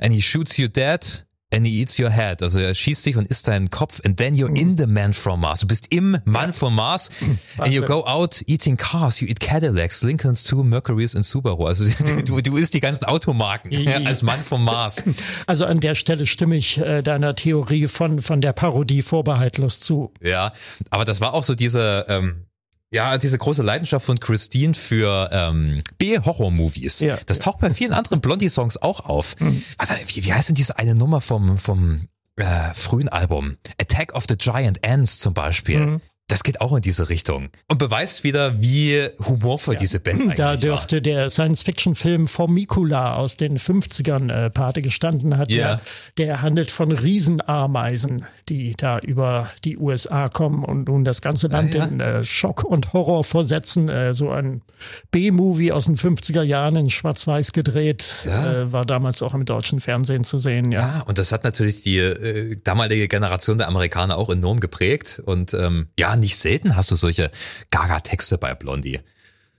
and 0.00 0.12
he 0.12 0.20
shoots 0.20 0.56
you 0.56 0.66
dead 0.66 1.24
and 1.52 1.66
he 1.66 1.80
eats 1.80 1.98
your 1.98 2.10
head. 2.10 2.42
Also 2.42 2.58
er 2.58 2.74
schießt 2.74 3.04
dich 3.06 3.16
und 3.16 3.26
isst 3.26 3.48
deinen 3.48 3.70
Kopf 3.70 4.00
and 4.04 4.16
then 4.16 4.34
you're 4.34 4.54
in 4.54 4.76
the 4.76 4.86
man 4.86 5.12
from 5.12 5.40
Mars. 5.40 5.60
Du 5.60 5.66
bist 5.66 5.92
im 5.92 6.18
Mann 6.24 6.52
from 6.52 6.74
Mars 6.74 7.10
and 7.58 7.72
you 7.72 7.82
go 7.82 8.04
out 8.06 8.42
eating 8.46 8.76
cars. 8.76 9.20
You 9.20 9.28
eat 9.28 9.40
Cadillacs, 9.40 10.02
Lincolns, 10.02 10.44
two 10.44 10.62
Mercurys 10.62 11.14
and 11.14 11.24
Subaru. 11.24 11.66
Also 11.66 11.84
mhm. 11.84 12.24
du, 12.24 12.40
du 12.40 12.56
isst 12.56 12.74
die 12.74 12.80
ganzen 12.80 13.04
Automarken 13.04 13.70
ja, 13.70 13.98
als 13.98 14.22
Mann 14.22 14.40
vom 14.40 14.64
Mars. 14.64 15.04
Also 15.46 15.64
an 15.64 15.80
der 15.80 15.94
Stelle 15.94 16.26
stimme 16.26 16.56
ich 16.56 16.78
äh, 16.78 17.02
deiner 17.02 17.34
Theorie 17.34 17.88
von, 17.88 18.20
von 18.20 18.40
der 18.40 18.52
Parodie 18.52 19.02
vorbehaltlos 19.02 19.80
zu. 19.80 20.12
Ja, 20.20 20.52
aber 20.90 21.04
das 21.04 21.20
war 21.20 21.34
auch 21.34 21.42
so 21.42 21.54
diese, 21.54 22.06
ähm, 22.08 22.46
ja, 22.92 23.18
diese 23.18 23.38
große 23.38 23.62
Leidenschaft 23.62 24.04
von 24.04 24.20
Christine 24.20 24.74
für 24.74 25.30
ähm, 25.32 25.82
B-Horror-Movies. 25.98 27.00
Ja, 27.00 27.18
das 27.26 27.38
taucht 27.38 27.60
bei 27.60 27.70
vielen 27.70 27.92
anderen 27.92 28.20
Blondie-Songs 28.20 28.76
auch 28.76 29.00
auf. 29.00 29.34
Mhm. 29.40 29.62
Also, 29.78 29.94
wie, 30.06 30.24
wie 30.24 30.32
heißt 30.32 30.50
denn 30.50 30.54
diese 30.54 30.78
eine 30.78 30.94
Nummer 30.94 31.20
vom, 31.20 31.58
vom 31.58 32.08
äh, 32.36 32.74
frühen 32.74 33.08
Album? 33.08 33.56
Attack 33.80 34.14
of 34.14 34.24
the 34.28 34.36
Giant 34.36 34.84
Ants 34.84 35.18
zum 35.18 35.34
Beispiel. 35.34 35.78
Mhm 35.78 36.00
das 36.32 36.42
geht 36.44 36.60
auch 36.62 36.74
in 36.74 36.80
diese 36.80 37.08
Richtung. 37.10 37.50
Und 37.68 37.78
beweist 37.78 38.24
wieder, 38.24 38.60
wie 38.60 39.06
humorvoll 39.20 39.74
ja. 39.74 39.80
diese 39.80 40.00
Band 40.00 40.20
eigentlich 40.22 40.34
Da 40.36 40.56
dürfte 40.56 40.96
war. 40.96 41.00
der 41.02 41.28
Science-Fiction-Film 41.30 42.26
Formicula 42.26 43.16
aus 43.16 43.36
den 43.36 43.58
50ern 43.58 44.32
äh, 44.32 44.50
Pate 44.50 44.80
gestanden 44.82 45.36
hat. 45.36 45.50
Ja. 45.50 45.80
Der, 46.16 46.26
der 46.26 46.42
handelt 46.42 46.70
von 46.70 46.90
Riesenameisen, 46.90 48.24
die 48.48 48.74
da 48.76 48.98
über 49.00 49.50
die 49.64 49.76
USA 49.76 50.28
kommen 50.28 50.64
und 50.64 50.88
nun 50.88 51.04
das 51.04 51.20
ganze 51.20 51.48
Land 51.48 51.74
Ah, 51.74 51.78
ja. 51.78 51.84
in 51.84 52.00
äh, 52.00 52.24
Schock 52.24 52.64
und 52.64 52.92
Horror 52.92 53.24
versetzen. 53.24 53.88
Äh, 53.88 54.14
so 54.14 54.30
ein 54.30 54.62
B-Movie 55.10 55.72
aus 55.72 55.84
den 55.86 55.96
50er 55.96 56.42
Jahren 56.42 56.76
in 56.76 56.90
Schwarz-Weiß 56.90 57.52
gedreht, 57.52 58.24
Ja. 58.26 58.52
äh, 58.62 58.72
war 58.72 58.84
damals 58.86 59.22
auch 59.22 59.34
im 59.34 59.44
deutschen 59.44 59.80
Fernsehen 59.80 60.24
zu 60.24 60.38
sehen. 60.38 60.72
Ja. 60.72 60.80
Ja, 60.82 61.00
und 61.02 61.18
das 61.18 61.30
hat 61.32 61.44
natürlich 61.44 61.82
die 61.82 61.98
äh, 61.98 62.56
damalige 62.64 63.06
Generation 63.08 63.58
der 63.58 63.68
Amerikaner 63.68 64.16
auch 64.16 64.30
enorm 64.30 64.60
geprägt. 64.60 65.22
Und 65.24 65.54
ähm, 65.54 65.88
ja, 65.98 66.16
nicht 66.22 66.36
selten 66.38 66.74
hast 66.76 66.90
du 66.90 66.96
solche 66.96 67.30
Gaga-Texte 67.70 68.38
bei 68.38 68.54
Blondie. 68.54 69.00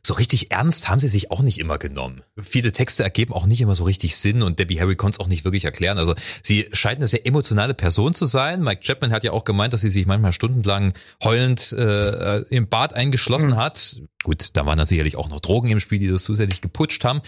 So 0.05 0.15
richtig 0.15 0.51
ernst 0.51 0.89
haben 0.89 0.99
sie 0.99 1.07
sich 1.07 1.31
auch 1.31 1.41
nicht 1.41 1.59
immer 1.59 1.77
genommen. 1.77 2.23
Viele 2.37 2.73
Texte 2.73 3.03
ergeben 3.03 3.31
auch 3.31 3.45
nicht 3.45 3.61
immer 3.61 3.73
so 3.73 3.85
richtig 3.85 4.17
Sinn 4.17 4.41
und 4.41 4.59
Debbie 4.59 4.77
Harry 4.81 4.97
konnte 4.97 5.15
es 5.15 5.19
auch 5.21 5.29
nicht 5.29 5.45
wirklich 5.45 5.63
erklären. 5.63 5.97
Also 5.97 6.13
sie 6.41 6.67
scheint 6.73 6.97
eine 6.97 7.07
sehr 7.07 7.25
emotionale 7.25 7.73
Person 7.73 8.13
zu 8.13 8.25
sein. 8.25 8.61
Mike 8.61 8.81
Chapman 8.85 9.13
hat 9.13 9.23
ja 9.23 9.31
auch 9.31 9.45
gemeint, 9.45 9.71
dass 9.71 9.79
sie 9.79 9.89
sich 9.89 10.05
manchmal 10.05 10.33
stundenlang 10.33 10.93
heulend 11.23 11.71
äh, 11.71 12.39
im 12.49 12.67
Bad 12.67 12.93
eingeschlossen 12.93 13.55
hat. 13.55 13.95
Gut, 14.23 14.49
da 14.57 14.65
waren 14.65 14.77
da 14.77 14.85
sicherlich 14.85 15.15
auch 15.15 15.29
noch 15.29 15.39
Drogen 15.39 15.69
im 15.69 15.79
Spiel, 15.79 15.99
die 15.99 16.09
das 16.09 16.23
zusätzlich 16.23 16.59
geputscht 16.59 17.05
haben. 17.05 17.21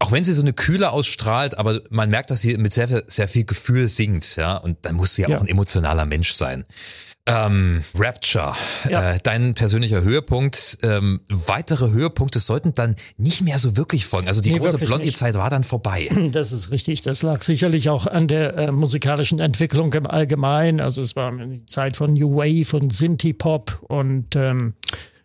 Auch 0.00 0.10
wenn 0.10 0.24
sie 0.24 0.32
so 0.32 0.42
eine 0.42 0.52
Kühle 0.52 0.90
ausstrahlt, 0.90 1.56
aber 1.56 1.82
man 1.90 2.10
merkt, 2.10 2.30
dass 2.32 2.40
sie 2.40 2.56
mit 2.56 2.74
sehr, 2.74 3.04
sehr 3.06 3.28
viel 3.28 3.44
Gefühl 3.44 3.88
singt, 3.88 4.34
ja. 4.34 4.56
Und 4.56 4.78
dann 4.82 4.96
musst 4.96 5.16
du 5.18 5.22
ja, 5.22 5.28
Ja. 5.28 5.36
auch 5.36 5.42
ein 5.42 5.48
emotionaler 5.48 6.04
Mensch 6.04 6.34
sein. 6.34 6.64
Ähm, 7.28 7.82
Rapture, 7.94 8.54
Ja. 8.88 9.12
äh, 9.12 9.18
dein 9.22 9.54
persönlicher 9.54 10.02
Höhepunkt. 10.02 10.78
Ähm, 10.82 11.20
weitere 11.28 11.90
Höhepunkte 11.90 12.38
sollten 12.38 12.74
dann 12.74 12.96
nicht 13.16 13.42
mehr 13.42 13.58
so 13.58 13.76
wirklich 13.76 14.06
folgen. 14.06 14.28
Also 14.28 14.40
die 14.40 14.50
Nee, 14.52 14.58
große 14.58 14.78
Blondie-Zeit 14.78 15.34
war 15.34 15.50
dann 15.50 15.64
vorbei. 15.64 16.08
Das 16.32 16.52
ist 16.52 16.70
richtig. 16.70 17.02
Das 17.02 17.22
lag 17.22 17.42
sicherlich 17.42 17.88
auch 17.90 18.06
an 18.06 18.28
der 18.28 18.56
äh, 18.56 18.72
musikalischen 18.72 19.40
Entwicklung 19.40 19.92
im 19.92 20.06
Allgemeinen. 20.06 20.80
Also 20.80 21.02
es 21.02 21.16
war 21.16 21.30
die 21.32 21.64
Zeit 21.66 21.96
von 21.96 22.12
New 22.14 22.36
Wave 22.36 22.76
und 22.76 22.92
Synthie-Pop 22.92 23.82
und 23.88 24.34
ähm, 24.36 24.74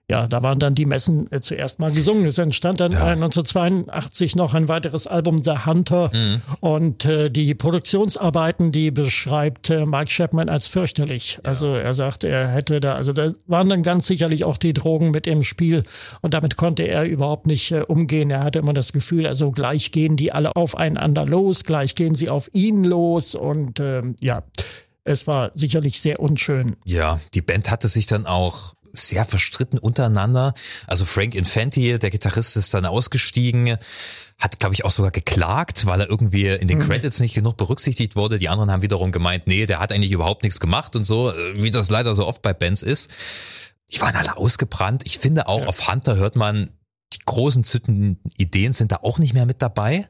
ja, 0.09 0.27
da 0.27 0.43
waren 0.43 0.59
dann 0.59 0.75
die 0.75 0.85
Messen 0.85 1.31
äh, 1.31 1.39
zuerst 1.39 1.79
mal 1.79 1.89
gesungen. 1.91 2.25
Es 2.25 2.37
entstand 2.37 2.81
dann 2.81 2.91
Ja. 2.91 3.07
äh, 3.07 3.11
1982 3.13 4.35
noch 4.35 4.53
ein 4.53 4.67
weiteres 4.67 5.07
Album, 5.07 5.43
The 5.43 5.65
Hunter. 5.65 6.11
Mhm. 6.13 6.41
Und 6.59 7.05
äh, 7.05 7.29
die 7.29 7.55
Produktionsarbeiten, 7.55 8.71
die 8.73 8.91
beschreibt 8.91 9.69
äh, 9.69 9.85
Mike 9.85 10.09
Chapman 10.09 10.49
als 10.49 10.67
fürchterlich. 10.67 11.39
Also 11.43 11.73
er 11.75 11.93
sagt, 11.93 12.23
er 12.25 12.47
hätte 12.49 12.79
da, 12.81 12.95
also 12.95 13.13
da 13.13 13.31
waren 13.47 13.69
dann 13.69 13.81
ganz 13.81 14.05
sicherlich 14.05 14.43
auch 14.43 14.57
die 14.57 14.73
Drogen 14.73 15.11
mit 15.11 15.25
im 15.25 15.41
Spiel. 15.41 15.83
Und 16.21 16.33
damit 16.33 16.57
konnte 16.57 16.83
er 16.83 17.05
überhaupt 17.05 17.47
nicht 17.47 17.71
äh, 17.71 17.81
umgehen. 17.87 18.29
Er 18.29 18.43
hatte 18.43 18.59
immer 18.59 18.73
das 18.73 18.91
Gefühl, 18.93 19.25
also 19.25 19.51
gleich 19.51 19.91
gehen 19.93 20.17
die 20.17 20.31
alle 20.33 20.55
aufeinander 20.55 21.25
los, 21.25 21.63
gleich 21.63 21.95
gehen 21.95 22.13
sie 22.13 22.29
auf 22.29 22.49
ihn 22.53 22.83
los. 22.83 23.35
Und 23.35 23.79
ähm, 23.79 24.15
ja, 24.19 24.43
es 25.05 25.27
war 25.27 25.51
sicherlich 25.53 26.01
sehr 26.01 26.19
unschön. 26.19 26.75
Ja, 26.85 27.19
die 27.33 27.41
Band 27.41 27.71
hatte 27.71 27.87
sich 27.87 28.05
dann 28.05 28.25
auch 28.25 28.73
sehr 28.93 29.25
verstritten 29.25 29.79
untereinander. 29.79 30.53
Also 30.87 31.05
Frank 31.05 31.35
Infanti, 31.35 31.97
der 31.97 32.09
Gitarrist, 32.11 32.55
ist 32.55 32.73
dann 32.73 32.85
ausgestiegen, 32.85 33.77
hat, 34.39 34.59
glaube 34.59 34.75
ich, 34.75 34.85
auch 34.85 34.91
sogar 34.91 35.11
geklagt, 35.11 35.85
weil 35.85 36.01
er 36.01 36.09
irgendwie 36.09 36.47
in 36.47 36.67
den 36.67 36.79
Credits 36.79 37.19
nicht 37.19 37.33
genug 37.33 37.57
berücksichtigt 37.57 38.15
wurde. 38.15 38.37
Die 38.37 38.49
anderen 38.49 38.71
haben 38.71 38.81
wiederum 38.81 39.11
gemeint, 39.11 39.47
nee, 39.47 39.65
der 39.65 39.79
hat 39.79 39.91
eigentlich 39.91 40.11
überhaupt 40.11 40.43
nichts 40.43 40.59
gemacht 40.59 40.95
und 40.95 41.03
so, 41.03 41.31
äh, 41.31 41.61
wie 41.61 41.71
das 41.71 41.89
leider 41.89 42.13
so 42.15 42.27
oft 42.27 42.41
bei 42.41 42.53
Bands 42.53 42.83
ist. 42.83 43.11
Die 43.91 43.99
waren 43.99 44.15
alle 44.15 44.37
ausgebrannt. 44.37 45.03
Ich 45.05 45.19
finde 45.19 45.47
auch, 45.47 45.65
auf 45.65 45.87
Hunter 45.87 46.15
hört 46.15 46.35
man, 46.35 46.69
die 47.13 47.19
großen 47.25 47.63
zündenden 47.63 48.19
Ideen 48.37 48.73
sind 48.73 48.91
da 48.91 48.97
auch 49.03 49.19
nicht 49.19 49.33
mehr 49.33 49.45
mit 49.45 49.61
dabei. 49.61 50.05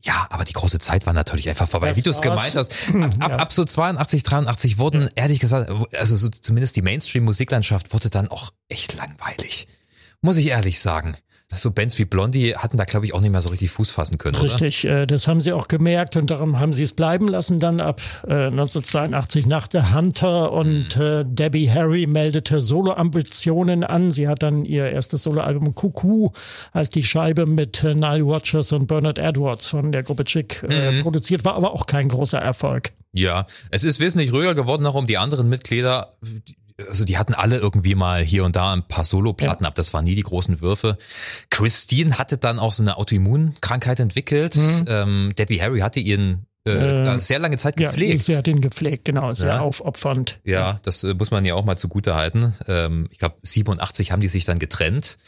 Ja, 0.00 0.26
aber 0.30 0.44
die 0.44 0.52
große 0.52 0.78
Zeit 0.78 1.06
war 1.06 1.12
natürlich 1.12 1.48
einfach 1.48 1.68
vorbei. 1.68 1.88
Das 1.88 1.96
Wie 1.96 2.02
du 2.02 2.10
es 2.10 2.20
gemeint 2.20 2.54
hast, 2.56 2.72
ab, 2.94 3.14
ab, 3.20 3.30
Ja. 3.32 3.38
ab 3.38 3.52
so 3.52 3.64
82, 3.64 4.22
83 4.22 4.78
wurden, 4.78 5.08
ehrlich 5.14 5.40
gesagt, 5.40 5.70
also 5.96 6.16
so 6.16 6.28
zumindest 6.28 6.76
die 6.76 6.82
Mainstream-Musiklandschaft 6.82 7.92
wurde 7.92 8.10
dann 8.10 8.28
auch 8.28 8.52
echt 8.68 8.94
langweilig. 8.94 9.68
Muss 10.20 10.36
ich 10.36 10.46
ehrlich 10.46 10.80
sagen. 10.80 11.16
So 11.54 11.70
Bands 11.70 11.98
wie 11.98 12.04
Blondie 12.04 12.54
hatten 12.56 12.76
da, 12.76 12.84
glaube 12.84 13.04
ich, 13.06 13.14
auch 13.14 13.20
nicht 13.20 13.30
mehr 13.30 13.40
so 13.40 13.50
richtig 13.50 13.70
Fuß 13.70 13.90
fassen 13.90 14.18
können, 14.18 14.36
oder? 14.36 14.44
Richtig, 14.44 14.84
äh, 14.86 15.06
das 15.06 15.28
haben 15.28 15.40
sie 15.40 15.52
auch 15.52 15.68
gemerkt 15.68 16.16
und 16.16 16.30
darum 16.30 16.58
haben 16.58 16.72
sie 16.72 16.82
es 16.82 16.92
bleiben 16.94 17.28
lassen 17.28 17.58
dann 17.58 17.80
ab 17.80 18.00
äh, 18.26 18.46
1982 18.46 19.46
nach 19.46 19.68
The 19.70 19.94
Hunter 19.94 20.52
und 20.52 20.96
Mhm. 20.96 21.02
äh, 21.02 21.24
Debbie 21.26 21.70
Harry 21.70 22.06
meldete 22.06 22.60
Solo-Ambitionen 22.60 23.84
an. 23.84 24.10
Sie 24.10 24.28
hat 24.28 24.42
dann 24.42 24.64
ihr 24.64 24.90
erstes 24.90 25.24
Soloalbum 25.24 25.74
Cuckoo 25.74 26.30
als 26.72 26.90
die 26.90 27.02
Scheibe 27.02 27.46
mit 27.46 27.84
äh, 27.84 27.94
Nile 27.94 28.22
Rodgers 28.22 28.72
und 28.72 28.86
Bernard 28.86 29.18
Edwards 29.18 29.68
von 29.68 29.92
der 29.92 30.02
Gruppe 30.02 30.24
Chick 30.24 30.62
äh, 30.68 30.92
Mhm. 30.92 31.00
produziert, 31.02 31.44
war 31.44 31.54
aber 31.54 31.72
auch 31.72 31.86
kein 31.86 32.08
großer 32.08 32.38
Erfolg. 32.38 32.92
Ja, 33.12 33.44
es 33.70 33.84
ist 33.84 34.00
wesentlich 34.00 34.32
ruhiger 34.32 34.54
geworden, 34.54 34.86
auch 34.86 34.94
um 34.94 35.06
die 35.06 35.18
anderen 35.18 35.48
Mitglieder. 35.48 36.12
Also 36.88 37.04
die 37.04 37.18
hatten 37.18 37.34
alle 37.34 37.56
irgendwie 37.58 37.94
mal 37.94 38.22
hier 38.22 38.44
und 38.44 38.56
da 38.56 38.72
ein 38.72 38.86
paar 38.86 39.04
Soloplatten 39.04 39.64
Ja. 39.64 39.68
ab. 39.68 39.74
Das 39.74 39.92
waren 39.94 40.04
nie 40.04 40.14
die 40.14 40.22
großen 40.22 40.60
Würfe. 40.60 40.98
Christine 41.50 42.18
hatte 42.18 42.38
dann 42.38 42.58
auch 42.58 42.72
so 42.72 42.82
eine 42.82 42.96
Autoimmunkrankheit 42.96 44.00
entwickelt. 44.00 44.58
Ähm, 44.86 45.32
Debbie 45.38 45.60
Harry 45.60 45.80
hatte 45.80 46.00
ihren 46.00 46.46
äh, 46.64 46.70
Äh, 46.70 47.18
sehr 47.20 47.40
lange 47.40 47.56
Zeit 47.56 47.80
Ja, 47.80 47.88
gepflegt. 47.88 48.22
sie 48.22 48.36
hat 48.36 48.46
ihn 48.46 48.60
gepflegt, 48.60 49.04
genau, 49.04 49.32
sehr 49.32 49.54
Ja. 49.54 49.60
aufopfernd. 49.60 50.38
Ja, 50.44 50.78
das 50.84 51.02
äh, 51.02 51.12
muss 51.14 51.32
man 51.32 51.44
ja 51.44 51.54
auch 51.54 51.64
mal 51.64 51.76
zugute 51.76 52.14
halten. 52.14 52.54
Ähm, 52.68 53.08
ich 53.10 53.18
glaube, 53.18 53.34
87 53.42 54.12
haben 54.12 54.20
die 54.20 54.28
sich 54.28 54.44
dann 54.44 54.60
getrennt, 54.60 55.18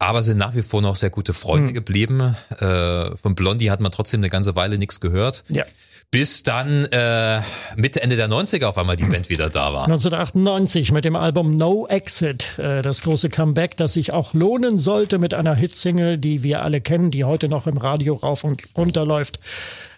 aber 0.00 0.22
sind 0.22 0.36
nach 0.38 0.56
wie 0.56 0.62
vor 0.62 0.82
noch 0.82 0.96
sehr 0.96 1.10
gute 1.10 1.32
Freunde 1.32 1.68
Hm. 1.68 1.74
geblieben. 1.74 2.34
Äh, 2.58 3.16
von 3.16 3.36
Blondie 3.36 3.70
hat 3.70 3.78
man 3.78 3.92
trotzdem 3.92 4.18
eine 4.18 4.30
ganze 4.30 4.56
Weile 4.56 4.78
nichts 4.78 4.98
gehört. 4.98 5.44
Ja. 5.48 5.64
Bis 6.12 6.42
dann 6.42 6.86
äh, 6.86 7.40
Mitte, 7.76 8.02
Ende 8.02 8.16
der 8.16 8.28
90er 8.28 8.66
auf 8.66 8.76
einmal 8.78 8.96
die 8.96 9.04
Band 9.04 9.28
wieder 9.28 9.48
da 9.48 9.72
war. 9.72 9.84
1998 9.84 10.90
mit 10.90 11.04
dem 11.04 11.14
Album 11.14 11.56
No 11.56 11.86
Exit, 11.86 12.58
äh, 12.58 12.82
das 12.82 13.02
große 13.02 13.30
Comeback, 13.30 13.76
das 13.76 13.92
sich 13.92 14.12
auch 14.12 14.34
lohnen 14.34 14.80
sollte 14.80 15.18
mit 15.18 15.34
einer 15.34 15.54
Hitsingle, 15.54 16.18
die 16.18 16.42
wir 16.42 16.62
alle 16.62 16.80
kennen, 16.80 17.12
die 17.12 17.22
heute 17.22 17.48
noch 17.48 17.68
im 17.68 17.76
Radio 17.76 18.14
rauf 18.14 18.42
und 18.42 18.64
runter 18.76 19.04
läuft. 19.04 19.38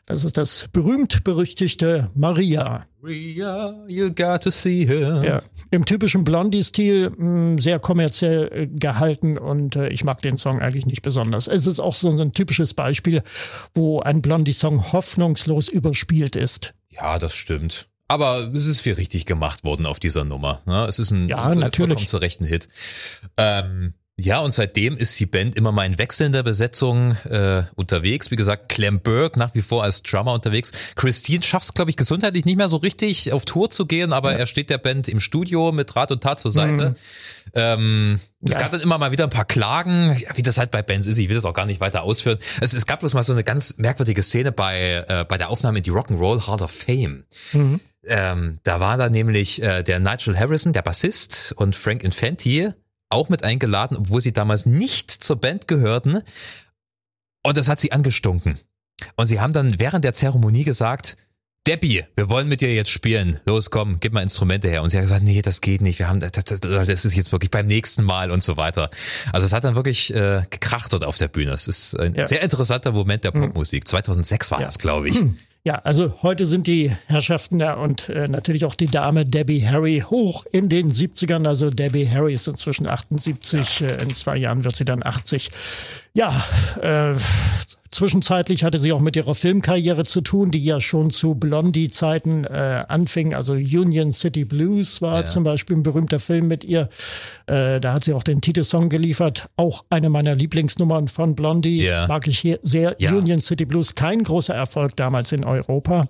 Das 0.07 0.25
ist 0.25 0.37
das 0.37 0.67
berühmt-berüchtigte 0.73 2.11
Maria. 2.15 2.87
Ria, 3.05 3.75
you 3.88 4.12
got 4.12 4.43
to 4.43 4.51
see 4.51 4.87
her. 4.87 5.23
Ja, 5.25 5.43
Im 5.71 5.85
typischen 5.85 6.25
Blondie-Stil, 6.25 7.11
mh, 7.11 7.61
sehr 7.62 7.79
kommerziell 7.79 8.49
äh, 8.53 8.67
gehalten 8.67 9.38
und 9.38 9.77
äh, 9.77 9.88
ich 9.88 10.05
mag 10.05 10.21
den 10.23 10.38
Song 10.38 10.61
eigentlich 10.61 10.87
nicht 10.87 11.03
besonders. 11.03 11.47
Es 11.47 11.67
ist 11.67 11.81
auch 11.81 11.95
so, 11.95 12.15
so 12.17 12.23
ein 12.23 12.33
typisches 12.33 12.75
Beispiel, 12.75 13.23
wo 13.75 14.01
ein 14.01 14.23
Blondie-Song 14.23 14.93
hoffnungslos 14.93 15.69
überspielt 15.69 16.37
ist. 16.37 16.75
Ja, 16.91 17.19
das 17.19 17.35
stimmt. 17.35 17.88
Aber 18.09 18.51
es 18.53 18.67
ist 18.67 18.81
viel 18.81 18.95
richtig 18.95 19.25
gemacht 19.25 19.65
worden 19.65 19.87
auf 19.87 19.99
dieser 19.99 20.25
Nummer. 20.25 20.61
Ne? 20.67 20.85
Es 20.87 20.99
ist 20.99 21.11
ein, 21.12 21.29
Ja, 21.29 21.45
ein 21.45 21.59
natürlich. 21.59 21.88
vollkommen 21.88 22.07
zu 22.07 22.19
rechten 22.19 22.45
Hit. 22.45 22.69
Ähm, 23.37 23.95
ja, 24.18 24.40
und 24.40 24.51
seitdem 24.53 24.96
ist 24.98 25.18
die 25.18 25.27
Band 25.27 25.57
immer 25.57 25.72
mal 25.72 25.87
in 25.87 25.98
wechselnder 25.98 26.42
Besetzung 26.42 27.12
äh, 27.25 27.62
unterwegs. 27.75 28.31
Wie 28.31 28.37
gesagt, 28.37 28.68
Clem 28.68 29.01
Burke 29.01 29.38
nach 29.38 29.55
wie 29.55 29.62
vor 29.62 29.83
als 29.83 30.03
Drummer 30.03 30.33
unterwegs. 30.35 30.70
Christine 30.96 31.42
schafft 31.42 31.64
es, 31.64 31.75
glaube 31.75 31.90
ich, 31.90 31.96
gesundheitlich 31.96 32.44
nicht 32.44 32.57
mehr 32.57 32.68
so 32.68 32.77
richtig 32.77 33.33
auf 33.33 33.44
Tour 33.46 33.70
zu 33.70 33.87
gehen, 33.87 34.12
aber 34.12 34.35
er 34.35 34.46
steht 34.46 34.68
der 34.70 34.79
Band 34.79 35.09
im 35.09 35.18
Studio 35.18 35.72
mit 35.72 35.96
Rat 35.96 36.12
und 36.12 36.22
Tat 36.22 36.40
zur 36.40 36.53
Seite. 36.53 36.94
Ähm, 37.55 38.20
es 38.46 38.55
Ja. 38.55 38.61
gab 38.61 38.70
dann 38.70 38.81
immer 38.81 38.98
mal 38.98 39.12
wieder 39.12 39.25
ein 39.25 39.31
paar 39.31 39.44
Klagen, 39.46 40.16
ja, 40.18 40.37
wie 40.37 40.42
das 40.42 40.59
halt 40.59 40.70
bei 40.70 40.83
Bands 40.83 41.07
ist. 41.07 41.18
Ich 41.18 41.29
will 41.29 41.37
das 41.37 41.44
auch 41.44 41.55
gar 41.55 41.66
nicht 41.66 41.81
weiter 41.81 42.03
ausführen. 42.03 42.38
Es, 42.61 42.75
es 42.75 42.87
gab 42.87 43.01
bloß 43.01 43.14
mal 43.14 43.22
so 43.22 43.33
eine 43.33 43.44
ganz 43.44 43.79
merkwürdige 43.79 44.22
Szene 44.22 44.53
bei, 44.53 45.05
äh, 45.09 45.25
bei 45.27 45.38
der 45.38 45.48
Aufnahme 45.51 45.79
in 45.79 45.85
die 45.85 45.90
Rock'n'Roll 45.90 46.46
Hall 46.46 46.61
of 46.62 46.70
Fame. 46.70 47.25
Ähm, 48.05 48.59
da 48.64 48.81
war 48.81 48.96
da 48.96 49.09
nämlich 49.09 49.62
äh, 49.62 49.83
der 49.83 50.01
Nigel 50.01 50.37
Harrison, 50.38 50.72
der 50.72 50.83
Bassist, 50.83 51.55
und 51.57 51.77
Frank 51.77 52.03
Infanti 52.03 52.70
auch 53.12 53.29
mit 53.29 53.44
eingeladen, 53.44 53.96
obwohl 53.96 54.20
sie 54.20 54.33
damals 54.33 54.66
nicht 54.66 55.11
zur 55.11 55.37
Band 55.37 55.68
gehörten. 55.68 56.22
Und 57.44 57.57
das 57.57 57.68
hat 57.68 57.81
sie 57.81 57.92
angestunken. 57.92 58.59
Und 59.16 59.27
sie 59.27 59.40
haben 59.40 59.53
dann 59.53 59.79
während 59.81 60.05
der 60.05 60.14
Zeremonie 60.14 60.64
gesagt, 60.64 61.16
Debbie, 61.66 62.05
wir 62.16 62.29
wollen 62.29 62.48
mit 62.48 62.61
dir 62.61 62.75
jetzt 62.75 62.90
spielen. 62.90 63.38
Los, 63.46 63.70
komm, 63.70 64.01
gib 64.01 64.12
mal 64.12 64.22
Instrumente 64.22 64.68
her. 64.68 64.83
Und 64.83 64.90
sie 64.90 64.96
hat 64.96 65.05
gesagt, 65.05 65.22
nee, 65.22 65.42
das 65.42 65.61
geht 65.61 65.81
nicht. 65.81 65.98
Wir 66.01 66.09
haben, 66.09 66.18
das, 66.18 66.33
das, 66.33 66.59
das 66.61 67.05
ist 67.05 67.14
jetzt 67.14 67.31
wirklich 67.31 67.53
beim 67.53 67.66
nächsten 67.68 68.03
Mal 68.03 68.33
und 68.33 68.42
so 68.42 68.57
weiter. 68.57 68.90
Also 69.33 69.44
es 69.44 69.53
hat 69.53 69.62
dann 69.62 69.77
wirklich 69.77 70.12
äh, 70.12 70.42
gekracht 70.51 70.92
dort 70.92 71.05
auf 71.05 71.18
der 71.18 71.29
Bühne. 71.29 71.53
Es 71.53 71.68
ist 71.68 71.94
ein 71.98 72.16
Ja. 72.16 72.27
sehr 72.27 72.42
interessanter 72.42 72.90
Moment 72.90 73.22
der 73.22 73.31
Popmusik. 73.31 73.87
2006 73.87 74.51
war 74.51 74.59
Ja. 74.61 74.66
das, 74.66 74.79
glaube 74.81 75.09
ich. 75.09 75.20
Ja, 75.64 75.77
also 75.85 76.14
heute 76.22 76.44
sind 76.44 76.66
die 76.66 76.90
Herrschaften 77.07 77.59
da 77.59 77.75
und 77.75 78.09
äh, 78.09 78.27
natürlich 78.27 78.64
auch 78.64 78.75
die 78.75 78.88
Dame 78.88 79.25
Debbie 79.25 79.64
Harry 79.64 80.03
hoch 80.05 80.44
in 80.51 80.68
den 80.68 80.90
70ern. 80.90 81.46
Also 81.46 81.70
Debbie 81.70 82.11
Harry 82.11 82.35
ist 82.35 82.48
inzwischen 82.48 82.88
78, 82.88 83.83
äh, 83.83 84.03
in 84.03 84.12
zwei 84.12 84.38
Jahren 84.38 84.64
wird 84.64 84.75
sie 84.75 84.85
dann 84.85 85.05
80. 85.05 85.53
Ja, 86.14 86.31
äh, 86.81 87.14
Zwischenzeitlich 87.92 88.64
hatte 88.64 88.78
sie 88.78 88.90
auch 88.90 89.00
mit 89.00 89.16
ihrer 89.16 89.35
Filmkarriere 89.35 90.07
zu 90.07 90.22
tun, 90.22 90.50
die 90.50 90.64
ja 90.64 90.81
schon 90.81 91.11
zu 91.11 91.35
Blondie-Zeiten 91.35 92.44
äh, 92.44 92.85
anfing. 92.88 93.35
Also 93.35 93.52
Union 93.52 94.12
City 94.12 94.46
Blues 94.46 95.02
war 95.02 95.20
ja. 95.20 95.26
zum 95.26 95.44
Beispiel 95.44 95.76
ein 95.76 95.83
berühmter 95.83 96.18
Film 96.18 96.48
mit 96.48 96.64
ihr. 96.64 96.88
Äh, 97.46 97.81
da 97.81 97.92
hat 97.92 98.05
sie 98.05 98.14
auch 98.14 98.22
den 98.22 98.40
Titelsong 98.40 98.88
geliefert. 98.88 99.50
Auch 99.57 99.85
eine 99.90 100.09
meiner 100.09 100.35
Lieblingsnummern 100.35 101.09
von 101.09 101.35
Blondie. 101.35 101.83
Ja. 101.83 102.07
Mag 102.07 102.26
ich 102.26 102.38
hier 102.38 102.61
sehr. 102.62 102.96
Ja. 102.98 103.12
Union 103.12 103.42
City 103.42 103.66
Blues, 103.66 103.94
kein 103.94 104.22
großer 104.22 104.55
Erfolg 104.55 104.96
damals 104.96 105.31
in 105.33 105.44
Europa. 105.44 106.09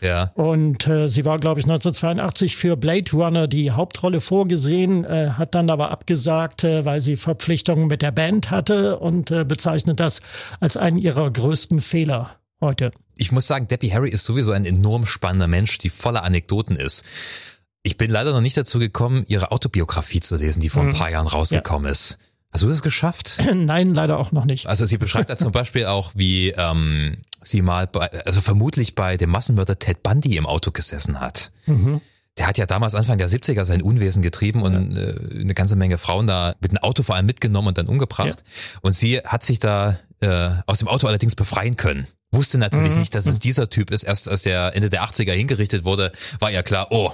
Ja. 0.00 0.30
Und 0.34 0.86
äh, 0.86 1.08
sie 1.08 1.24
war, 1.24 1.38
glaube 1.38 1.60
ich, 1.60 1.66
1982 1.66 2.56
für 2.56 2.76
Blade 2.76 3.10
Runner 3.12 3.48
die 3.48 3.70
Hauptrolle 3.70 4.20
vorgesehen, 4.20 5.04
äh, 5.04 5.30
hat 5.30 5.54
dann 5.54 5.70
aber 5.70 5.90
abgesagt, 5.90 6.64
äh, 6.64 6.84
weil 6.84 7.00
sie 7.00 7.16
Verpflichtungen 7.16 7.86
mit 7.86 8.02
der 8.02 8.12
Band 8.12 8.50
hatte 8.50 8.98
und 8.98 9.30
äh, 9.30 9.44
bezeichnet 9.44 10.00
das 10.00 10.20
als 10.60 10.76
einen 10.76 10.98
ihrer 10.98 11.30
größten 11.30 11.80
Fehler 11.80 12.36
heute. 12.60 12.90
Ich 13.16 13.32
muss 13.32 13.46
sagen, 13.46 13.68
Debbie 13.68 13.92
Harry 13.92 14.10
ist 14.10 14.24
sowieso 14.24 14.52
ein 14.52 14.64
enorm 14.64 15.06
spannender 15.06 15.48
Mensch, 15.48 15.78
die 15.78 15.90
voller 15.90 16.22
Anekdoten 16.22 16.76
ist. 16.76 17.04
Ich 17.82 17.96
bin 17.96 18.10
leider 18.10 18.32
noch 18.32 18.40
nicht 18.40 18.56
dazu 18.56 18.78
gekommen, 18.78 19.24
ihre 19.28 19.52
Autobiografie 19.52 20.20
zu 20.20 20.36
lesen, 20.36 20.60
die 20.60 20.70
vor 20.70 20.82
ein 20.82 20.88
mhm. 20.88 20.94
paar 20.94 21.10
Jahren 21.10 21.28
rausgekommen 21.28 21.86
ja. 21.86 21.92
ist. 21.92 22.18
Hast 22.56 22.62
du 22.62 22.68
das 22.70 22.80
geschafft? 22.80 23.38
Nein, 23.54 23.94
leider 23.94 24.18
auch 24.18 24.32
noch 24.32 24.46
nicht. 24.46 24.66
Also 24.66 24.86
sie 24.86 24.96
beschreibt 24.96 25.28
da 25.28 25.36
zum 25.36 25.52
Beispiel 25.52 25.84
auch, 25.84 26.12
wie 26.14 26.52
ähm, 26.56 27.18
sie 27.42 27.60
mal 27.60 27.86
bei, 27.86 28.10
also 28.24 28.40
vermutlich 28.40 28.94
bei 28.94 29.18
dem 29.18 29.28
Massenmörder 29.28 29.78
Ted 29.78 30.02
Bundy 30.02 30.38
im 30.38 30.46
Auto 30.46 30.70
gesessen 30.70 31.20
hat. 31.20 31.52
Mhm. 31.66 32.00
Der 32.38 32.46
hat 32.46 32.56
ja 32.56 32.64
damals 32.64 32.94
Anfang 32.94 33.18
der 33.18 33.28
70er 33.28 33.66
sein 33.66 33.82
Unwesen 33.82 34.22
getrieben 34.22 34.62
und 34.62 34.92
ja. 34.92 35.02
äh, 35.02 35.40
eine 35.40 35.52
ganze 35.52 35.76
Menge 35.76 35.98
Frauen 35.98 36.26
da 36.26 36.54
mit 36.60 36.70
einem 36.70 36.78
Auto 36.78 37.02
vor 37.02 37.14
allem 37.14 37.26
mitgenommen 37.26 37.68
und 37.68 37.76
dann 37.76 37.88
umgebracht. 37.88 38.42
Ja. 38.42 38.78
Und 38.80 38.94
sie 38.94 39.18
hat 39.18 39.42
sich 39.42 39.58
da 39.58 39.98
äh, 40.20 40.48
aus 40.64 40.78
dem 40.78 40.88
Auto 40.88 41.08
allerdings 41.08 41.34
befreien 41.34 41.76
können. 41.76 42.06
Wusste 42.36 42.58
natürlich 42.58 42.92
mhm. 42.92 43.00
nicht, 43.00 43.14
dass 43.14 43.26
es 43.26 43.36
mhm. 43.36 43.40
dieser 43.40 43.70
Typ 43.70 43.90
ist. 43.90 44.04
Erst 44.04 44.28
als 44.28 44.42
der 44.42 44.76
Ende 44.76 44.90
der 44.90 45.02
80er 45.02 45.32
hingerichtet 45.32 45.84
wurde, 45.84 46.12
war 46.38 46.50
ja 46.50 46.62
klar, 46.62 46.88
oh, 46.90 47.10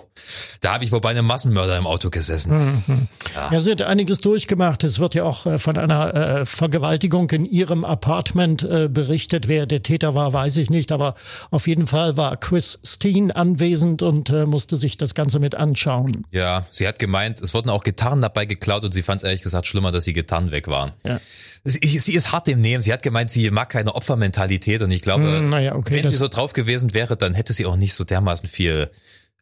da 0.61 0.75
habe 0.75 0.85
ich 0.85 0.93
wohl 0.93 1.01
bei 1.01 1.11
einem 1.11 1.25
Massenmörder 1.25 1.79
im 1.79 1.87
Auto 1.87 2.11
gesessen. 2.11 2.83
Mhm. 2.87 3.09
Ja. 3.35 3.53
ja, 3.53 3.61
sie 3.61 3.71
hat 3.71 3.83
einiges 3.83 4.19
durchgemacht. 4.19 4.85
Es 4.85 4.99
wird 4.99 5.15
ja 5.15 5.23
auch 5.23 5.47
äh, 5.47 5.59
von 5.59 5.79
einer 5.79 6.15
äh, 6.15 6.47
Vergewaltigung 6.47 7.31
in 7.31 7.47
ihrem 7.47 7.85
Apartment 7.85 8.65
äh, 8.65 8.89
berichtet. 8.89 9.49
Wer 9.49 9.67
der 9.67 9.83
Täter 9.83 10.15
war, 10.15 10.33
weiß 10.33 10.57
ich 10.57 10.71
nicht. 10.71 10.91
Aber 10.91 11.15
auf 11.51 11.67
jeden 11.69 11.87
Fall 11.87 12.17
war 12.17 12.37
Chris 12.37 12.81
Steen 12.85 13.31
anwesend 13.31 14.03
und 14.03 14.31
äh, 14.31 14.45
musste 14.45 14.77
sich 14.77 14.97
das 14.97 15.15
Ganze 15.15 15.39
mit 15.39 15.55
anschauen. 15.55 16.27
Ja, 16.33 16.67
sie 16.71 16.89
hat 16.89 16.99
gemeint, 16.99 17.41
es 17.41 17.55
wurden 17.55 17.71
auch 17.71 17.85
Gitarren 17.85 18.21
dabei 18.21 18.45
geklaut 18.45 18.85
und 18.85 18.93
sie 18.93 19.03
fand 19.03 19.21
es 19.21 19.25
ehrlich 19.25 19.43
gesagt 19.43 19.67
schlimmer, 19.67 19.93
dass 19.93 20.05
die 20.05 20.13
Gitarren 20.13 20.51
weg 20.51 20.67
waren. 20.67 20.91
Ja 21.05 21.21
sie, 21.65 21.99
sie 21.99 22.15
ist 22.15 22.33
hart 22.33 22.49
im 22.49 22.61
Nehmen. 22.61 22.83
Sie 22.83 22.93
hat 22.93 23.03
gemeint, 23.03 23.31
sie 23.31 23.51
mag 23.51 23.71
keine 23.71 23.95
Opfermentalität 23.95 24.83
und 24.83 24.91
ich 24.91 25.03
glaube, 25.03 25.25
hm, 25.25 25.45
naja, 25.45 25.75
okay, 25.75 25.95
wenn 25.95 26.07
sie 26.07 26.17
so 26.17 26.29
drauf 26.29 26.53
gewesen 26.53 26.95
wäre, 26.95 27.17
dann 27.17 27.35
hätte 27.35 27.53
sie 27.53 27.67
auch 27.67 27.77
nicht 27.77 27.95
so 27.95 28.05
dermaßen 28.05 28.49
viel 28.49 28.91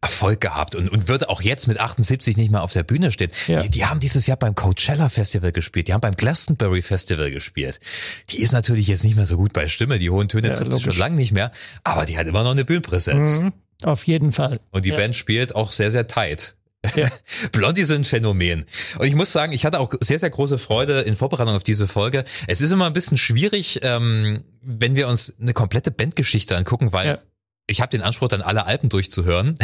Erfolg 0.03 0.41
gehabt 0.41 0.77
und, 0.77 0.89
und 0.89 1.09
würde 1.09 1.29
auch 1.29 1.43
jetzt 1.43 1.67
mit 1.67 1.79
78 1.79 2.39
nicht 2.39 2.51
mehr 2.51 2.63
auf 2.63 2.73
der 2.73 2.85
Bühne 2.85 3.13
stehen. 3.13 3.31
Ja. 3.49 3.63
Die, 3.63 3.69
die 3.69 3.85
haben 3.85 4.01
dieses 4.01 4.27
Jahr 4.27 4.39
beim 4.39 4.55
Coachella 4.55 5.11
Festival 5.11 5.53
gespielt, 5.53 5.89
die 5.89 5.93
haben 5.93 6.01
beim 6.01 6.15
Glastonbury 6.15 6.81
Festival 6.81 7.31
gespielt. 7.31 7.81
Die 8.31 8.41
ist 8.41 8.53
natürlich 8.53 8.89
jetzt 8.89 9.05
nicht 9.05 9.17
mehr 9.17 9.27
so 9.27 9.37
gut 9.37 9.53
bei 9.53 9.69
Stimme, 9.69 9.99
die 9.99 10.09
hohen 10.09 10.29
Töne 10.29 10.49
ja, 10.49 10.55
trifft 10.55 10.73
sie 10.73 10.81
schon 10.81 10.97
lange 10.97 11.17
nicht 11.17 11.33
mehr, 11.33 11.53
aber 11.85 12.07
die 12.07 12.17
hat 12.17 12.27
immer 12.27 12.45
noch 12.45 12.53
eine 12.53 12.65
Bühnenpräsenz. 12.65 13.41
Mhm, 13.41 13.53
auf 13.83 14.07
jeden 14.07 14.33
Fall. 14.33 14.59
Und 14.71 14.87
die 14.87 14.91
ja. 14.91 14.97
Band 14.97 15.17
spielt 15.17 15.55
auch 15.55 15.71
sehr, 15.71 15.91
sehr 15.91 16.07
tight. 16.07 16.57
Blondie 17.53 17.85
sind 17.85 18.03
ein 18.03 18.05
Phänomen. 18.05 18.65
Und 18.99 19.07
ich 19.07 19.15
muss 19.15 19.33
sagen, 19.33 19.53
ich 19.53 19.65
hatte 19.65 19.81
auch 19.81 19.93
sehr, 20.01 20.19
sehr 20.19 20.31
große 20.31 20.59
Freude 20.59 21.01
in 21.01 21.17
Vorbereitung 21.17 21.55
auf 21.55 21.63
diese 21.63 21.87
Folge. 21.87 22.25
Es 22.47 22.61
ist 22.61 22.71
immer 22.71 22.87
ein 22.87 22.93
bisschen 22.93 23.19
schwierig, 23.19 23.81
ähm, 23.83 24.45
wenn 24.63 24.97
wir 24.97 25.09
uns 25.09 25.35
eine 25.41 25.53
komplette 25.53 25.91
Bandgeschichte 25.91 26.57
angucken, 26.57 26.93
weil 26.93 27.07
ja. 27.07 27.19
Ich 27.71 27.81
habe 27.81 27.91
den 27.91 28.03
Anspruch, 28.03 28.29
dann 28.29 28.43
alle 28.43 28.67
Alben 28.67 28.89
durchzuhören. 28.89 29.55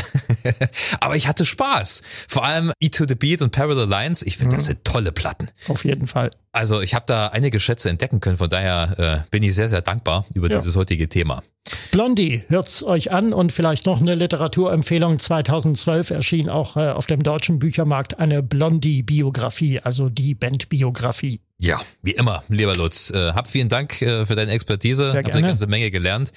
Aber 1.00 1.16
ich 1.16 1.26
hatte 1.26 1.44
Spaß. 1.44 2.02
Vor 2.28 2.44
allem 2.44 2.72
E 2.80 2.88
to 2.88 3.04
the 3.06 3.16
Beat 3.16 3.42
und 3.42 3.50
Parallel 3.50 3.88
Lines. 3.88 4.22
Ich 4.22 4.38
finde, 4.38 4.54
mhm. 4.54 4.58
das 4.58 4.66
sind 4.66 4.84
tolle 4.84 5.12
Platten. 5.12 5.48
Auf 5.68 5.84
jeden 5.84 6.06
Fall. 6.06 6.30
Also 6.52 6.80
ich 6.80 6.94
habe 6.94 7.04
da 7.06 7.28
einige 7.28 7.60
Schätze 7.60 7.90
entdecken 7.90 8.20
können. 8.20 8.36
Von 8.36 8.48
daher 8.48 9.24
äh, 9.24 9.28
bin 9.30 9.42
ich 9.42 9.54
sehr, 9.54 9.68
sehr 9.68 9.82
dankbar 9.82 10.24
über 10.34 10.48
ja. 10.48 10.56
dieses 10.56 10.76
heutige 10.76 11.08
Thema. 11.08 11.42
Blondie, 11.90 12.44
hört's 12.48 12.84
euch 12.84 13.10
an 13.10 13.32
und 13.32 13.50
vielleicht 13.50 13.86
noch 13.86 14.00
eine 14.00 14.14
Literaturempfehlung. 14.14 15.18
2012 15.18 16.10
erschien 16.10 16.48
auch 16.48 16.76
äh, 16.76 16.90
auf 16.90 17.06
dem 17.06 17.22
deutschen 17.22 17.58
Büchermarkt 17.58 18.20
eine 18.20 18.42
Blondie-Biografie, 18.42 19.80
also 19.80 20.08
die 20.08 20.34
Bandbiografie. 20.34 21.40
Ja, 21.58 21.80
wie 22.02 22.12
immer, 22.12 22.44
lieber 22.48 22.76
Lutz. 22.76 23.10
Äh, 23.10 23.32
hab 23.32 23.50
vielen 23.50 23.68
Dank 23.68 24.00
äh, 24.00 24.26
für 24.26 24.36
deine 24.36 24.52
Expertise. 24.52 25.10
Sehr 25.10 25.22
Hab 25.22 25.34
eine 25.34 25.48
ganze 25.48 25.66
Menge 25.66 25.90
gelernt 25.90 26.30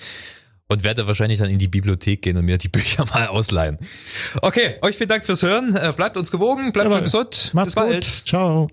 und 0.69 0.83
werde 0.83 1.07
wahrscheinlich 1.07 1.39
dann 1.39 1.49
in 1.49 1.57
die 1.57 1.67
Bibliothek 1.67 2.21
gehen 2.21 2.37
und 2.37 2.45
mir 2.45 2.57
die 2.57 2.69
Bücher 2.69 3.03
mal 3.13 3.27
ausleihen. 3.27 3.77
Okay, 4.41 4.75
euch 4.81 4.95
vielen 4.95 5.09
Dank 5.09 5.25
fürs 5.25 5.43
Hören. 5.43 5.75
Äh, 5.75 5.91
bleibt 5.95 6.15
uns 6.15 6.31
gewogen, 6.31 6.71
bleibt 6.71 6.93
schön 6.93 7.03
gesund. 7.03 7.51
Macht's 7.53 7.75
Bis 7.75 7.83
bald. 7.83 8.05
Gut. 8.05 8.23
Ciao. 8.25 8.69